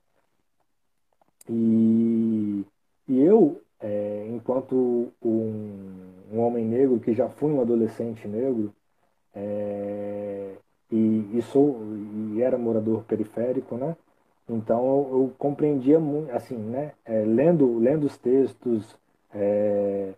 E, 1.49 2.65
e 3.07 3.21
eu, 3.21 3.61
é, 3.79 4.27
enquanto 4.29 5.11
um, 5.23 5.61
um, 6.31 6.39
homem 6.39 6.65
negro 6.65 6.99
que 6.99 7.13
já 7.13 7.29
fui 7.29 7.51
um 7.51 7.61
adolescente 7.61 8.27
negro 8.27 8.73
é, 9.33 10.55
e, 10.91 11.29
e, 11.37 11.41
sou 11.43 11.79
e 12.35 12.41
era 12.41 12.57
morador 12.57 13.03
periférico, 13.03 13.75
né? 13.77 13.95
Então 14.49 14.79
eu, 14.85 15.19
eu 15.21 15.33
compreendia 15.37 15.99
muito, 15.99 16.31
assim, 16.31 16.57
né? 16.57 16.93
É, 17.05 17.23
lendo 17.23 17.77
lendo 17.79 18.05
os 18.05 18.17
textos, 18.17 18.97
é, 19.33 20.13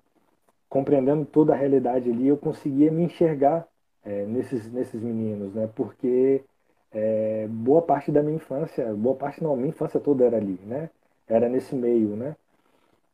compreendendo 0.70 1.26
toda 1.26 1.54
a 1.54 1.58
realidade 1.58 2.10
ali, 2.10 2.28
eu 2.28 2.38
conseguia 2.38 2.92
me 2.92 3.04
enxergar 3.04 3.68
é, 4.04 4.26
nesses 4.26 4.72
nesses 4.72 5.02
meninos, 5.02 5.54
né? 5.54 5.70
Porque 5.76 6.44
é, 6.92 7.48
boa 7.48 7.82
parte 7.82 8.12
da 8.12 8.22
minha 8.24 8.36
infância, 8.38 8.94
boa 8.96 9.16
parte 9.16 9.44
não, 9.44 9.56
minha 9.56 9.70
infância 9.70 10.00
toda 10.00 10.26
era 10.26 10.38
ali, 10.38 10.60
né? 10.66 10.90
Era 11.28 11.48
nesse 11.50 11.76
meio, 11.76 12.16
né? 12.16 12.36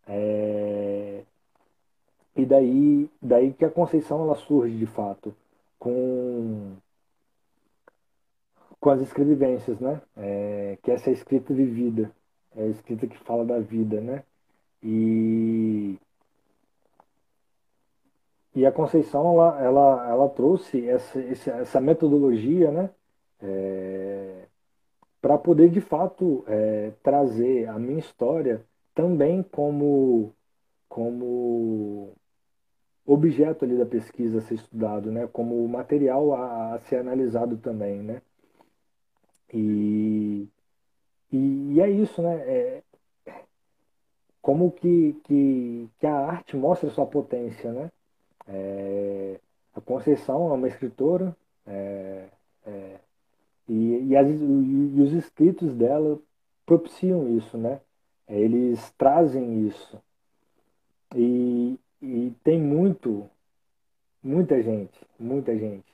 É, 0.07 1.23
e 2.35 2.45
daí, 2.45 3.09
daí 3.21 3.53
que 3.53 3.65
a 3.65 3.69
Conceição 3.69 4.21
ela 4.23 4.35
surge 4.35 4.77
de 4.77 4.85
fato 4.85 5.35
com 5.79 6.75
com 8.79 8.89
as 8.91 9.01
escrevivências, 9.01 9.79
né? 9.79 10.01
É, 10.15 10.77
que 10.83 10.91
essa 10.91 11.09
é 11.09 11.13
escrita 11.13 11.53
vivida, 11.53 12.11
é 12.55 12.63
a 12.63 12.67
escrita 12.67 13.07
que 13.07 13.17
fala 13.17 13.43
da 13.45 13.59
vida, 13.59 13.99
né? 14.01 14.23
E 14.83 15.97
e 18.55 18.65
a 18.65 18.71
Conceição 18.71 19.33
ela, 19.33 19.61
ela, 19.61 20.09
ela 20.09 20.29
trouxe 20.29 20.87
essa, 20.87 21.19
essa 21.19 21.81
metodologia, 21.81 22.71
né? 22.71 22.89
É, 23.45 24.47
para 25.21 25.37
poder 25.37 25.69
de 25.69 25.81
fato 25.81 26.43
é, 26.47 26.91
trazer 27.03 27.67
a 27.69 27.79
minha 27.79 27.99
história 27.99 28.65
também 28.93 29.43
como 29.43 30.33
como 30.89 32.13
objeto 33.05 33.65
ali 33.65 33.77
da 33.77 33.85
pesquisa 33.85 34.39
a 34.39 34.41
ser 34.41 34.55
estudado, 34.55 35.11
né? 35.11 35.27
Como 35.27 35.67
material 35.67 36.33
a, 36.33 36.75
a 36.75 36.79
ser 36.79 36.97
analisado 36.97 37.57
também, 37.57 38.01
né? 38.01 38.21
E, 39.53 40.47
e, 41.31 41.73
e 41.73 41.81
é 41.81 41.89
isso, 41.89 42.21
né? 42.21 42.35
É, 42.47 42.83
como 44.41 44.71
que, 44.71 45.13
que, 45.23 45.89
que 45.99 46.07
a 46.07 46.15
arte 46.15 46.55
mostra 46.55 46.89
sua 46.89 47.05
potência, 47.05 47.71
né? 47.71 47.91
É, 48.47 49.39
a 49.73 49.81
Conceição 49.81 50.49
é 50.49 50.53
uma 50.53 50.67
escritora, 50.67 51.35
é, 51.65 52.29
é, 52.65 52.99
e, 53.67 54.09
e, 54.09 54.15
as, 54.15 54.27
e 54.29 55.01
os 55.01 55.13
escritos 55.13 55.73
dela 55.73 56.19
propiciam 56.65 57.35
isso, 57.37 57.57
né? 57.57 57.81
Eles 58.27 58.91
trazem 58.97 59.67
isso. 59.67 60.01
E, 61.15 61.79
e 62.01 62.33
tem 62.43 62.59
muito, 62.59 63.29
muita 64.23 64.61
gente, 64.61 64.99
muita 65.19 65.57
gente, 65.57 65.85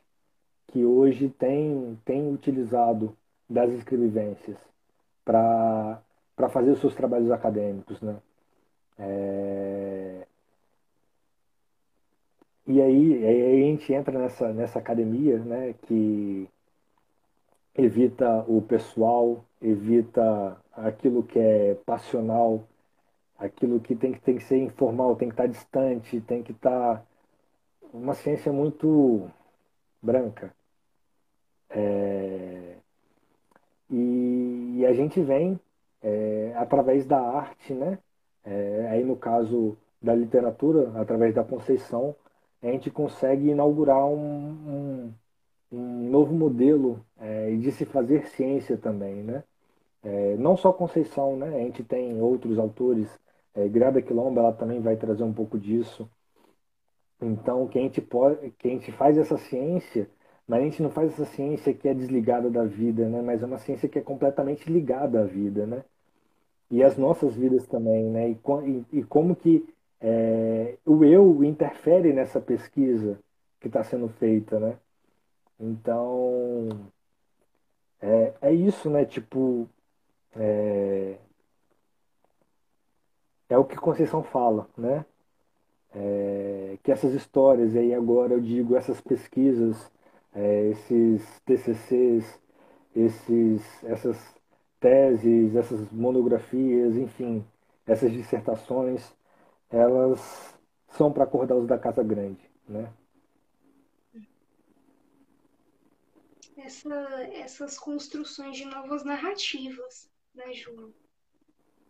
que 0.67 0.85
hoje 0.85 1.29
tem, 1.29 1.99
tem 2.05 2.33
utilizado 2.33 3.15
das 3.49 3.71
escrevivências 3.71 4.57
para 5.25 6.01
fazer 6.49 6.71
os 6.71 6.79
seus 6.79 6.95
trabalhos 6.95 7.31
acadêmicos, 7.31 8.01
né? 8.01 8.17
É... 8.97 10.27
E 12.67 12.81
aí, 12.81 13.25
aí 13.25 13.63
a 13.63 13.65
gente 13.65 13.91
entra 13.93 14.17
nessa, 14.17 14.53
nessa 14.53 14.79
academia, 14.79 15.39
né, 15.39 15.73
que 15.81 16.47
evita 17.75 18.43
o 18.47 18.61
pessoal, 18.61 19.43
evita 19.61 20.57
aquilo 20.73 21.23
que 21.23 21.39
é 21.39 21.75
passional, 21.85 22.63
aquilo 23.37 23.79
que 23.79 23.95
tem 23.95 24.13
que, 24.13 24.21
tem 24.21 24.37
que 24.37 24.43
ser 24.43 24.57
informal, 24.57 25.15
tem 25.15 25.29
que 25.29 25.33
estar 25.33 25.47
distante, 25.47 26.21
tem 26.21 26.43
que 26.43 26.51
estar 26.51 27.03
uma 27.93 28.13
ciência 28.13 28.51
muito 28.51 29.29
branca. 30.01 30.53
É... 31.69 32.75
E, 33.89 34.77
e, 34.77 34.85
a 34.85 34.93
gente 34.93 35.21
vem 35.21 35.59
é, 36.01 36.53
através 36.55 37.05
da 37.05 37.19
arte, 37.19 37.73
né? 37.73 37.99
É, 38.43 38.87
aí 38.89 39.03
no 39.03 39.15
caso 39.17 39.77
da 40.01 40.15
literatura, 40.15 40.91
através 40.99 41.35
da 41.35 41.43
Conceição, 41.43 42.15
a 42.63 42.67
gente 42.67 42.89
consegue 42.89 43.49
inaugurar 43.49 44.05
um, 44.05 44.17
um 44.17 45.13
um 45.71 46.09
novo 46.09 46.33
modelo 46.33 47.03
é, 47.19 47.55
de 47.55 47.71
se 47.71 47.85
fazer 47.85 48.27
ciência 48.27 48.77
também, 48.77 49.23
né? 49.23 49.43
É, 50.03 50.35
não 50.37 50.57
só 50.57 50.73
Conceição, 50.73 51.37
né? 51.37 51.47
A 51.55 51.59
gente 51.59 51.83
tem 51.83 52.21
outros 52.21 52.57
autores, 52.59 53.07
é, 53.55 53.67
Grada 53.67 54.01
Quilomba, 54.01 54.41
ela 54.41 54.53
também 54.53 54.81
vai 54.81 54.95
trazer 54.97 55.23
um 55.23 55.33
pouco 55.33 55.57
disso. 55.59 56.09
Então, 57.21 57.67
que 57.67 57.77
a 57.77 57.81
gente 57.81 58.01
pode, 58.01 58.51
que 58.51 58.67
a 58.67 58.71
gente 58.71 58.91
faz 58.91 59.17
essa 59.17 59.37
ciência, 59.37 60.09
mas 60.47 60.61
a 60.61 60.63
gente 60.63 60.81
não 60.81 60.89
faz 60.89 61.13
essa 61.13 61.25
ciência 61.25 61.73
que 61.73 61.87
é 61.87 61.93
desligada 61.93 62.49
da 62.49 62.65
vida, 62.65 63.07
né? 63.07 63.21
Mas 63.21 63.43
é 63.43 63.45
uma 63.45 63.59
ciência 63.59 63.87
que 63.87 63.99
é 63.99 64.01
completamente 64.01 64.71
ligada 64.71 65.21
à 65.21 65.25
vida, 65.25 65.65
né? 65.65 65.83
E 66.69 66.83
as 66.83 66.97
nossas 66.97 67.35
vidas 67.35 67.67
também, 67.67 68.05
né? 68.09 68.31
E, 68.31 68.39
e, 68.65 68.99
e 68.99 69.03
como 69.03 69.35
que 69.35 69.67
é, 70.01 70.77
o 70.85 71.05
eu 71.05 71.43
interfere 71.43 72.11
nessa 72.13 72.41
pesquisa 72.41 73.19
que 73.59 73.67
está 73.67 73.83
sendo 73.83 74.09
feita, 74.09 74.59
né? 74.59 74.77
Então, 75.61 76.69
é, 78.01 78.33
é 78.41 78.53
isso, 78.53 78.89
né? 78.89 79.05
Tipo, 79.05 79.69
é, 80.35 81.17
é 83.49 83.57
o 83.57 83.65
que 83.65 83.75
Conceição 83.75 84.23
fala, 84.23 84.67
né? 84.77 85.05
É, 85.93 86.77
que 86.83 86.91
essas 86.91 87.13
histórias, 87.13 87.75
e 87.75 87.79
aí 87.79 87.93
agora 87.93 88.33
eu 88.33 88.41
digo 88.41 88.75
essas 88.75 88.99
pesquisas, 89.01 89.91
é, 90.33 90.69
esses 90.69 91.39
TCCs, 91.45 92.39
esses, 92.95 93.83
essas 93.83 94.35
teses, 94.79 95.55
essas 95.55 95.91
monografias, 95.91 96.95
enfim, 96.97 97.45
essas 97.85 98.11
dissertações, 98.11 99.13
elas 99.69 100.57
são 100.89 101.11
para 101.11 101.23
acordar 101.25 101.55
os 101.55 101.67
da 101.67 101.77
Casa 101.77 102.03
Grande, 102.03 102.41
né? 102.67 102.89
Essa, 106.63 106.95
essas 107.33 107.77
construções 107.77 108.57
de 108.57 108.65
novas 108.65 109.03
narrativas, 109.03 110.09
né, 110.33 110.53
Ju? 110.53 110.93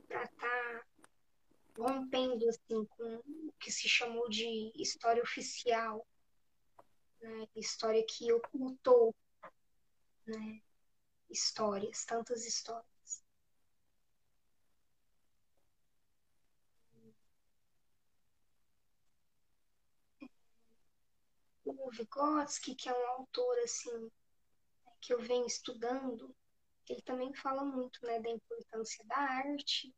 Para 0.07 0.24
estar 0.24 0.47
tá 0.47 0.86
rompendo 1.78 2.47
assim, 2.49 2.86
com 2.86 3.15
o 3.26 3.53
que 3.59 3.72
se 3.72 3.88
chamou 3.88 4.30
de 4.30 4.72
história 4.76 5.22
oficial, 5.24 6.05
né? 7.22 7.47
história 7.55 8.03
que 8.07 8.32
ocultou 8.32 9.15
né? 10.26 10.61
histórias, 11.30 12.05
tantas 12.05 12.45
histórias. 12.45 13.24
O 21.65 21.89
Vygotsky, 21.91 22.76
que 22.76 22.89
é 22.89 22.93
um 22.93 23.07
autor 23.07 23.57
assim 23.59 24.11
que 25.02 25.14
eu 25.14 25.20
venho 25.20 25.45
estudando, 25.45 26.34
ele 26.88 27.02
também 27.02 27.34
fala 27.34 27.64
muito 27.64 27.99
né, 28.06 28.20
da 28.20 28.30
importância 28.30 29.04
da 29.06 29.18
arte 29.18 29.93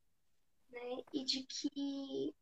né, 0.69 1.03
e 1.13 1.23
de 1.25 1.43
que 1.43 2.35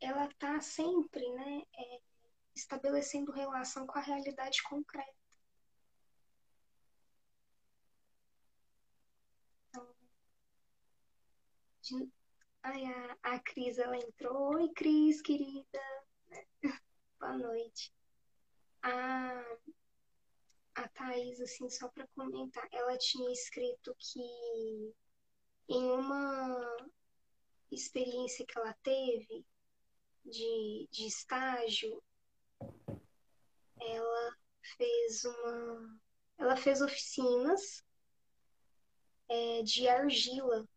ela 0.00 0.26
está 0.26 0.60
sempre 0.60 1.28
né, 1.32 1.62
é, 1.76 2.00
estabelecendo 2.54 3.32
relação 3.32 3.86
com 3.86 3.98
a 3.98 4.02
realidade 4.02 4.62
concreta. 4.62 5.14
Então, 9.68 9.94
de... 11.82 12.10
Ai, 12.62 12.84
a, 12.86 13.34
a 13.34 13.40
Cris, 13.40 13.78
ela 13.78 13.96
entrou. 13.96 14.54
Oi, 14.56 14.70
Cris, 14.74 15.20
querida. 15.20 15.80
Boa 17.20 17.36
noite. 17.36 17.92
A, 18.82 19.58
a 20.74 20.88
Thaís, 20.88 21.40
assim, 21.40 21.68
só 21.68 21.88
para 21.88 22.06
comentar, 22.08 22.68
ela 22.72 22.96
tinha 22.98 23.30
escrito 23.32 23.94
que 23.98 24.94
em 25.68 25.90
uma 25.90 26.76
experiência 27.70 28.44
que 28.46 28.58
ela 28.58 28.72
teve 28.82 29.44
de, 30.24 30.88
de 30.90 31.06
estágio, 31.06 32.02
ela 33.80 34.36
fez 34.76 35.24
uma. 35.24 36.00
Ela 36.38 36.56
fez 36.56 36.80
oficinas 36.80 37.84
é, 39.28 39.62
de 39.62 39.88
argila. 39.88 40.68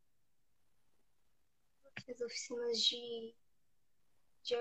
Ela 1.83 2.05
fez 2.05 2.21
oficinas 2.21 2.79
de, 2.79 3.35
de, 4.43 4.55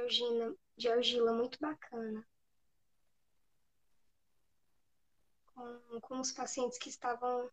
de 0.77 0.89
argila 0.89 1.33
muito 1.33 1.59
bacana. 1.61 2.27
Com, 5.57 6.01
com 6.03 6.21
os 6.21 6.31
pacientes 6.31 6.79
que 6.79 6.89
estavam 6.89 7.51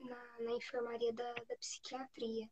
na, 0.00 0.16
na 0.40 0.52
enfermaria 0.52 1.12
da, 1.12 1.32
da 1.34 1.56
psiquiatria. 1.56 2.48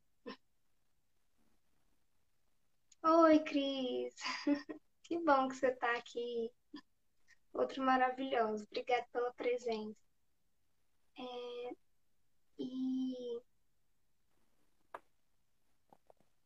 Oi, 3.05 3.39
Cris! 3.45 4.15
Que 5.05 5.19
bom 5.19 5.49
que 5.49 5.55
você 5.57 5.69
está 5.69 5.93
aqui. 5.97 6.51
Outro 7.55 7.83
maravilhoso. 7.83 8.65
Obrigada 8.65 9.07
pela 9.11 9.33
presença. 9.33 9.97
É, 11.19 11.75
e 12.59 13.41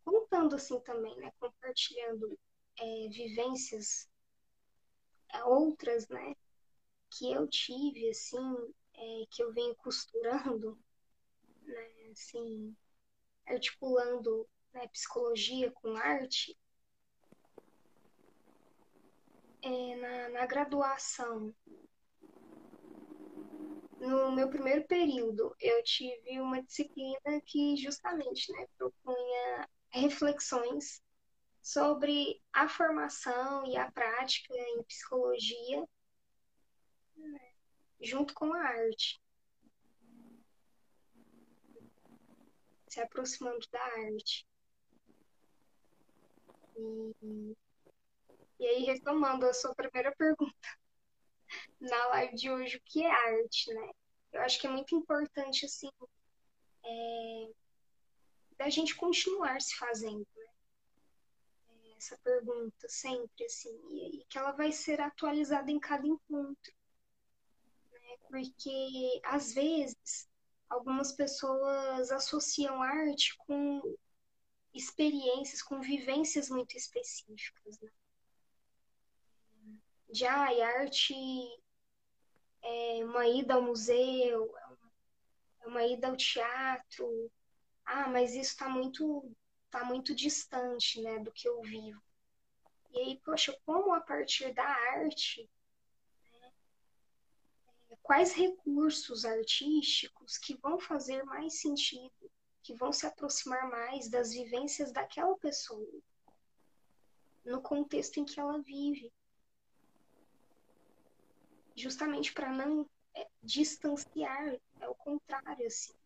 contando 0.05 0.57
assim 0.57 0.81
também, 0.81 1.16
né? 1.19 1.31
Compartilhando 1.39 2.37
é, 2.81 3.09
vivências 3.09 4.09
é, 5.33 5.45
outras, 5.45 6.09
né? 6.09 6.35
Que 7.11 7.33
eu 7.33 7.49
tive, 7.49 8.11
assim, 8.11 8.74
é, 8.95 9.24
que 9.31 9.43
eu 9.43 9.53
venho 9.53 9.74
costurando, 9.76 10.79
né? 11.62 12.11
Assim, 12.12 12.76
articulando 13.47 14.49
né, 14.72 14.87
psicologia 14.89 15.70
com 15.72 15.97
arte, 15.97 16.57
é, 19.62 19.97
na, 19.97 20.29
na 20.31 20.47
graduação, 20.47 21.55
no 24.01 24.31
meu 24.33 24.49
primeiro 24.49 24.87
período, 24.87 25.55
eu 25.61 25.83
tive 25.83 26.41
uma 26.41 26.62
disciplina 26.62 27.41
que 27.45 27.76
justamente 27.76 28.53
né, 28.53 28.66
propunha 28.76 29.68
reflexões 29.91 31.03
sobre 31.69 32.43
a 32.51 32.66
formação 32.66 33.66
e 33.66 33.77
a 33.77 33.93
prática 33.93 34.55
em 34.55 34.83
psicologia 34.85 35.87
né, 37.14 37.53
junto 38.01 38.33
com 38.33 38.55
a 38.55 38.59
arte. 38.59 39.21
Se 42.89 42.99
aproximando 43.03 43.66
da 43.71 43.83
arte. 43.83 44.47
E, 46.75 47.55
e 48.61 48.66
aí, 48.66 48.85
retomando 48.85 49.45
a 49.45 49.53
sua 49.53 49.75
primeira 49.75 50.11
pergunta 50.16 50.55
na 51.79 52.07
live 52.07 52.35
de 52.35 52.51
hoje, 52.51 52.79
o 52.79 52.83
que 52.83 53.05
é 53.05 53.11
arte, 53.11 53.75
né? 53.75 53.91
Eu 54.33 54.41
acho 54.41 54.59
que 54.59 54.66
é 54.66 54.71
muito 54.71 54.95
importante, 54.95 55.66
assim, 55.66 55.91
é, 56.83 57.51
da 58.57 58.71
gente 58.71 58.97
continuar 58.97 59.61
se 59.61 59.77
fazendo, 59.77 60.27
essa 61.99 62.16
pergunta 62.18 62.88
sempre, 62.88 63.44
assim, 63.44 63.76
e, 63.90 64.20
e, 64.20 64.24
que 64.26 64.38
ela 64.38 64.53
vai 64.53 64.72
ser 64.72 65.01
atualizada 65.01 65.70
em 65.70 65.80
cada 65.80 66.07
encontro. 66.07 66.72
Né? 67.92 68.16
Porque, 68.28 69.20
às 69.24 69.53
vezes, 69.53 70.28
algumas 70.68 71.12
pessoas 71.12 72.11
associam 72.11 72.80
arte 72.82 73.36
com 73.38 73.82
experiências, 74.72 75.62
com 75.62 75.80
vivências 75.80 76.49
muito 76.49 76.76
específicas, 76.76 77.80
né? 77.80 77.90
De 80.11 80.24
ah, 80.24 80.49
arte 80.78 81.14
é 82.62 83.05
uma 83.05 83.26
ida 83.26 83.55
ao 83.55 83.62
museu, 83.62 84.55
é 85.61 85.66
uma 85.66 85.84
ida 85.84 86.09
ao 86.09 86.16
teatro. 86.16 87.30
Ah, 87.84 88.09
mas 88.09 88.30
isso 88.30 88.53
está 88.53 88.68
muito, 88.68 89.30
tá 89.71 89.85
muito 89.85 90.14
distante, 90.14 91.01
né, 91.01 91.19
do 91.19 91.33
que 91.33 91.49
eu 91.49 91.61
vivo. 91.62 92.03
E 92.93 92.99
aí, 92.99 93.21
poxa, 93.25 93.57
como 93.64 93.93
a 93.95 94.01
partir 94.01 94.53
da 94.55 94.64
arte, 94.64 95.49
né, 96.41 96.53
quais 98.03 98.33
recursos 98.33 99.25
artísticos 99.25 100.39
que 100.39 100.57
vão 100.57 100.79
fazer 100.79 101.23
mais 101.25 101.61
sentido 101.61 102.31
que 102.69 102.75
vão 102.75 102.93
se 102.93 103.07
aproximar 103.07 103.66
mais 103.71 104.11
das 104.11 104.33
vivências 104.33 104.93
daquela 104.93 105.35
pessoa, 105.39 105.89
no 107.43 107.62
contexto 107.62 108.19
em 108.19 108.27
que 108.27 108.39
ela 108.39 108.61
vive. 108.61 109.11
Justamente 111.75 112.31
para 112.35 112.53
não 112.53 112.87
é, 113.14 113.27
distanciar, 113.43 114.61
é 114.81 114.87
o 114.87 114.95
contrário, 114.95 115.66
assim. 115.66 115.97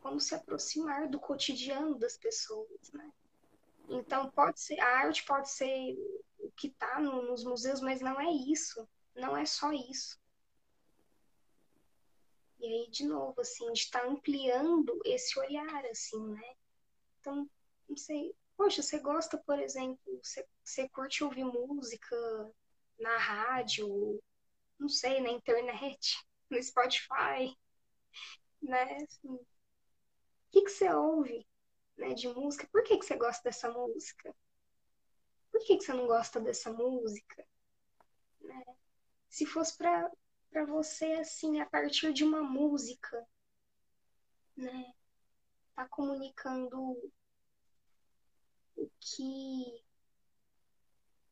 Como 0.00 0.18
se 0.18 0.34
aproximar 0.34 1.08
do 1.08 1.20
cotidiano 1.20 1.98
das 1.98 2.16
pessoas, 2.16 2.92
né? 2.92 3.12
Então, 3.88 4.30
pode 4.30 4.60
ser, 4.60 4.78
a 4.80 4.98
arte 4.98 5.24
pode 5.24 5.50
ser 5.50 5.96
o 6.38 6.50
que 6.52 6.68
está 6.68 7.00
no, 7.00 7.22
nos 7.22 7.44
museus, 7.44 7.80
mas 7.80 8.00
não 8.00 8.20
é 8.20 8.30
isso. 8.30 8.88
Não 9.14 9.36
é 9.36 9.44
só 9.44 9.72
isso. 9.72 10.18
E 12.60 12.66
aí, 12.66 12.90
de 12.90 13.04
novo, 13.04 13.40
assim, 13.40 13.72
de 13.72 13.80
estar 13.80 14.00
tá 14.00 14.06
ampliando 14.06 15.00
esse 15.04 15.38
olhar, 15.38 15.84
assim, 15.86 16.22
né? 16.28 16.54
Então, 17.18 17.50
não 17.88 17.96
sei. 17.96 18.34
Poxa, 18.56 18.82
você 18.82 18.98
gosta, 18.98 19.38
por 19.38 19.58
exemplo, 19.58 19.98
você, 20.22 20.46
você 20.62 20.88
curte 20.90 21.24
ouvir 21.24 21.44
música 21.44 22.16
na 22.98 23.16
rádio, 23.16 24.22
não 24.78 24.88
sei, 24.88 25.20
na 25.20 25.30
internet, 25.30 26.18
no 26.50 26.62
Spotify, 26.62 27.56
né? 28.62 28.98
Assim, 29.02 29.38
que, 30.50 30.62
que 30.62 30.70
você 30.70 30.92
ouve 30.92 31.46
né, 31.96 32.14
de 32.14 32.28
música? 32.28 32.68
Por 32.72 32.82
que, 32.82 32.98
que 32.98 33.04
você 33.04 33.16
gosta 33.16 33.42
dessa 33.44 33.70
música? 33.70 34.34
Por 35.50 35.60
que, 35.64 35.76
que 35.76 35.84
você 35.84 35.92
não 35.92 36.06
gosta 36.06 36.40
dessa 36.40 36.72
música? 36.72 37.46
Né? 38.40 38.64
Se 39.28 39.46
fosse 39.46 39.76
para 39.76 40.10
você 40.66 41.06
assim 41.14 41.60
a 41.60 41.66
partir 41.66 42.12
de 42.12 42.24
uma 42.24 42.42
música, 42.42 43.26
né? 44.56 44.92
Tá 45.74 45.88
comunicando 45.88 46.78
o 48.76 48.90
que 49.00 49.84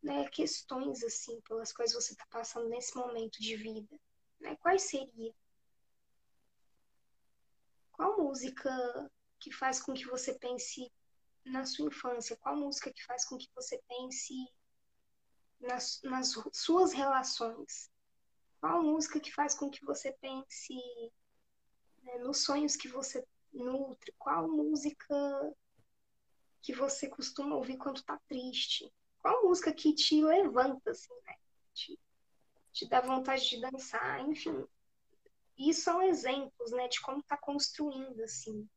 né, 0.02 0.28
questões 0.28 1.02
assim 1.02 1.40
pelas 1.42 1.72
quais 1.72 1.92
você 1.92 2.12
está 2.12 2.24
passando 2.30 2.68
nesse 2.68 2.96
momento 2.96 3.40
de 3.40 3.56
vida, 3.56 3.98
né? 4.40 4.56
Quais 4.56 4.82
seria? 4.82 5.34
Qual 7.98 8.16
música 8.16 8.70
que 9.38 9.52
faz 9.52 9.82
com 9.82 9.92
que 9.92 10.06
você 10.06 10.32
pense 10.38 10.90
na 11.44 11.66
sua 11.66 11.88
infância? 11.88 12.36
Qual 12.36 12.56
música 12.56 12.90
que 12.90 13.04
faz 13.04 13.26
com 13.26 13.36
que 13.36 13.50
você 13.54 13.78
pense 13.86 14.32
nas, 15.60 16.00
nas 16.04 16.32
suas 16.52 16.92
relações. 16.92 17.90
Qual 18.60 18.82
música 18.82 19.20
que 19.20 19.32
faz 19.32 19.54
com 19.54 19.70
que 19.70 19.84
você 19.84 20.12
pense 20.20 20.74
né, 22.02 22.18
nos 22.18 22.44
sonhos 22.44 22.76
que 22.76 22.88
você 22.88 23.24
nutre? 23.52 24.14
Qual 24.18 24.48
música 24.48 25.54
que 26.62 26.72
você 26.72 27.08
costuma 27.08 27.56
ouvir 27.56 27.78
quando 27.78 28.02
tá 28.02 28.18
triste? 28.28 28.92
Qual 29.20 29.44
música 29.44 29.72
que 29.72 29.92
te 29.92 30.22
levanta, 30.22 30.90
assim, 30.90 31.14
né? 31.26 31.34
Te, 31.74 31.98
te 32.72 32.88
dá 32.88 33.00
vontade 33.00 33.48
de 33.48 33.60
dançar, 33.60 34.20
enfim. 34.28 34.64
E 35.58 35.74
são 35.74 36.00
exemplos, 36.02 36.70
né, 36.70 36.86
de 36.88 37.00
como 37.00 37.22
tá 37.22 37.36
construindo, 37.36 38.22
assim. 38.22 38.68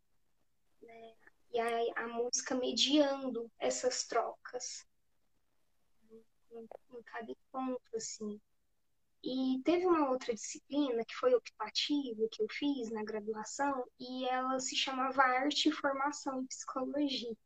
Né? 0.81 1.13
E 1.53 1.59
a, 1.59 2.03
a 2.03 2.07
música 2.07 2.55
mediando 2.55 3.51
essas 3.59 4.03
trocas 4.05 4.85
em, 6.51 6.67
em 6.93 7.03
cada 7.03 7.31
encontro, 7.31 7.95
assim. 7.95 8.41
E 9.23 9.61
teve 9.63 9.85
uma 9.85 10.09
outra 10.09 10.33
disciplina 10.33 11.05
que 11.05 11.13
foi 11.15 11.35
optativa 11.35 12.27
que 12.31 12.41
eu 12.41 12.47
fiz 12.49 12.89
na 12.89 13.03
graduação 13.03 13.85
e 13.99 14.27
ela 14.27 14.59
se 14.59 14.75
chamava 14.75 15.21
Arte 15.21 15.69
e 15.69 15.71
Formação 15.71 16.41
em 16.41 16.47
Psicologia. 16.47 17.37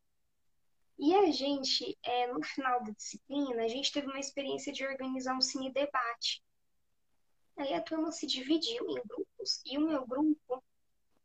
E 0.98 1.14
a 1.14 1.30
gente, 1.30 1.98
é, 2.02 2.32
no 2.32 2.42
final 2.42 2.82
da 2.82 2.92
disciplina, 2.92 3.62
a 3.62 3.68
gente 3.68 3.92
teve 3.92 4.06
uma 4.06 4.18
experiência 4.18 4.72
de 4.72 4.86
organizar 4.86 5.36
um 5.36 5.42
cine 5.42 5.70
debate. 5.70 6.42
Aí 7.56 7.72
a 7.72 7.80
turma 7.80 8.12
se 8.12 8.26
dividiu 8.26 8.86
em 8.88 9.02
grupos 9.06 9.62
e 9.64 9.78
o 9.78 9.80
meu 9.80 10.06
grupo 10.06 10.62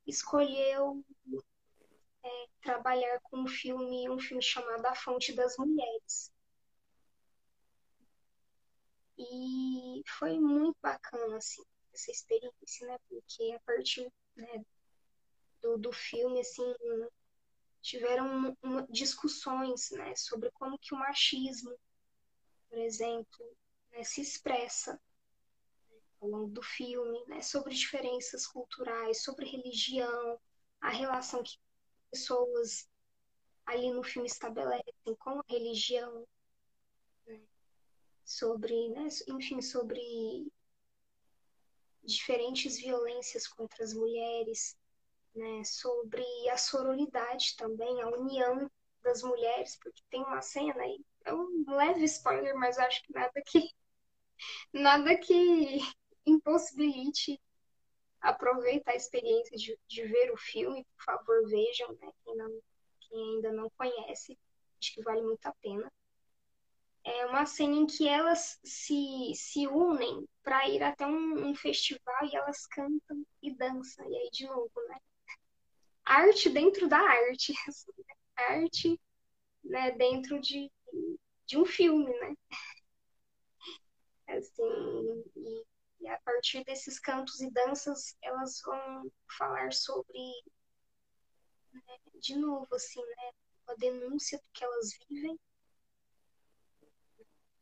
escolheu 0.07 1.03
é, 2.23 2.47
trabalhar 2.61 3.19
com 3.23 3.39
um 3.39 3.47
filme, 3.47 4.09
um 4.09 4.19
filme 4.19 4.41
chamado 4.41 4.85
A 4.85 4.95
Fonte 4.95 5.33
das 5.33 5.57
Mulheres. 5.57 6.31
E 9.17 10.01
foi 10.07 10.39
muito 10.39 10.77
bacana, 10.81 11.37
assim, 11.37 11.61
essa 11.93 12.11
experiência, 12.11 12.87
né? 12.87 12.97
Porque 13.09 13.51
a 13.51 13.59
partir 13.59 14.11
né, 14.35 14.65
do, 15.61 15.77
do 15.77 15.91
filme, 15.91 16.39
assim, 16.39 16.73
tiveram 17.81 18.55
uma, 18.63 18.87
discussões, 18.89 19.91
né? 19.91 20.15
Sobre 20.15 20.49
como 20.51 20.79
que 20.79 20.93
o 20.93 20.97
machismo, 20.97 21.77
por 22.69 22.79
exemplo, 22.79 23.57
né, 23.91 24.03
se 24.03 24.21
expressa 24.21 24.99
ao 26.21 26.29
longo 26.29 26.51
do 26.51 26.61
filme, 26.61 27.23
né? 27.27 27.41
Sobre 27.41 27.73
diferenças 27.73 28.45
culturais, 28.47 29.23
sobre 29.23 29.49
religião, 29.49 30.39
a 30.79 30.89
relação 30.89 31.43
que 31.43 31.57
pessoas 32.11 32.87
ali 33.65 33.91
no 33.91 34.03
filme 34.03 34.27
estabelecem 34.27 35.15
com 35.19 35.39
a 35.39 35.43
religião, 35.49 36.27
sobre, 38.25 38.89
né, 38.89 39.07
enfim, 39.27 39.61
sobre 39.61 40.47
diferentes 42.03 42.77
violências 42.77 43.47
contra 43.47 43.83
as 43.83 43.93
mulheres, 43.93 44.77
né, 45.35 45.63
sobre 45.63 46.23
a 46.49 46.57
sororidade 46.57 47.55
também, 47.57 48.01
a 48.01 48.09
união 48.09 48.69
das 49.03 49.21
mulheres, 49.21 49.77
porque 49.81 50.01
tem 50.09 50.21
uma 50.23 50.41
cena 50.41 50.81
aí, 50.81 51.03
é 51.25 51.33
um 51.33 51.65
leve 51.67 52.03
spoiler, 52.05 52.55
mas 52.55 52.77
acho 52.77 53.03
que 53.03 53.13
nada 53.13 53.41
que 53.45 53.69
nada 54.73 55.17
que 55.17 55.79
impossibilite 56.25 57.39
aproveitar 58.19 58.91
a 58.91 58.95
experiência 58.95 59.57
de, 59.57 59.77
de 59.87 60.03
ver 60.03 60.31
o 60.31 60.37
filme, 60.37 60.85
por 60.95 61.03
favor, 61.03 61.49
vejam, 61.49 61.91
né? 61.93 62.11
Quem, 62.23 62.35
não, 62.35 62.61
quem 62.99 63.35
ainda 63.35 63.51
não 63.51 63.69
conhece, 63.71 64.37
acho 64.79 64.93
que 64.93 65.01
vale 65.01 65.21
muito 65.21 65.45
a 65.45 65.53
pena 65.61 65.91
é 67.03 67.25
uma 67.25 67.45
cena 67.45 67.75
em 67.75 67.85
que 67.85 68.07
elas 68.07 68.59
se, 68.63 69.33
se 69.35 69.67
unem 69.67 70.27
para 70.43 70.67
ir 70.69 70.83
até 70.83 71.05
um, 71.05 71.49
um, 71.49 71.55
festival 71.55 72.25
e 72.25 72.35
elas 72.35 72.67
cantam 72.67 73.25
e 73.41 73.53
dançam. 73.55 74.09
E 74.09 74.15
aí, 74.15 74.29
de 74.31 74.45
novo, 74.45 74.71
né? 74.87 74.97
Arte 76.05 76.49
dentro 76.49 76.87
da 76.87 76.99
arte. 76.99 77.53
Assim, 77.67 77.91
né? 77.97 78.15
Arte 78.35 78.99
né, 79.63 79.91
dentro 79.91 80.39
de, 80.39 80.71
de 81.45 81.57
um 81.57 81.65
filme, 81.65 82.11
né? 82.19 82.35
Assim, 84.27 85.23
e, 85.35 85.65
e 86.01 86.07
a 86.07 86.19
partir 86.21 86.63
desses 86.65 86.99
cantos 86.99 87.39
e 87.41 87.49
danças, 87.51 88.17
elas 88.21 88.59
vão 88.65 89.11
falar 89.37 89.71
sobre, 89.71 90.43
né, 91.71 91.97
de 92.19 92.35
novo, 92.35 92.67
assim, 92.73 93.01
né? 93.05 93.31
A 93.67 93.75
denúncia 93.75 94.37
do 94.39 94.49
que 94.51 94.63
elas 94.63 94.97
vivem 95.07 95.39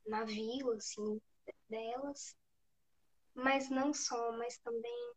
na 0.06 0.24
vila, 0.24 0.76
assim, 0.76 1.22
delas. 1.70 2.36
Mas 3.36 3.70
não 3.70 3.94
só, 3.94 4.32
mas 4.32 4.58
também 4.60 5.14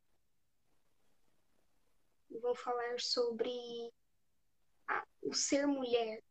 vou 2.41 2.57
falar 2.57 2.99
sobre 2.99 3.53
a, 4.89 5.07
o 5.23 5.33
ser 5.33 5.67
mulher. 5.67 6.23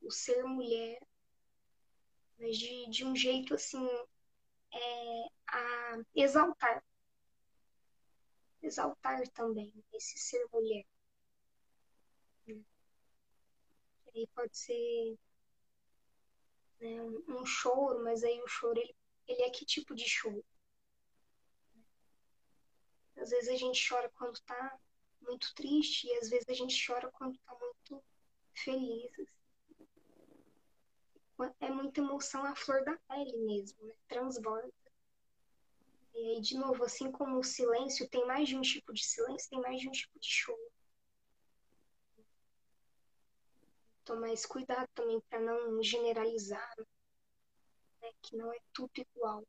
O 0.00 0.10
ser 0.10 0.42
mulher, 0.42 0.98
mas 2.38 2.58
de, 2.58 2.90
de 2.90 3.04
um 3.04 3.14
jeito 3.14 3.54
assim, 3.54 3.86
é, 4.72 5.24
a 5.48 5.98
exaltar. 6.14 6.82
Exaltar 8.62 9.28
também 9.30 9.72
esse 9.92 10.18
ser 10.18 10.46
mulher. 10.52 10.84
Aí 14.14 14.26
pode 14.34 14.56
ser 14.56 15.18
né, 16.80 17.02
um 17.28 17.44
choro, 17.46 18.02
mas 18.04 18.22
aí 18.22 18.40
o 18.42 18.48
choro 18.48 18.78
ele, 18.78 18.94
ele 19.26 19.42
é 19.42 19.50
que 19.50 19.64
tipo 19.64 19.94
de 19.94 20.08
choro? 20.08 20.44
Às 23.16 23.30
vezes 23.30 23.48
a 23.48 23.56
gente 23.56 23.88
chora 23.88 24.10
quando 24.10 24.40
tá 24.40 24.78
muito 25.22 25.54
triste 25.54 26.06
e 26.06 26.18
às 26.18 26.28
vezes 26.28 26.48
a 26.48 26.54
gente 26.54 26.84
chora 26.86 27.10
quando 27.12 27.38
tá 27.38 27.56
muito 27.58 28.04
feliz. 28.54 29.12
Assim. 29.12 29.41
É 31.60 31.70
muita 31.70 32.00
emoção 32.00 32.44
à 32.44 32.54
flor 32.54 32.84
da 32.84 32.96
pele 33.08 33.36
mesmo, 33.38 33.84
né? 33.86 33.94
transborda. 34.08 34.72
E 36.14 36.18
aí, 36.18 36.40
de 36.40 36.56
novo, 36.56 36.84
assim 36.84 37.10
como 37.10 37.38
o 37.38 37.44
silêncio 37.44 38.08
tem 38.08 38.26
mais 38.26 38.48
de 38.48 38.56
um 38.56 38.60
tipo 38.62 38.92
de 38.92 39.04
silêncio, 39.04 39.50
tem 39.50 39.60
mais 39.60 39.80
de 39.80 39.88
um 39.88 39.92
tipo 39.92 40.18
de 40.18 40.28
choro. 40.28 40.72
tomar 44.04 44.32
esse 44.32 44.46
cuidado 44.46 44.88
também 44.94 45.20
para 45.28 45.40
não 45.40 45.82
generalizar, 45.82 46.74
né, 48.00 48.10
que 48.22 48.36
não 48.36 48.52
é 48.52 48.58
tudo 48.72 48.92
igual. 48.96 49.44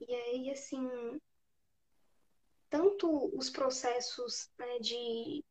E 0.00 0.14
aí, 0.14 0.50
assim, 0.50 1.20
tanto 2.70 3.36
os 3.36 3.50
processos 3.50 4.48
né, 4.58 4.78
de, 4.78 5.44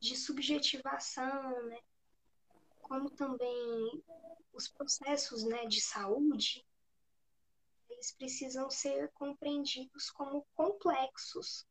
de 0.00 0.16
subjetivação, 0.16 1.66
né, 1.66 1.80
como 2.82 3.10
também 3.10 4.02
os 4.52 4.68
processos 4.68 5.44
né, 5.44 5.66
de 5.66 5.80
saúde, 5.80 6.64
eles 7.90 8.12
precisam 8.12 8.70
ser 8.70 9.10
compreendidos 9.12 10.10
como 10.10 10.46
complexos, 10.54 11.66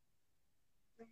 né? 1.00 1.08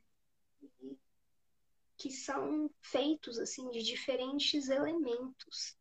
que 1.97 2.11
são 2.11 2.69
feitos 2.81 3.39
assim 3.39 3.69
de 3.69 3.81
diferentes 3.81 4.67
elementos, 4.67 5.77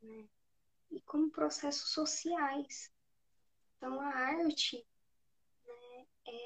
né? 0.00 0.28
e 0.90 1.00
como 1.02 1.30
processos 1.30 1.90
sociais. 1.90 2.90
Então 3.76 4.00
a 4.00 4.08
arte, 4.08 4.84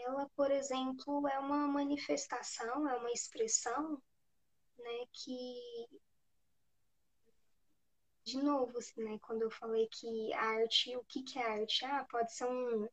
ela, 0.04 0.28
por 0.36 0.50
exemplo, 0.50 1.26
é 1.28 1.38
uma 1.38 1.66
manifestação, 1.68 2.88
é 2.88 2.96
uma 2.96 3.10
expressão 3.12 4.02
né, 4.78 5.06
que 5.12 5.88
de 8.24 8.36
novo, 8.42 8.78
assim, 8.78 9.00
né? 9.04 9.16
Quando 9.20 9.42
eu 9.42 9.50
falei 9.50 9.86
que 9.88 10.32
a 10.34 10.42
arte, 10.42 10.96
o 10.96 11.04
que, 11.04 11.22
que 11.22 11.38
é 11.38 11.46
arte? 11.60 11.84
Ah, 11.84 12.04
pode 12.10 12.32
ser 12.34 12.46
um, 12.46 12.88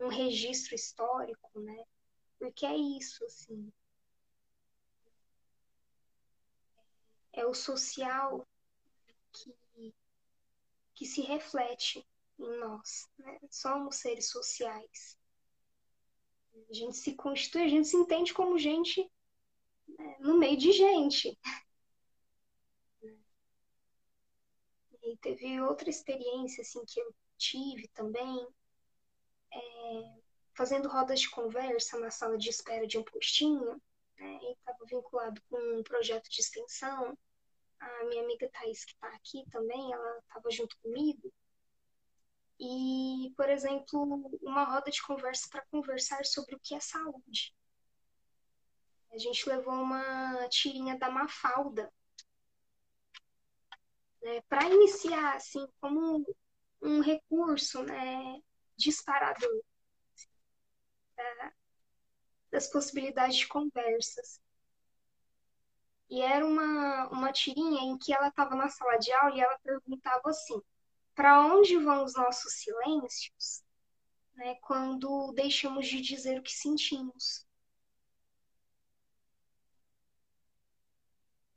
um 0.00 0.08
registro 0.08 0.74
histórico, 0.74 1.60
né? 1.60 1.84
Porque 2.38 2.66
é 2.66 2.76
isso, 2.76 3.24
assim. 3.24 3.72
É 7.32 7.46
o 7.46 7.54
social 7.54 8.44
que, 9.32 9.54
que 10.96 11.06
se 11.06 11.20
reflete 11.20 12.04
em 12.40 12.58
nós, 12.58 13.08
né? 13.18 13.38
Somos 13.48 13.96
seres 13.98 14.28
sociais. 14.30 15.15
A 16.68 16.72
gente 16.72 16.96
se 16.96 17.14
constitui, 17.14 17.62
a 17.62 17.68
gente 17.68 17.88
se 17.88 17.96
entende 17.96 18.34
como 18.34 18.58
gente 18.58 19.08
né, 19.88 20.16
no 20.20 20.38
meio 20.38 20.56
de 20.56 20.72
gente. 20.72 21.38
E 25.02 25.16
teve 25.18 25.60
outra 25.60 25.88
experiência 25.88 26.62
assim 26.62 26.84
que 26.84 27.00
eu 27.00 27.14
tive 27.38 27.86
também, 27.88 28.48
é, 29.52 30.18
fazendo 30.54 30.88
rodas 30.88 31.20
de 31.20 31.30
conversa 31.30 31.98
na 32.00 32.10
sala 32.10 32.36
de 32.36 32.48
espera 32.50 32.86
de 32.86 32.98
um 32.98 33.04
postinho. 33.04 33.80
né, 34.18 34.38
e 34.42 34.52
estava 34.52 34.84
vinculado 34.86 35.40
com 35.48 35.58
um 35.78 35.82
projeto 35.82 36.28
de 36.30 36.40
extensão. 36.40 37.16
A 37.78 38.04
minha 38.04 38.22
amiga 38.22 38.48
Thais, 38.48 38.84
que 38.84 38.92
está 38.92 39.08
aqui 39.08 39.44
também, 39.50 39.92
ela 39.92 40.18
estava 40.18 40.50
junto 40.50 40.76
comigo. 40.82 41.32
E, 42.58 43.32
por 43.36 43.48
exemplo, 43.50 44.02
uma 44.42 44.64
roda 44.64 44.90
de 44.90 45.02
conversa 45.02 45.48
para 45.50 45.66
conversar 45.66 46.24
sobre 46.24 46.54
o 46.54 46.60
que 46.60 46.74
é 46.74 46.80
saúde. 46.80 47.54
A 49.12 49.18
gente 49.18 49.48
levou 49.48 49.74
uma 49.74 50.48
tirinha 50.48 50.98
da 50.98 51.10
Mafalda 51.10 51.92
né, 54.22 54.40
para 54.48 54.68
iniciar, 54.68 55.36
assim, 55.36 55.66
como 55.80 56.24
um 56.82 57.00
recurso 57.00 57.82
né, 57.82 58.40
disparador 58.76 59.62
das 62.50 62.68
possibilidades 62.68 63.36
de 63.36 63.48
conversas. 63.48 64.40
E 66.08 66.22
era 66.22 66.46
uma, 66.46 67.08
uma 67.08 67.32
tirinha 67.32 67.82
em 67.82 67.98
que 67.98 68.14
ela 68.14 68.28
estava 68.28 68.54
na 68.54 68.68
sala 68.68 68.96
de 68.96 69.12
aula 69.12 69.36
e 69.36 69.40
ela 69.40 69.58
perguntava 69.58 70.30
assim: 70.30 70.60
para 71.16 71.46
onde 71.46 71.78
vão 71.78 72.04
os 72.04 72.14
nossos 72.14 72.52
silêncios 72.52 73.64
né, 74.34 74.54
quando 74.56 75.32
deixamos 75.32 75.88
de 75.88 76.00
dizer 76.02 76.38
o 76.38 76.42
que 76.42 76.52
sentimos? 76.52 77.44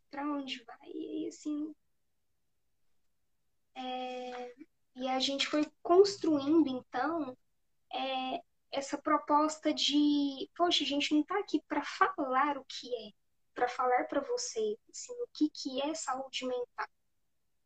Para 0.10 0.24
onde 0.24 0.64
vai? 0.64 0.89
E 0.93 1.28
assim. 1.28 1.76
É, 3.76 4.55
e 4.95 5.07
a 5.10 5.20
gente 5.20 5.45
foi 5.45 5.70
construindo, 5.84 6.68
então, 6.70 7.38
é, 7.93 8.41
essa 8.72 8.97
proposta 8.97 9.74
de, 9.74 10.49
poxa, 10.55 10.84
a 10.84 10.88
gente 10.88 11.14
não 11.14 11.22
está 11.22 11.38
aqui 11.39 11.62
para 11.68 11.84
falar 11.84 12.57
o 12.57 12.66
que 12.66 12.88
é, 12.95 13.12
para 13.53 13.68
falar 13.68 14.05
para 14.05 14.22
vocês 14.22 14.78
assim, 14.89 15.14
o 15.14 15.28
que, 15.34 15.49
que 15.49 15.82
é 15.82 15.93
saúde 15.93 16.45
mental. 16.45 16.88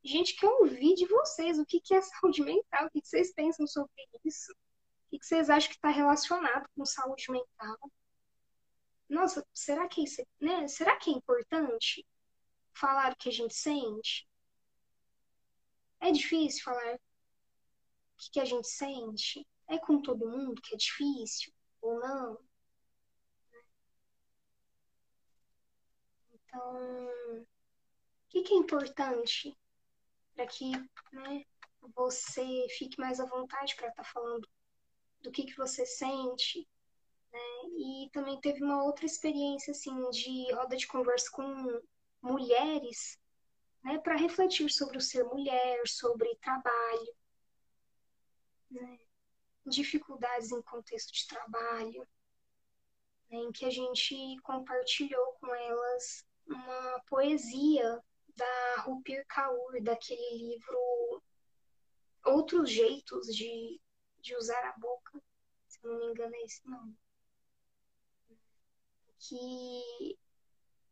Gente 0.04 0.36
quer 0.36 0.50
ouvir 0.50 0.96
de 0.96 1.06
vocês 1.06 1.58
o 1.58 1.66
que, 1.66 1.82
é 1.94 2.02
saúde 2.02 2.42
mental, 2.42 2.88
o 2.88 2.90
que, 2.90 3.00
vocês 3.02 3.34
pensam 3.34 3.66
sobre 3.66 3.90
isso, 4.26 4.52
o 4.52 5.18
que, 5.18 5.26
vocês 5.26 5.50
acham 5.50 5.70
que 5.70 5.76
está 5.76 5.90
relacionado 5.90 6.68
com 6.76 6.86
saúde 6.86 7.32
mental. 7.32 7.78
Nossa, 9.08 9.48
será 9.54 9.88
que 9.88 10.04
isso, 10.04 10.22
né? 10.42 10.68
Será 10.68 10.98
que 10.98 11.10
é 11.10 11.14
importante 11.14 12.06
falar 12.74 13.14
o 13.14 13.16
que 13.16 13.30
a 13.30 13.32
gente 13.32 13.54
sente? 13.54 14.28
É 16.02 16.12
difícil 16.12 16.64
falar 16.64 16.96
o 16.96 17.00
que, 18.18 18.42
a 18.42 18.46
gente 18.46 18.68
sente? 18.68 19.48
É 19.70 19.78
com 19.78 20.02
todo 20.02 20.28
mundo 20.28 20.62
que 20.62 20.76
é 20.76 20.78
difícil 20.78 21.54
ou 21.82 21.98
não? 22.00 22.40
Então, 26.34 26.76
o 27.38 27.46
que 28.28 28.54
é 28.54 28.58
importante 28.58 29.58
para 30.36 30.48
que 30.48 30.72
né, 31.12 31.46
você 31.96 32.68
fique 32.78 33.00
mais 33.00 33.20
à 33.20 33.26
vontade 33.26 33.76
para 33.76 33.90
estar 33.90 34.04
tá 34.04 34.10
falando 34.10 34.48
do 35.22 35.32
que, 35.32 35.46
que 35.46 35.58
você 35.58 35.86
sente? 35.86 36.68
Né? 37.32 37.40
E 37.78 38.10
também 38.12 38.40
teve 38.42 38.64
uma 38.64 38.84
outra 38.84 39.06
experiência 39.06 39.72
assim 39.72 40.10
de 40.10 40.52
roda 40.54 40.76
de 40.76 40.88
conversa 40.88 41.30
com 41.32 41.82
mulheres 42.22 43.20
né, 43.84 44.00
para 44.00 44.16
refletir 44.16 44.70
sobre 44.70 44.98
o 44.98 45.02
ser 45.02 45.24
mulher, 45.26 45.82
sobre 45.88 46.36
trabalho. 46.38 47.16
Né? 48.72 49.00
dificuldades 49.66 50.52
em 50.52 50.62
contexto 50.62 51.12
de 51.14 51.28
trabalho, 51.28 52.08
né, 53.30 53.38
em 53.38 53.52
que 53.52 53.66
a 53.66 53.70
gente 53.70 54.38
compartilhou 54.44 55.34
com 55.40 55.54
elas 55.54 56.26
uma 56.46 57.00
poesia 57.08 58.04
da 58.36 58.82
Rupir 58.82 59.26
Kaur, 59.28 59.82
daquele 59.82 60.38
livro 60.38 61.24
Outros 62.26 62.70
Jeitos 62.70 63.28
de, 63.28 63.80
de 64.20 64.36
Usar 64.36 64.64
a 64.66 64.78
Boca, 64.78 65.22
se 65.68 65.80
não 65.84 66.00
me 66.00 66.08
engano 66.08 66.36
é 66.36 66.44
esse 66.44 66.68
nome. 66.68 66.98
Que 69.20 70.18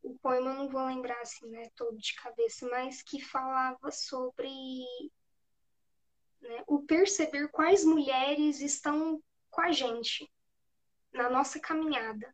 o 0.04 0.18
poema 0.20 0.52
eu 0.52 0.56
não 0.56 0.70
vou 0.70 0.86
lembrar 0.86 1.20
assim, 1.22 1.48
né, 1.50 1.70
todo 1.76 1.98
de 1.98 2.16
cabeça, 2.16 2.68
mas 2.70 3.02
que 3.02 3.22
falava 3.22 3.92
sobre 3.92 4.50
né, 6.42 6.64
o 6.68 6.84
perceber 6.84 7.48
quais 7.50 7.86
mulheres 7.86 8.62
estão 8.62 9.22
com 9.50 9.62
a 9.62 9.72
gente 9.72 10.30
na 11.14 11.30
nossa 11.30 11.60
caminhada. 11.60 12.34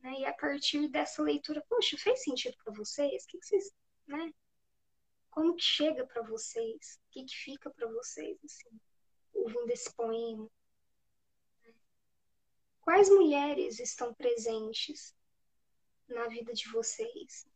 Né? 0.00 0.20
E 0.20 0.24
a 0.24 0.32
partir 0.32 0.88
dessa 0.88 1.22
leitura, 1.22 1.64
poxa, 1.68 1.96
fez 1.98 2.22
sentido 2.22 2.56
para 2.64 2.72
vocês? 2.72 3.24
O 3.24 3.26
que, 3.26 3.38
vocês, 3.38 3.72
né? 4.10 4.32
Como 5.30 5.54
que 5.54 5.62
chega 5.62 6.06
para 6.06 6.22
vocês? 6.22 6.98
O 7.06 7.10
que, 7.12 7.24
que 7.24 7.34
fica 7.36 7.70
para 7.70 7.86
vocês, 7.88 8.36
assim, 8.44 8.80
ouvindo 9.32 9.70
esse 9.70 9.92
poema? 9.94 10.50
Quais 12.80 13.08
mulheres 13.08 13.78
estão 13.78 14.12
presentes 14.12 15.14
na 16.08 16.26
vida 16.26 16.52
de 16.52 16.68
vocês? 16.70 17.46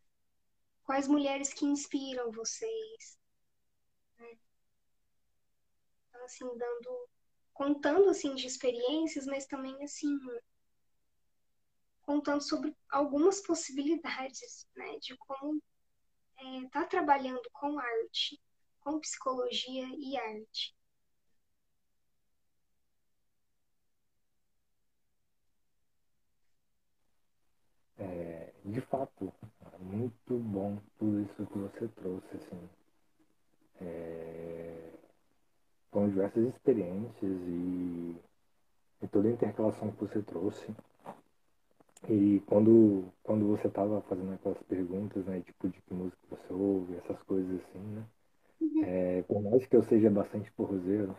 Quais 0.85 1.09
mulheres 1.09 1.53
que 1.53 1.65
inspiram 1.65 2.31
vocês? 2.31 3.19
assim, 6.25 6.47
dando, 6.57 7.09
contando, 7.53 8.09
assim, 8.09 8.35
de 8.35 8.47
experiências, 8.47 9.27
mas 9.27 9.47
também, 9.47 9.83
assim, 9.85 10.19
contando 12.03 12.43
sobre 12.43 12.75
algumas 12.89 13.41
possibilidades, 13.41 14.67
né, 14.75 14.99
de 14.99 15.17
como 15.19 15.63
é, 16.39 16.69
tá 16.71 16.85
trabalhando 16.85 17.43
com 17.53 17.79
arte, 17.79 18.41
com 18.81 19.01
psicologia 19.01 19.87
e 19.99 20.17
arte. 20.17 20.75
É, 27.99 28.53
de 28.65 28.81
fato, 28.81 29.33
muito 29.81 30.39
bom 30.39 30.79
tudo 30.99 31.21
isso 31.21 31.47
que 31.47 31.59
você 31.59 31.89
trouxe, 31.89 32.37
assim. 32.37 32.69
É, 33.81 34.91
foram 35.91 36.09
diversas 36.09 36.45
experiências 36.49 37.41
e, 37.47 38.17
e 39.03 39.09
toda 39.09 39.29
a 39.29 39.33
intercalação 39.33 39.93
que 39.93 40.01
você 40.01 40.23
trouxe. 40.23 40.75
E 42.09 42.43
quando, 42.47 43.13
quando 43.23 43.47
você 43.47 43.67
estava 43.67 44.01
fazendo 44.03 44.35
aquelas 44.35 44.63
perguntas, 44.65 45.25
né, 45.25 45.41
tipo, 45.41 45.69
de 45.69 45.81
que 45.81 45.95
música 45.95 46.19
você 46.29 46.53
ouve, 46.53 46.97
essas 46.97 47.23
coisas 47.23 47.61
assim, 47.63 47.79
né? 47.79 48.05
Uhum. 48.61 48.85
É, 48.85 49.23
por 49.23 49.43
mais 49.43 49.67
que 49.67 49.75
eu 49.75 49.83
seja 49.85 50.11
bastante 50.11 50.51
forrozeiro 50.51 51.17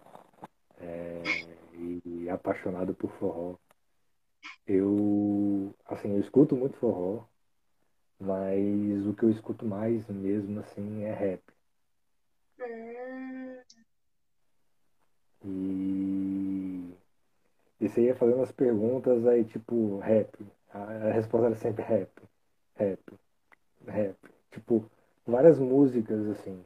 é, 0.77 1.21
e, 1.73 2.29
apaixonado 2.29 2.93
por 2.93 3.09
forró, 3.13 3.55
eu, 4.67 5.73
assim, 5.85 6.11
eu 6.11 6.19
escuto 6.19 6.55
muito 6.55 6.77
forró, 6.77 7.23
mas 8.19 9.05
o 9.07 9.13
que 9.13 9.23
eu 9.23 9.29
escuto 9.31 9.65
mais 9.65 10.07
mesmo, 10.07 10.59
assim, 10.59 11.03
é 11.03 11.13
rap. 11.13 11.41
E, 15.43 16.93
e 17.79 17.89
você 17.89 18.01
ia 18.05 18.15
fazendo 18.15 18.41
as 18.41 18.51
perguntas, 18.51 19.25
aí 19.27 19.43
tipo, 19.45 19.99
rap. 19.99 20.29
A, 20.75 21.11
resposta 21.13 21.47
era 21.47 21.55
sempre 21.55 21.83
rap, 21.83 22.09
rap, 22.75 22.99
rap. 23.87 24.17
Tipo, 24.51 24.85
várias 25.25 25.57
músicas, 25.57 26.27
assim, 26.27 26.61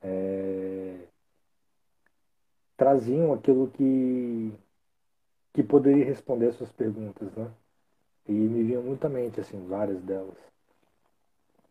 é, 0.00 0.96
traziam 2.76 3.32
aquilo 3.32 3.68
que, 3.70 4.52
que 5.52 5.64
poderia 5.64 6.04
responder 6.04 6.46
as 6.46 6.54
suas 6.54 6.70
perguntas, 6.70 7.34
né? 7.34 7.50
E 8.28 8.32
me 8.32 8.62
vinham 8.62 8.82
muito 8.82 9.04
à 9.04 9.08
mente, 9.08 9.40
assim, 9.40 9.66
várias 9.66 10.00
delas. 10.02 10.36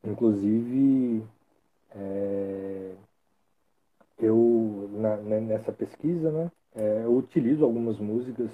Inclusive, 0.03 1.25
é, 1.91 2.95
eu 4.19 4.89
na, 4.91 5.15
né, 5.17 5.39
nessa 5.39 5.71
pesquisa, 5.71 6.31
né, 6.31 6.51
é, 6.75 7.03
eu 7.05 7.15
utilizo 7.15 7.63
algumas 7.63 7.97
músicas 7.97 8.51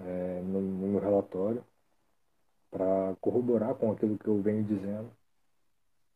é, 0.00 0.42
no, 0.44 0.60
no, 0.60 0.88
meu 0.88 1.00
relatório 1.00 1.64
para 2.70 3.16
corroborar 3.20 3.74
com 3.74 3.92
aquilo 3.92 4.18
que 4.18 4.28
eu 4.28 4.40
venho 4.40 4.64
dizendo. 4.64 5.10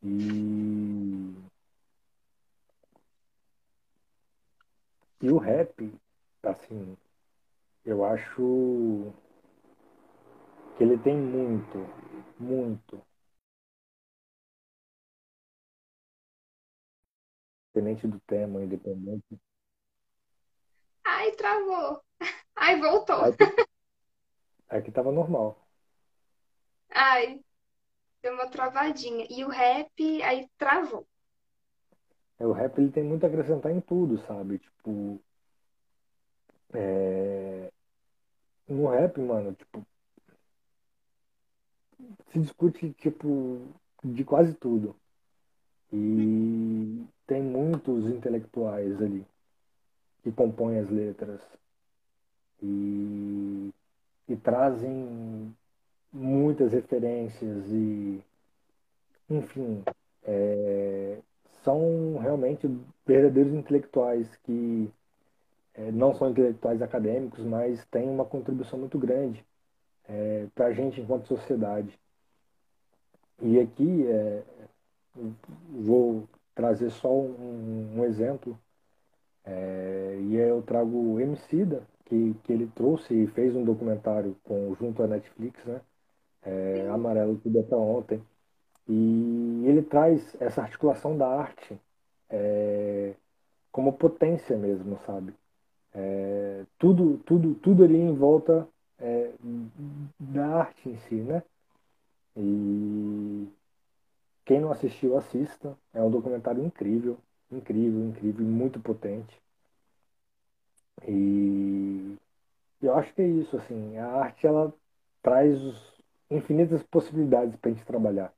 E, 0.03 1.35
e 5.21 5.31
o 5.31 5.39
rap, 5.39 5.93
assim, 6.43 6.97
eu 7.85 8.05
acho 8.05 9.13
que 10.77 10.85
ele 10.85 10.99
tem 10.99 11.17
muito, 11.17 11.79
muito 12.39 13.01
independente 17.75 18.07
do 18.07 18.21
tema, 18.21 18.63
independente. 18.63 19.41
Ai, 21.05 21.33
travou. 21.33 22.03
Ai, 22.55 22.79
voltou. 22.81 23.17
Aqui, 23.17 23.45
aqui 24.69 24.93
tava 24.93 25.11
normal. 25.11 25.62
Ai, 26.95 27.41
deu 28.23 28.35
uma 28.35 28.49
travadinha. 28.49 29.27
E 29.31 29.45
o 29.45 29.49
rap, 29.49 30.23
aí 30.23 30.49
travou. 30.59 31.07
É, 32.39 32.47
o 32.47 32.53
rap 32.53 32.79
ele 32.79 32.91
tem 32.91 33.05
muito 33.05 33.25
a 33.25 33.29
acrescentar 33.29 33.73
em 33.73 33.81
tudo, 33.81 34.19
sabe? 34.27 34.59
Tipo, 34.59 35.21
é... 36.75 37.71
no 38.69 38.89
rap, 38.89 39.21
mano, 39.21 39.55
tipo, 39.55 39.87
se 42.33 42.39
discute, 42.39 42.93
tipo, 42.95 43.61
de 44.03 44.25
quase 44.25 44.55
tudo. 44.55 44.97
E 45.93 47.07
tem 47.27 47.43
muitos 47.43 48.07
intelectuais 48.07 49.01
ali 49.01 49.27
que 50.23 50.33
compõem 50.33 50.79
as 50.79 50.89
letras 50.89 51.41
e, 52.63 53.71
e 54.29 54.37
trazem 54.37 55.55
muitas 56.13 56.73
referências 56.73 57.65
e, 57.71 58.23
enfim, 59.31 59.83
é, 60.25 61.19
são 61.65 62.19
realmente 62.19 62.69
verdadeiros 63.07 63.53
intelectuais 63.55 64.29
que 64.45 64.93
é, 65.75 65.91
não 65.91 66.15
são 66.15 66.31
intelectuais 66.31 66.83
acadêmicos, 66.83 67.45
mas 67.45 67.85
têm 67.87 68.09
uma 68.09 68.25
contribuição 68.25 68.79
muito 68.79 68.99
grande 68.99 69.45
é, 70.09 70.47
para 70.55 70.67
a 70.67 70.73
gente 70.73 71.01
enquanto 71.01 71.27
sociedade. 71.27 71.99
E 73.41 73.59
aqui 73.59 74.07
é, 74.07 74.43
vou 75.71 76.29
trazer 76.55 76.91
só 76.91 77.11
um, 77.13 77.99
um 77.99 78.05
exemplo, 78.05 78.59
é, 79.45 80.19
e 80.23 80.37
eu 80.37 80.63
trago 80.63 80.97
o 80.97 81.21
Emicida, 81.21 81.83
que, 82.05 82.35
que 82.45 82.53
ele 82.53 82.67
trouxe 82.75 83.15
e 83.15 83.27
fez 83.29 83.57
um 83.57 83.65
documentário 83.65 84.37
com, 84.45 84.75
junto 84.75 85.03
à 85.03 85.07
Netflix, 85.07 85.65
né? 85.65 85.81
É, 86.43 86.89
Amarelo 86.91 87.37
Tudo 87.39 87.59
é 87.61 87.63
para 87.63 87.79
Ontem. 87.79 88.23
E 88.89 89.65
ele 89.67 89.83
traz 89.83 90.37
essa 90.41 90.63
articulação 90.63 91.17
da 91.17 91.29
arte 91.29 91.79
é, 92.29 93.15
como 93.71 93.93
potência 93.93 94.57
mesmo, 94.57 94.99
sabe? 95.07 95.35
É, 95.95 96.65
tudo, 96.79 97.19
tudo, 97.19 97.55
tudo 97.57 97.85
ali 97.85 97.99
em 97.99 98.15
volta 98.15 98.67
é, 98.99 99.33
da 100.19 100.47
arte 100.57 100.89
em 100.89 100.97
si, 100.99 101.17
né? 101.17 101.43
E 102.37 103.49
quem 104.45 104.61
não 104.61 104.73
assistiu, 104.73 105.17
assista. 105.17 105.77
É 105.95 106.03
um 106.03 106.11
documentário 106.11 106.65
incrível, 106.65 107.19
incrível, 107.51 108.01
incrível, 108.09 108.45
muito 108.47 108.81
potente. 108.81 109.41
E 111.07 112.17
eu 112.81 112.95
acho 112.97 113.13
que 113.15 113.23
é 113.23 113.27
isso, 113.29 113.57
assim, 113.57 113.97
a 113.99 114.07
arte 114.07 114.47
ela 114.47 114.73
traz 115.23 115.59
infinitas 116.37 116.83
possibilidades 116.83 117.57
para 117.57 117.71
a 117.71 117.75
gente 117.75 117.87
trabalhar. 117.87 118.33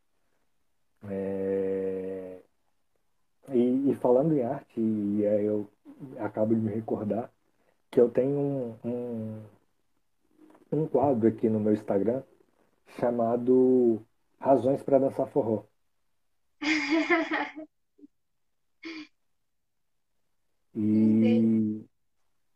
É... 1.09 2.41
E, 3.51 3.91
e, 3.91 3.95
falando 3.97 4.35
em 4.35 4.43
arte, 4.43 4.81
e 4.81 5.23
eu 5.23 5.69
acabo 6.19 6.55
de 6.55 6.61
me 6.61 6.73
recordar 6.73 7.31
que 7.91 8.01
eu 8.01 8.09
tenho 8.11 8.39
um, 8.85 8.89
um, 8.89 9.43
um 10.73 10.87
quadro 10.87 11.29
aqui 11.29 11.49
no 11.49 11.61
meu 11.61 11.75
Instagram 11.75 12.23
chamado 12.99 14.03
Razões 14.41 14.83
para 14.83 14.99
Dançar 14.99 15.29
Forró. 15.29 15.65
E 20.77 21.87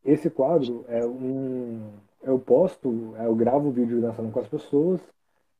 esse 0.04 0.28
quadro 0.28 0.84
é 0.88 1.06
um. 1.06 1.92
Eu 2.20 2.38
posto, 2.38 3.14
eu 3.16 3.34
gravo 3.36 3.70
vídeo 3.70 4.00
dançando 4.00 4.32
com 4.32 4.40
as 4.40 4.48
pessoas 4.48 5.00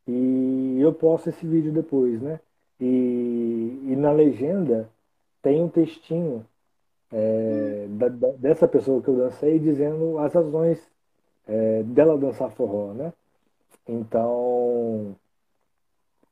e 0.08 0.80
eu 0.80 0.92
posto 0.92 1.28
esse 1.28 1.46
vídeo 1.46 1.72
depois, 1.72 2.20
né? 2.22 2.40
E, 2.80 2.84
e 3.88 3.96
na 3.96 4.12
legenda 4.12 4.88
tem 5.42 5.62
um 5.62 5.68
textinho 5.68 6.46
é, 7.12 7.86
da, 7.90 8.08
da, 8.08 8.28
dessa 8.32 8.68
pessoa 8.68 9.02
que 9.02 9.08
eu 9.08 9.16
dancei 9.16 9.58
dizendo 9.58 10.18
as 10.18 10.32
razões 10.34 10.80
é, 11.46 11.82
dela 11.84 12.18
dançar 12.18 12.50
forró, 12.52 12.92
né? 12.94 13.12
Então, 13.86 15.16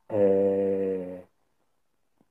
é, 0.09 1.21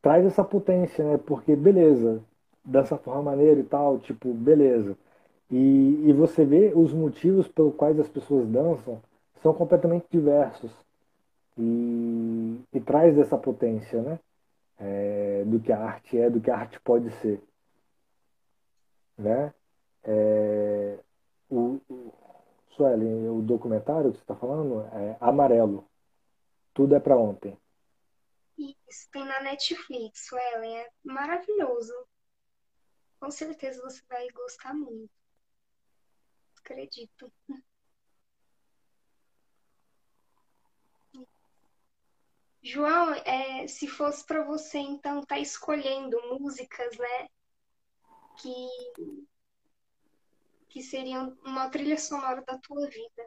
traz 0.02 0.26
essa 0.26 0.44
potência, 0.44 1.04
né? 1.04 1.18
Porque, 1.18 1.56
beleza, 1.56 2.22
dança 2.64 2.98
forró 2.98 3.22
maneiro 3.22 3.60
e 3.60 3.64
tal, 3.64 4.00
tipo, 4.00 4.34
beleza. 4.34 4.98
E, 5.52 6.10
e 6.10 6.14
você 6.14 6.46
vê 6.46 6.72
os 6.76 6.94
motivos 6.94 7.48
pelos 7.48 7.76
quais 7.76 8.00
as 8.00 8.08
pessoas 8.10 8.48
dançam 8.48 9.02
são 9.42 9.54
completamente 9.54 10.06
diversos. 10.12 10.72
E, 11.58 12.62
e 12.74 12.82
traz 12.82 13.18
essa 13.18 13.38
potência, 13.38 14.02
né? 14.02 14.20
É, 14.78 15.44
do 15.46 15.60
que 15.60 15.72
a 15.72 15.80
arte 15.80 16.18
é, 16.18 16.30
do 16.30 16.42
que 16.42 16.52
a 16.52 16.58
arte 16.58 16.80
pode 16.82 17.10
ser. 17.22 17.42
Né? 19.18 19.54
É, 20.04 21.00
o, 21.50 21.80
o, 21.90 22.14
Suelen, 22.76 23.30
o 23.30 23.42
documentário 23.42 24.12
que 24.12 24.18
você 24.18 24.24
está 24.24 24.36
falando 24.36 24.82
é 24.94 25.18
Amarelo. 25.22 25.88
Tudo 26.74 26.94
é 26.96 27.00
para 27.00 27.18
ontem. 27.18 27.58
Isso, 28.58 29.10
tem 29.12 29.26
na 29.26 29.42
Netflix, 29.42 30.28
Suelen. 30.28 30.78
É 30.78 30.90
maravilhoso. 31.04 31.94
Com 33.20 33.32
certeza 33.32 33.82
você 33.82 34.02
vai 34.10 34.28
gostar 34.32 34.74
muito. 34.74 35.10
Acredito. 36.60 37.32
João, 42.66 43.14
é, 43.14 43.68
se 43.68 43.88
fosse 43.88 44.26
para 44.26 44.44
você 44.44 44.80
então 44.80 45.20
estar 45.20 45.36
tá 45.36 45.40
escolhendo 45.40 46.20
músicas, 46.40 46.98
né, 46.98 47.28
que 48.42 48.68
que 50.68 50.82
seriam 50.82 51.38
uma 51.46 51.70
trilha 51.70 51.98
sonora 51.98 52.42
da 52.42 52.58
tua 52.58 52.88
vida, 52.88 53.26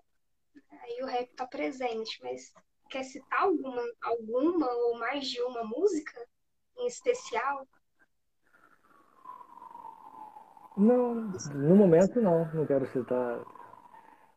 aí 0.83 1.03
o 1.03 1.07
rap 1.07 1.33
tá 1.35 1.47
presente, 1.47 2.19
mas 2.21 2.53
quer 2.91 3.05
citar 3.05 3.43
alguma, 3.43 3.81
alguma 4.03 4.71
ou 4.71 4.99
mais 4.99 5.29
de 5.29 5.41
uma 5.43 5.63
música 5.65 6.21
em 6.77 6.89
especial? 6.89 7.67
Não, 10.77 11.15
no 11.15 11.77
momento 11.77 12.21
não, 12.21 12.45
não 12.53 12.67
quero 12.67 12.87
citar. 12.93 13.41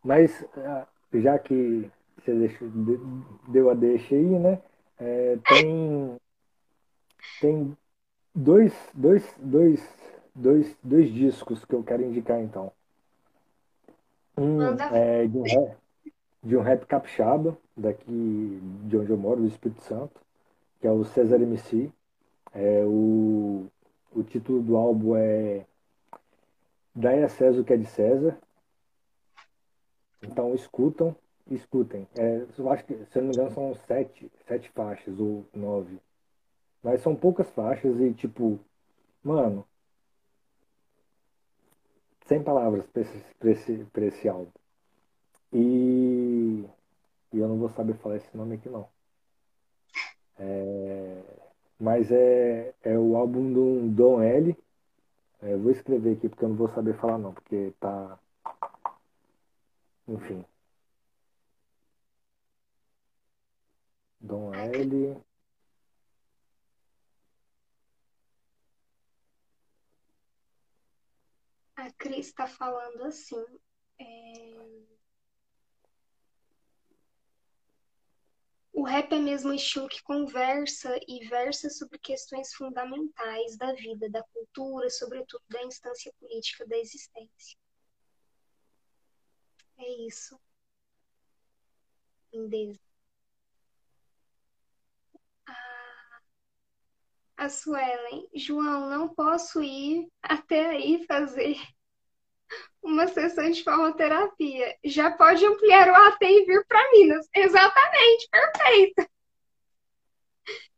Mas 0.04 0.46
ah, 0.58 0.88
já 1.16 1.38
que 1.40 1.92
você 2.16 2.34
deixou, 2.36 2.70
deu 3.50 3.70
a 3.72 3.74
deixa 3.74 4.16
aí, 4.16 4.40
né? 4.40 4.62
É, 5.04 5.36
tem 5.50 6.18
tem 7.42 7.78
dois, 8.36 8.72
dois, 8.94 9.26
dois, 9.40 9.82
dois, 10.36 10.78
dois 10.84 11.12
discos 11.12 11.66
que 11.66 11.74
eu 11.74 11.84
quero 11.84 12.04
indicar 12.04 12.40
então. 12.40 12.72
Um 14.38 14.62
é 14.94 15.28
de 15.28 15.38
um, 15.38 15.42
rap, 15.42 15.78
de 16.44 16.58
um 16.58 16.62
rap 16.62 16.86
capixaba, 16.86 17.58
daqui 17.76 18.60
de 18.84 18.96
onde 18.96 19.10
eu 19.10 19.18
moro, 19.18 19.42
do 19.42 19.48
Espírito 19.48 19.82
Santo, 19.82 20.22
que 20.80 20.86
é 20.86 20.92
o 20.92 21.04
César 21.04 21.42
MC. 21.42 21.92
É, 22.54 22.84
o, 22.86 23.66
o 24.14 24.24
título 24.24 24.62
do 24.62 24.78
álbum 24.78 25.16
é 25.16 25.66
Dai 26.94 27.24
a 27.24 27.30
César 27.30 27.62
o 27.62 27.64
que 27.64 27.74
é 27.74 27.78
de 27.78 27.86
César. 27.86 28.38
Então 30.22 30.54
escutam, 30.54 31.16
escutem. 31.56 32.08
É, 32.18 32.46
eu 32.58 32.70
acho 32.72 32.86
que, 32.86 32.94
se 33.06 33.18
eu 33.18 33.24
não 33.24 33.30
me 33.30 33.36
engano, 33.36 33.52
são 33.52 33.76
sete, 33.88 34.32
sete 34.48 34.70
faixas 34.70 35.20
ou 35.20 35.46
nove. 35.54 36.00
Mas 36.84 37.02
são 37.02 37.16
poucas 37.16 37.50
faixas 37.52 38.00
e 38.00 38.14
tipo, 38.14 38.60
mano, 39.24 39.66
sem 42.26 42.44
palavras 42.44 42.86
para 42.88 43.02
esse, 43.02 43.26
esse, 43.44 43.88
esse 43.98 44.30
álbum. 44.30 44.52
E, 45.54 46.66
e, 47.34 47.40
eu 47.40 47.48
não 47.48 47.58
vou 47.58 47.70
saber 47.70 47.96
falar 47.98 48.18
esse 48.18 48.36
nome 48.36 48.56
aqui 48.56 48.70
não. 48.70 48.88
É, 50.40 51.22
mas 51.80 52.12
é, 52.12 52.74
é 52.84 52.98
o 52.98 53.16
álbum 53.18 53.52
do 53.52 53.90
Dom 53.90 54.22
L. 54.22 54.56
É, 55.42 55.58
vou 55.58 55.72
escrever 55.72 56.14
aqui 56.14 56.30
porque 56.30 56.46
eu 56.46 56.50
não 56.50 56.56
vou 56.56 56.70
saber 56.70 56.96
falar 56.98 57.18
não, 57.18 57.34
porque 57.34 57.74
tá. 57.80 58.18
Enfim. 60.08 60.46
Dom 64.22 64.54
L. 64.54 65.20
A 71.76 71.92
Cris 71.94 72.28
está 72.28 72.46
falando 72.46 73.04
assim. 73.06 73.44
É... 74.00 74.92
O 78.72 78.84
rap 78.84 79.12
é 79.12 79.20
mesmo 79.20 79.50
um 79.50 79.54
estilo 79.56 79.90
que 79.90 80.04
conversa 80.04 80.96
e 81.08 81.28
versa 81.28 81.70
sobre 81.70 81.98
questões 81.98 82.54
fundamentais 82.54 83.58
da 83.58 83.74
vida, 83.74 84.08
da 84.10 84.24
cultura, 84.24 84.90
sobretudo 84.92 85.44
da 85.50 85.64
instância 85.64 86.14
política 86.20 86.66
da 86.68 86.78
existência. 86.78 87.58
É 89.78 90.06
isso. 90.06 90.40
Lindeza. 92.32 92.91
A 97.42 97.50
Suelen, 97.50 98.30
João, 98.36 98.88
não 98.88 99.10
posso 99.16 99.64
ir 99.64 100.08
até 100.22 100.64
aí 100.68 101.04
fazer 101.08 101.58
uma 102.84 103.08
sessão 103.08 103.50
de 103.50 103.64
farmacoterapia. 103.64 104.78
Já 104.86 105.10
pode 105.10 105.44
ampliar 105.44 105.88
o 105.88 105.96
AT 105.96 106.22
e 106.22 106.46
vir 106.46 106.64
para 106.68 106.92
Minas. 106.92 107.28
Exatamente, 107.34 108.30
perfeito. 108.30 109.10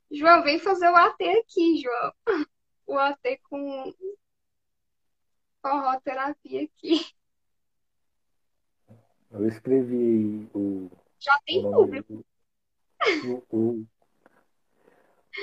João, 0.09 0.41
vem 0.41 0.57
fazer 0.57 0.87
o 0.87 0.95
AT 0.95 1.21
aqui, 1.21 1.81
João. 1.81 2.47
O 2.87 2.97
AT 2.97 3.41
com 3.49 3.93
farmacoterapia 5.61 6.63
aqui. 6.63 7.05
Eu 9.31 9.45
escrevi 9.49 10.49
o. 10.53 10.89
Já 11.19 11.37
tem 11.45 11.65
o 11.65 11.71
público. 11.73 12.25
O, 13.25 13.57
o, 13.57 13.87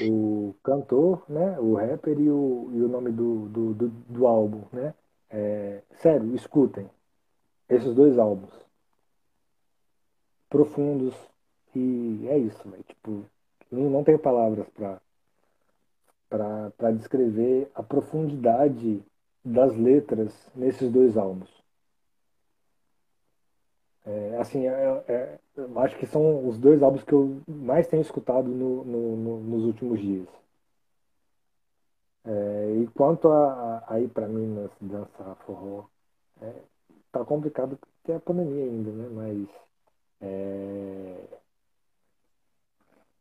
o, 0.03 0.55
cantor, 0.63 1.25
né? 1.29 1.59
O 1.59 1.75
rapper 1.75 2.19
e 2.19 2.31
o, 2.31 2.71
e 2.73 2.83
o 2.83 2.89
nome 2.89 3.11
do, 3.11 3.49
do, 3.49 3.75
do, 3.75 3.89
do 3.89 4.27
álbum, 4.27 4.63
né? 4.73 4.95
É, 5.29 5.83
sério, 5.99 6.35
escutem 6.35 6.89
esses 7.69 7.95
dois 7.95 8.19
álbuns. 8.19 8.53
Profundos. 10.49 11.15
E 11.75 12.27
é 12.29 12.39
isso, 12.39 12.69
né? 12.69 12.79
Tipo, 12.87 13.25
não, 13.71 13.89
não 13.91 14.05
tenho 14.05 14.19
palavras 14.19 14.67
para 16.29 16.93
descrever 16.93 17.71
a 17.75 17.83
profundidade 17.83 19.03
das 19.45 19.73
letras 19.77 20.35
nesses 20.55 20.91
dois 20.91 21.17
álbuns. 21.17 21.60
É, 24.05 24.39
assim, 24.39 24.67
é, 24.67 25.05
é, 25.09 25.39
acho 25.77 25.99
que 25.99 26.07
são 26.07 26.49
os 26.49 26.59
dois 26.59 26.83
álbuns 26.83 27.05
que 27.05 27.13
eu 27.13 27.41
mais 27.47 27.87
tenho 27.87 28.03
escutado 28.03 28.49
no, 28.49 28.85
no, 28.85 29.17
no, 29.17 29.41
nos 29.41 29.65
últimos 29.65 30.01
dias. 30.01 30.29
É, 32.25 32.83
e 32.83 32.87
quanto 32.89 33.29
a, 33.29 33.85
a, 33.89 34.01
ir 34.01 34.09
para 34.09 34.29
Minas 34.29 34.71
dançar 34.81 35.37
forró, 35.47 35.87
é, 36.43 36.53
tá 37.13 37.25
complicado 37.25 37.79
porque 37.79 38.13
é 38.13 38.17
a 38.17 38.21
pandemia 38.21 38.65
ainda, 38.65 38.91
né? 38.93 39.09
Mas. 39.11 39.49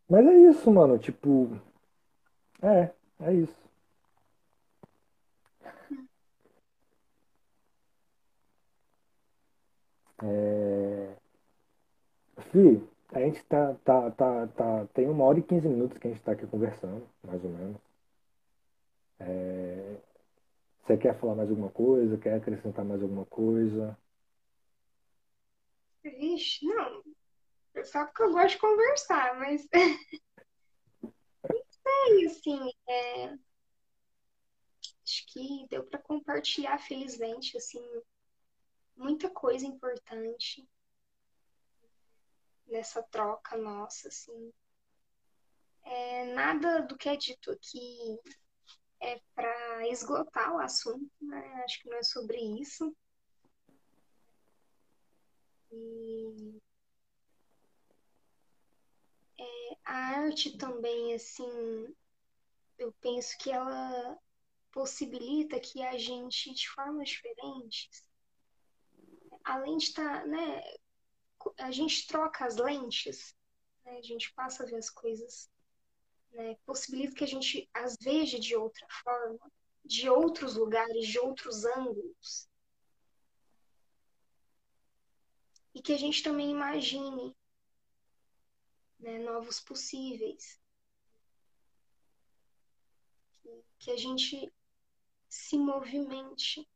Mas 0.10 0.26
é 0.28 0.34
isso, 0.50 0.72
mano. 0.72 0.98
Tipo. 0.98 1.50
É, 2.62 2.92
é 3.22 3.34
isso. 3.34 3.69
É... 10.24 11.16
Fih, 12.52 12.82
a 13.12 13.20
gente 13.20 13.44
tá, 13.46 13.74
tá, 13.84 14.12
tá, 14.12 14.48
tá. 14.48 14.86
Tem 14.94 15.08
uma 15.08 15.24
hora 15.24 15.40
e 15.40 15.44
quinze 15.44 15.68
minutos 15.68 15.98
que 15.98 16.08
a 16.08 16.12
gente 16.12 16.24
tá 16.24 16.34
aqui 16.34 16.46
conversando, 16.48 17.08
mais 17.24 17.44
ou 17.44 17.50
menos. 17.50 17.78
É... 19.20 19.98
Você 20.84 20.98
quer 20.98 21.20
falar 21.20 21.36
mais 21.36 21.50
alguma 21.50 21.70
coisa? 21.70 22.18
Quer 22.18 22.36
acrescentar 22.36 22.84
mais 22.84 23.02
alguma 23.02 23.26
coisa? 23.26 23.98
Vixe, 26.04 26.66
não. 26.66 27.04
Só 27.84 28.06
porque 28.06 28.24
eu 28.24 28.32
gosto 28.32 28.56
de 28.56 28.58
conversar, 28.58 29.38
mas. 29.40 29.68
não 31.02 31.64
sei, 31.70 32.26
assim. 32.26 32.72
É... 32.88 33.38
Acho 35.04 35.26
que 35.28 35.68
deu 35.70 35.84
para 35.84 36.00
compartilhar, 36.00 36.78
felizmente, 36.78 37.58
assim, 37.58 37.84
muita 39.00 39.30
coisa 39.30 39.66
importante 39.66 40.68
nessa 42.68 43.02
troca 43.02 43.58
nossa, 43.58 44.10
assim. 44.10 44.54
É, 45.84 46.34
nada 46.34 46.82
do 46.82 46.98
que 46.98 47.10
é 47.10 47.16
dito 47.16 47.50
aqui 47.52 48.20
é 49.02 49.20
para 49.34 49.88
esgotar 49.88 50.54
o 50.54 50.60
assunto, 50.60 51.10
né? 51.22 51.64
Acho 51.64 51.82
que 51.82 51.90
não 51.90 51.98
é 51.98 52.04
sobre 52.04 52.38
isso. 52.62 52.96
E 55.72 56.60
é, 59.40 59.78
a 59.86 59.94
arte 60.24 60.58
também, 60.58 61.14
assim, 61.14 61.96
eu 62.78 62.92
penso 63.00 63.38
que 63.38 63.50
ela 63.50 64.20
possibilita 64.72 65.60
que 65.60 65.82
a 65.82 65.98
gente, 65.98 66.54
de 66.54 66.70
formas 66.70 67.10
diferentes, 67.10 68.09
além 69.50 69.78
de 69.78 69.86
estar, 69.86 70.22
tá, 70.22 70.26
né, 70.28 70.62
a 71.58 71.72
gente 71.72 72.06
troca 72.08 72.46
as 72.46 72.58
lentes, 72.58 73.36
né, 73.84 73.98
a 73.98 74.02
gente 74.02 74.32
passa 74.34 74.64
a 74.64 74.66
ver 74.66 74.76
as 74.76 74.90
coisas 74.90 75.50
né, 76.32 76.56
possibilita 76.66 77.16
que 77.16 77.24
a 77.24 77.28
gente 77.28 77.68
as 77.74 77.98
veja 78.00 78.40
de 78.40 78.56
outra 78.56 78.88
forma, 79.04 79.52
de 79.84 80.08
outros 80.08 80.56
lugares, 80.56 81.08
de 81.08 81.18
outros 81.18 81.66
ângulos. 81.66 82.48
E 85.74 85.82
que 85.82 85.94
a 85.94 85.98
gente 85.98 86.22
também 86.22 86.52
imagine 86.52 87.36
né, 89.00 89.18
novos 89.20 89.60
possíveis. 89.60 90.60
Que, 93.42 93.64
que 93.80 93.92
a 93.92 93.98
gente 93.98 94.54
se 95.28 95.58
movimente 95.58 96.68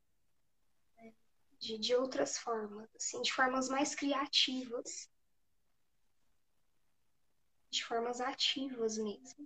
de, 1.64 1.78
de 1.80 1.96
outras 1.96 2.38
formas, 2.38 2.90
assim, 2.96 3.22
de 3.22 3.32
formas 3.34 3.70
mais 3.70 3.96
criativas 3.96 5.10
de 7.70 7.84
formas 7.84 8.22
ativas 8.22 8.98
mesmo. 8.98 9.46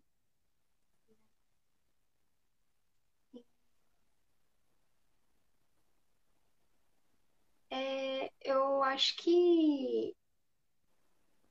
É, 7.69 8.29
eu 8.43 8.83
acho 8.83 9.15
que, 9.17 10.13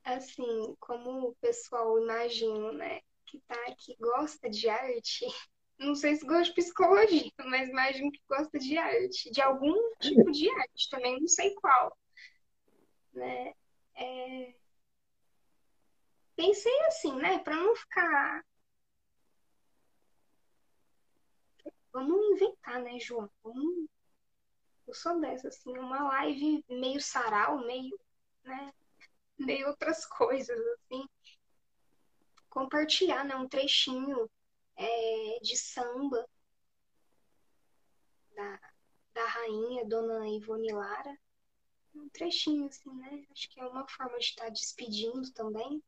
assim, 0.03 0.75
como 0.79 1.29
o 1.29 1.35
pessoal 1.35 1.99
imagino, 1.99 2.71
né, 2.73 3.01
que 3.25 3.39
tá 3.47 3.55
aqui 3.67 3.95
gosta 3.99 4.49
de 4.49 4.67
arte, 4.69 5.25
não 5.79 5.95
sei 5.95 6.15
se 6.15 6.25
gosta 6.25 6.45
de 6.45 6.53
psicologia, 6.53 7.31
mas 7.45 7.69
imagino 7.69 8.11
que 8.11 8.21
gosta 8.27 8.57
de 8.59 8.77
arte, 8.77 9.31
de 9.31 9.41
algum 9.41 9.75
tipo 9.99 10.31
de 10.31 10.49
arte, 10.49 10.89
também 10.89 11.19
não 11.19 11.27
sei 11.27 11.53
qual, 11.55 11.97
né? 13.13 13.53
É, 13.95 14.53
pensei 16.35 16.79
assim, 16.87 17.15
né? 17.15 17.39
Para 17.39 17.55
não 17.55 17.75
ficar. 17.75 18.45
Vamos 21.91 22.25
inventar, 22.31 22.81
né, 22.81 22.99
João? 22.99 23.29
Vamos... 23.43 23.87
Eu 24.87 24.93
sou 24.93 25.19
dessa, 25.19 25.47
assim, 25.47 25.77
uma 25.77 26.07
live 26.09 26.63
meio 26.69 27.01
sarau, 27.01 27.65
meio, 27.65 27.99
né? 28.43 28.71
Meio 29.37 29.67
outras 29.67 30.05
coisas, 30.05 30.57
assim. 30.57 31.07
Compartilhar, 32.49 33.25
né? 33.25 33.35
Um 33.35 33.49
trechinho 33.49 34.29
é, 34.77 35.39
de 35.41 35.57
samba 35.57 36.27
da, 38.35 38.59
da 39.13 39.25
rainha, 39.25 39.85
Dona 39.85 40.27
Ivone 40.27 40.71
Lara. 40.71 41.17
Um 41.95 42.07
trechinho, 42.09 42.67
assim, 42.67 42.93
né? 42.93 43.25
Acho 43.31 43.49
que 43.49 43.59
é 43.59 43.65
uma 43.65 43.87
forma 43.87 44.17
de 44.19 44.25
estar 44.25 44.49
despedindo 44.49 45.31
também. 45.33 45.83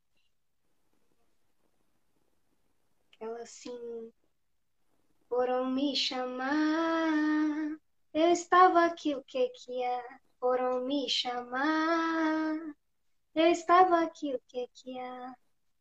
Ela 3.19 3.41
assim, 3.41 4.11
foram 5.27 5.69
me 5.69 5.95
chamar. 5.95 7.77
Eu 8.13 8.31
estava 8.31 8.85
aqui, 8.85 9.13
o 9.13 9.23
que 9.23 9.49
que 9.49 9.83
é? 9.83 10.19
Foram 10.39 10.81
me 10.81 11.07
chamar. 11.09 12.55
Eu 13.35 13.47
estava 13.47 14.01
aqui, 14.01 14.33
o 14.33 14.41
que 14.47 14.67
que 14.73 14.97
é? 14.97 15.33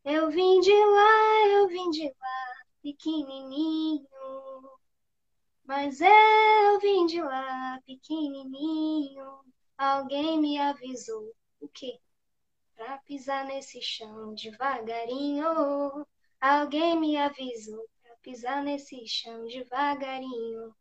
Eu 0.05 0.29
vim 0.29 0.59
de 0.59 0.71
lá, 0.71 1.47
eu 1.47 1.67
vim 1.67 1.89
de 1.89 2.07
lá, 2.07 2.55
pequenininho. 2.89 4.07
Mas 5.63 6.01
eu 6.01 6.79
vim 6.81 7.05
de 7.05 7.21
lá, 7.21 7.79
pequenininho. 7.85 9.39
Alguém 9.77 10.39
me 10.39 10.57
avisou 10.57 11.31
o 11.59 11.67
quê? 11.69 11.99
Pra 12.75 12.97
pisar 12.99 13.45
nesse 13.45 13.81
chão 13.81 14.33
devagarinho. 14.33 16.05
Alguém 16.41 16.99
me 16.99 17.17
avisou 17.17 17.85
pra 18.01 18.15
pisar 18.17 18.63
nesse 18.63 19.05
chão 19.07 19.45
devagarinho. 19.45 20.75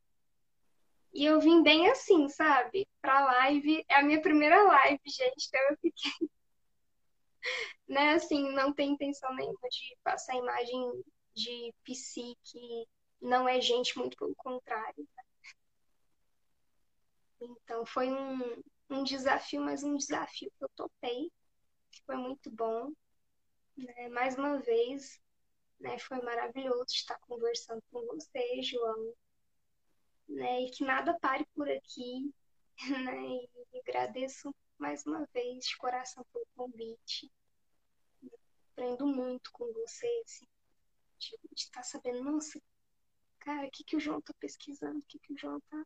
E 1.13 1.25
eu 1.25 1.41
vim 1.41 1.63
bem 1.63 1.91
assim, 1.91 2.29
sabe? 2.29 2.89
Pra 3.01 3.25
live. 3.25 3.85
É 3.89 3.97
a 3.97 4.03
minha 4.03 4.23
primeira 4.23 4.63
live, 4.63 5.01
gente. 5.07 5.49
Então 5.49 5.61
eu 5.71 5.77
fiquei. 5.79 6.31
né, 7.89 8.13
assim, 8.15 8.53
não 8.53 8.73
tem 8.73 8.93
intenção 8.93 9.35
nenhuma 9.35 9.69
de 9.71 9.97
passar 10.03 10.37
imagem 10.37 11.05
de 11.39 11.75
psique. 11.85 12.89
Não 13.21 13.49
é 13.49 13.61
gente, 13.61 13.97
muito 13.99 14.17
pelo 14.17 14.35
contrário. 14.35 15.09
Então 17.41 17.87
foi 17.87 18.11
um, 18.11 18.63
um 18.91 19.05
desafio, 19.05 19.61
mas 19.61 19.83
um 19.83 19.97
desafio 19.97 20.51
que 20.59 20.65
eu 20.65 20.69
topei. 20.75 21.31
Que 21.91 22.03
foi 22.05 22.17
muito 22.17 22.51
bom. 22.51 22.93
Né? 23.77 24.09
Mais 24.09 24.37
uma 24.37 24.59
vez, 24.59 25.21
Né? 25.81 25.99
Foi 25.99 26.21
maravilhoso 26.23 26.87
estar 26.89 27.19
conversando 27.21 27.83
com 27.91 28.05
você, 28.07 28.63
João. 28.63 29.15
Né? 30.29 30.63
E 30.63 30.71
que 30.71 30.85
nada 30.85 31.19
pare 31.21 31.47
por 31.55 31.69
aqui. 31.71 32.33
Né? 33.05 33.49
E 33.73 33.81
agradeço 33.81 34.55
mais 34.79 35.05
uma 35.05 35.27
vez 35.33 35.67
de 35.67 35.77
coração 35.77 36.25
pelo 36.33 36.47
convite. 36.57 37.31
Aprendo 38.73 39.07
muito 39.07 39.51
com 39.51 39.73
você, 39.73 40.07
assim, 40.25 40.47
de 41.19 41.37
estar 41.55 41.81
tá 41.81 41.83
sabendo, 41.83 42.23
nossa, 42.23 42.61
cara, 43.41 43.67
o 43.67 43.71
que, 43.71 43.85
que 43.85 43.97
o 43.97 44.01
João 44.01 44.19
está 44.19 44.33
pesquisando, 44.35 44.99
o 44.99 45.03
que, 45.03 45.19
que 45.19 45.33
o 45.33 45.39
João 45.39 45.59
está 45.59 45.85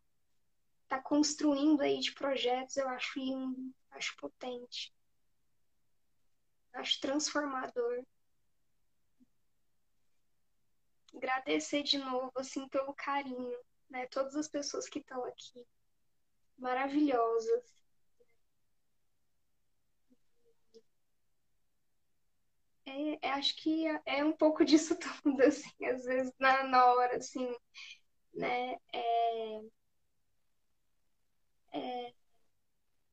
tá 0.88 1.00
construindo 1.00 1.80
aí 1.80 2.00
de 2.00 2.12
projetos, 2.12 2.76
eu 2.76 2.88
acho 2.88 3.18
lindo, 3.18 3.74
acho 3.90 4.16
potente, 4.16 4.92
acho 6.74 7.00
transformador. 7.00 8.04
Agradecer 11.14 11.82
de 11.82 11.98
novo, 11.98 12.32
assim, 12.36 12.68
pelo 12.68 12.94
carinho, 12.94 13.59
né? 13.88 14.06
Todas 14.06 14.34
as 14.34 14.48
pessoas 14.48 14.88
que 14.88 14.98
estão 14.98 15.24
aqui, 15.24 15.66
maravilhosas. 16.59 17.81
É, 22.86 23.28
é, 23.28 23.30
acho 23.32 23.54
que 23.56 23.86
é, 24.06 24.24
um 24.24 24.32
pouco 24.32 24.64
disso 24.64 24.96
tudo, 25.22 25.42
assim, 25.42 25.70
às 25.86 26.04
vezes 26.04 26.32
na, 26.38 26.64
na 26.64 26.86
hora, 26.94 27.16
assim, 27.16 27.48
né? 28.34 28.76
É, 28.94 29.62
é, 31.72 32.12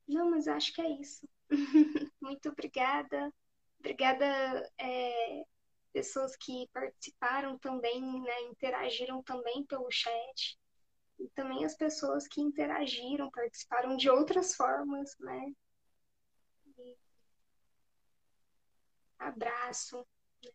não, 0.08 0.30
mas 0.30 0.48
acho 0.48 0.72
que 0.74 0.80
é 0.80 0.90
isso. 1.00 1.28
Muito 2.20 2.48
obrigada. 2.48 3.32
Obrigada, 3.78 4.26
é, 4.78 5.44
pessoas 5.92 6.36
que 6.36 6.68
participaram 6.72 7.58
também, 7.58 8.00
né, 8.22 8.42
interagiram 8.50 9.22
também 9.22 9.64
pelo 9.64 9.90
chat. 9.90 10.58
E 11.20 11.28
também 11.30 11.64
as 11.64 11.76
pessoas 11.76 12.28
que 12.28 12.40
interagiram, 12.40 13.30
participaram 13.30 13.96
de 13.96 14.10
outras 14.10 14.54
formas, 14.56 15.16
né? 15.20 15.52
Abraço 19.20 20.06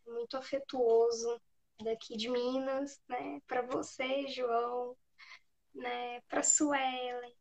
muito 0.06 0.36
afetuoso 0.36 1.40
daqui 1.82 2.16
de 2.16 2.28
Minas, 2.28 3.00
né? 3.08 3.40
Para 3.46 3.62
você, 3.62 4.26
João, 4.28 4.96
né? 5.74 6.20
Para 6.22 6.42
Suelen, 6.42 7.34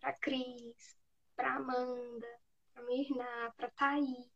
para 0.00 0.12
Cris, 0.14 0.96
para 1.34 1.56
Amanda, 1.56 2.40
para 2.72 2.82
Mirna, 2.84 3.52
para 3.56 3.70
Thaís, 3.70 4.30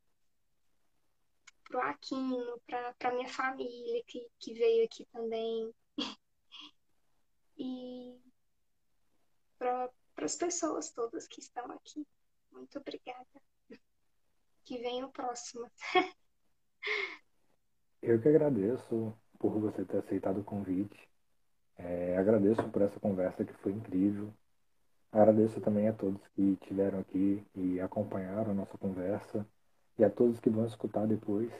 para 1.64 1.78
o 1.78 1.82
Aquino, 1.82 2.60
para 2.66 3.12
minha 3.12 3.28
família 3.28 4.02
que, 4.06 4.28
que 4.38 4.54
veio 4.54 4.84
aqui 4.84 5.06
também. 5.06 5.72
e 7.56 8.18
para 9.58 9.90
as 10.16 10.36
pessoas 10.36 10.90
todas 10.90 11.28
que 11.28 11.40
estão 11.40 11.70
aqui. 11.72 12.06
Muito 12.50 12.78
obrigada. 12.78 13.49
Que 14.70 15.02
o 15.02 15.08
próximo. 15.08 15.68
Eu 18.00 18.22
que 18.22 18.28
agradeço 18.28 19.12
por 19.36 19.58
você 19.58 19.84
ter 19.84 19.96
aceitado 19.96 20.42
o 20.42 20.44
convite. 20.44 20.96
É, 21.76 22.16
agradeço 22.16 22.62
por 22.70 22.82
essa 22.82 23.00
conversa 23.00 23.44
que 23.44 23.52
foi 23.54 23.72
incrível. 23.72 24.32
Agradeço 25.10 25.60
também 25.60 25.88
a 25.88 25.92
todos 25.92 26.24
que 26.28 26.52
estiveram 26.52 27.00
aqui 27.00 27.44
e 27.52 27.80
acompanharam 27.80 28.52
a 28.52 28.54
nossa 28.54 28.78
conversa 28.78 29.44
e 29.98 30.04
a 30.04 30.08
todos 30.08 30.38
que 30.38 30.48
vão 30.48 30.64
escutar 30.64 31.04
depois. 31.04 31.50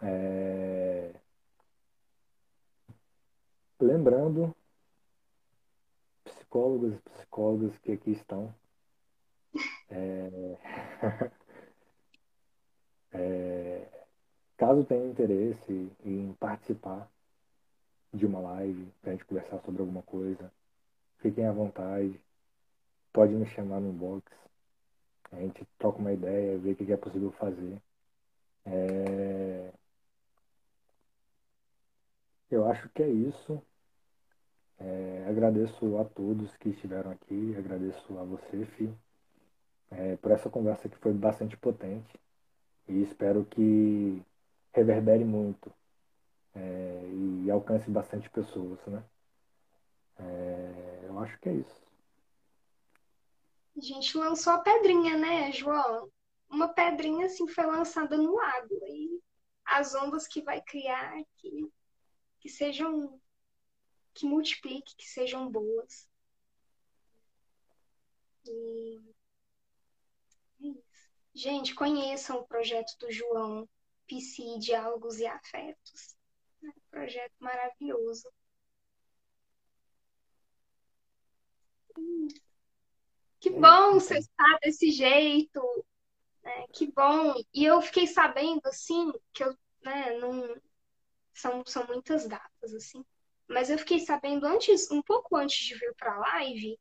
É... 0.00 1.12
Lembrando, 3.80 4.54
psicólogos 6.22 6.94
e 6.94 7.00
psicólogas 7.10 7.76
que 7.78 7.90
aqui 7.90 8.12
estão, 8.12 8.54
é... 9.90 10.56
é... 13.12 13.86
caso 14.56 14.84
tenham 14.84 15.10
interesse 15.10 15.90
em 16.04 16.32
participar 16.34 17.10
de 18.12 18.26
uma 18.26 18.40
live, 18.40 18.92
para 19.00 19.12
a 19.12 19.14
gente 19.14 19.24
conversar 19.24 19.58
sobre 19.60 19.80
alguma 19.80 20.02
coisa, 20.02 20.52
fiquem 21.18 21.46
à 21.46 21.52
vontade 21.52 22.20
pode 23.12 23.34
me 23.34 23.46
chamar 23.46 23.80
no 23.80 23.90
inbox. 23.90 24.24
A 25.30 25.36
gente 25.36 25.66
troca 25.78 25.98
uma 25.98 26.12
ideia, 26.12 26.58
vê 26.58 26.72
o 26.72 26.76
que 26.76 26.92
é 26.92 26.96
possível 26.96 27.30
fazer. 27.32 27.80
É... 28.64 29.72
Eu 32.50 32.66
acho 32.70 32.88
que 32.90 33.02
é 33.02 33.08
isso. 33.08 33.62
É... 34.78 35.26
Agradeço 35.28 35.98
a 35.98 36.04
todos 36.04 36.56
que 36.56 36.70
estiveram 36.70 37.10
aqui, 37.10 37.54
agradeço 37.56 38.18
a 38.18 38.24
você, 38.24 38.64
Fih, 38.66 38.92
é, 39.90 40.16
por 40.16 40.30
essa 40.32 40.50
conversa 40.50 40.88
que 40.88 40.96
foi 40.98 41.12
bastante 41.12 41.56
potente 41.56 42.18
e 42.88 43.02
espero 43.02 43.44
que 43.44 44.22
reverbere 44.72 45.24
muito 45.24 45.72
é, 46.54 47.02
e 47.44 47.50
alcance 47.50 47.90
bastante 47.90 48.28
pessoas, 48.30 48.78
né? 48.86 49.02
É, 50.18 51.00
eu 51.04 51.18
acho 51.18 51.38
que 51.38 51.48
é 51.48 51.54
isso. 51.54 51.82
A 53.76 53.80
gente 53.80 54.16
lançou 54.18 54.52
a 54.52 54.58
pedrinha, 54.58 55.16
né, 55.16 55.50
João? 55.52 56.10
Uma 56.50 56.68
pedrinha 56.68 57.26
assim 57.26 57.48
foi 57.48 57.64
lançada 57.64 58.16
no 58.16 58.34
lago. 58.34 58.80
E 58.86 59.20
as 59.64 59.94
ondas 59.94 60.26
que 60.26 60.42
vai 60.42 60.60
criar, 60.60 61.14
que, 61.38 61.72
que 62.40 62.48
sejam. 62.48 63.18
que 64.14 64.26
multiplique, 64.26 64.94
que 64.96 65.08
sejam 65.08 65.50
boas. 65.50 66.08
E. 68.46 69.00
Gente, 71.34 71.74
conheçam 71.74 72.38
o 72.38 72.46
projeto 72.46 72.96
do 72.98 73.10
João, 73.10 73.68
PC, 74.06 74.58
Diálogos 74.58 75.18
e 75.18 75.26
Afetos. 75.26 76.16
É 76.62 76.68
um 76.68 76.72
projeto 76.90 77.32
maravilhoso. 77.40 78.28
Que 83.40 83.50
bom 83.50 83.94
você 83.94 84.18
estar 84.18 84.58
desse 84.62 84.90
jeito, 84.90 85.60
né? 86.42 86.66
Que 86.72 86.90
bom. 86.92 87.34
E 87.52 87.64
eu 87.64 87.80
fiquei 87.82 88.06
sabendo, 88.06 88.62
assim, 88.66 89.12
que 89.32 89.44
eu, 89.44 89.56
né, 89.82 90.18
não... 90.18 90.56
São, 91.34 91.64
são 91.66 91.86
muitas 91.86 92.28
datas, 92.28 92.74
assim. 92.74 93.04
Mas 93.48 93.70
eu 93.70 93.78
fiquei 93.78 94.00
sabendo 94.00 94.46
antes, 94.46 94.90
um 94.90 95.02
pouco 95.02 95.36
antes 95.36 95.58
de 95.66 95.74
vir 95.74 95.94
para 95.96 96.14
a 96.14 96.18
live, 96.18 96.78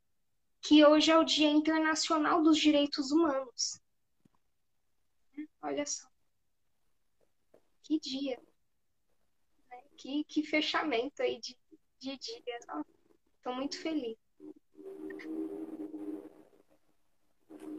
que 0.62 0.86
hoje 0.86 1.12
é 1.12 1.18
o 1.18 1.24
Dia 1.24 1.50
Internacional 1.50 2.44
dos 2.44 2.58
Direitos 2.58 3.12
Humanos. 3.12 3.81
Olha 5.62 5.86
só. 5.86 6.08
Que 7.84 8.00
dia. 8.00 8.40
Né? 9.70 9.84
Que, 9.98 10.24
que 10.24 10.44
fechamento 10.44 11.22
aí 11.22 11.40
de, 11.40 11.58
de 12.00 12.18
dia. 12.18 12.60
Estou 13.38 13.54
muito 13.54 13.80
feliz. 13.80 14.18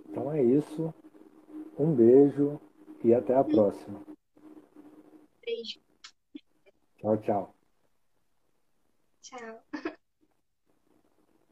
Então 0.08 0.32
é 0.32 0.42
isso. 0.42 0.92
Um 1.78 1.94
beijo 1.94 2.60
e 3.02 3.14
até 3.14 3.34
a 3.34 3.42
próxima. 3.42 4.04
Beijo. 5.44 5.80
Tchau, 6.98 7.16
tchau. 7.22 7.56
Tchau. 9.22 9.62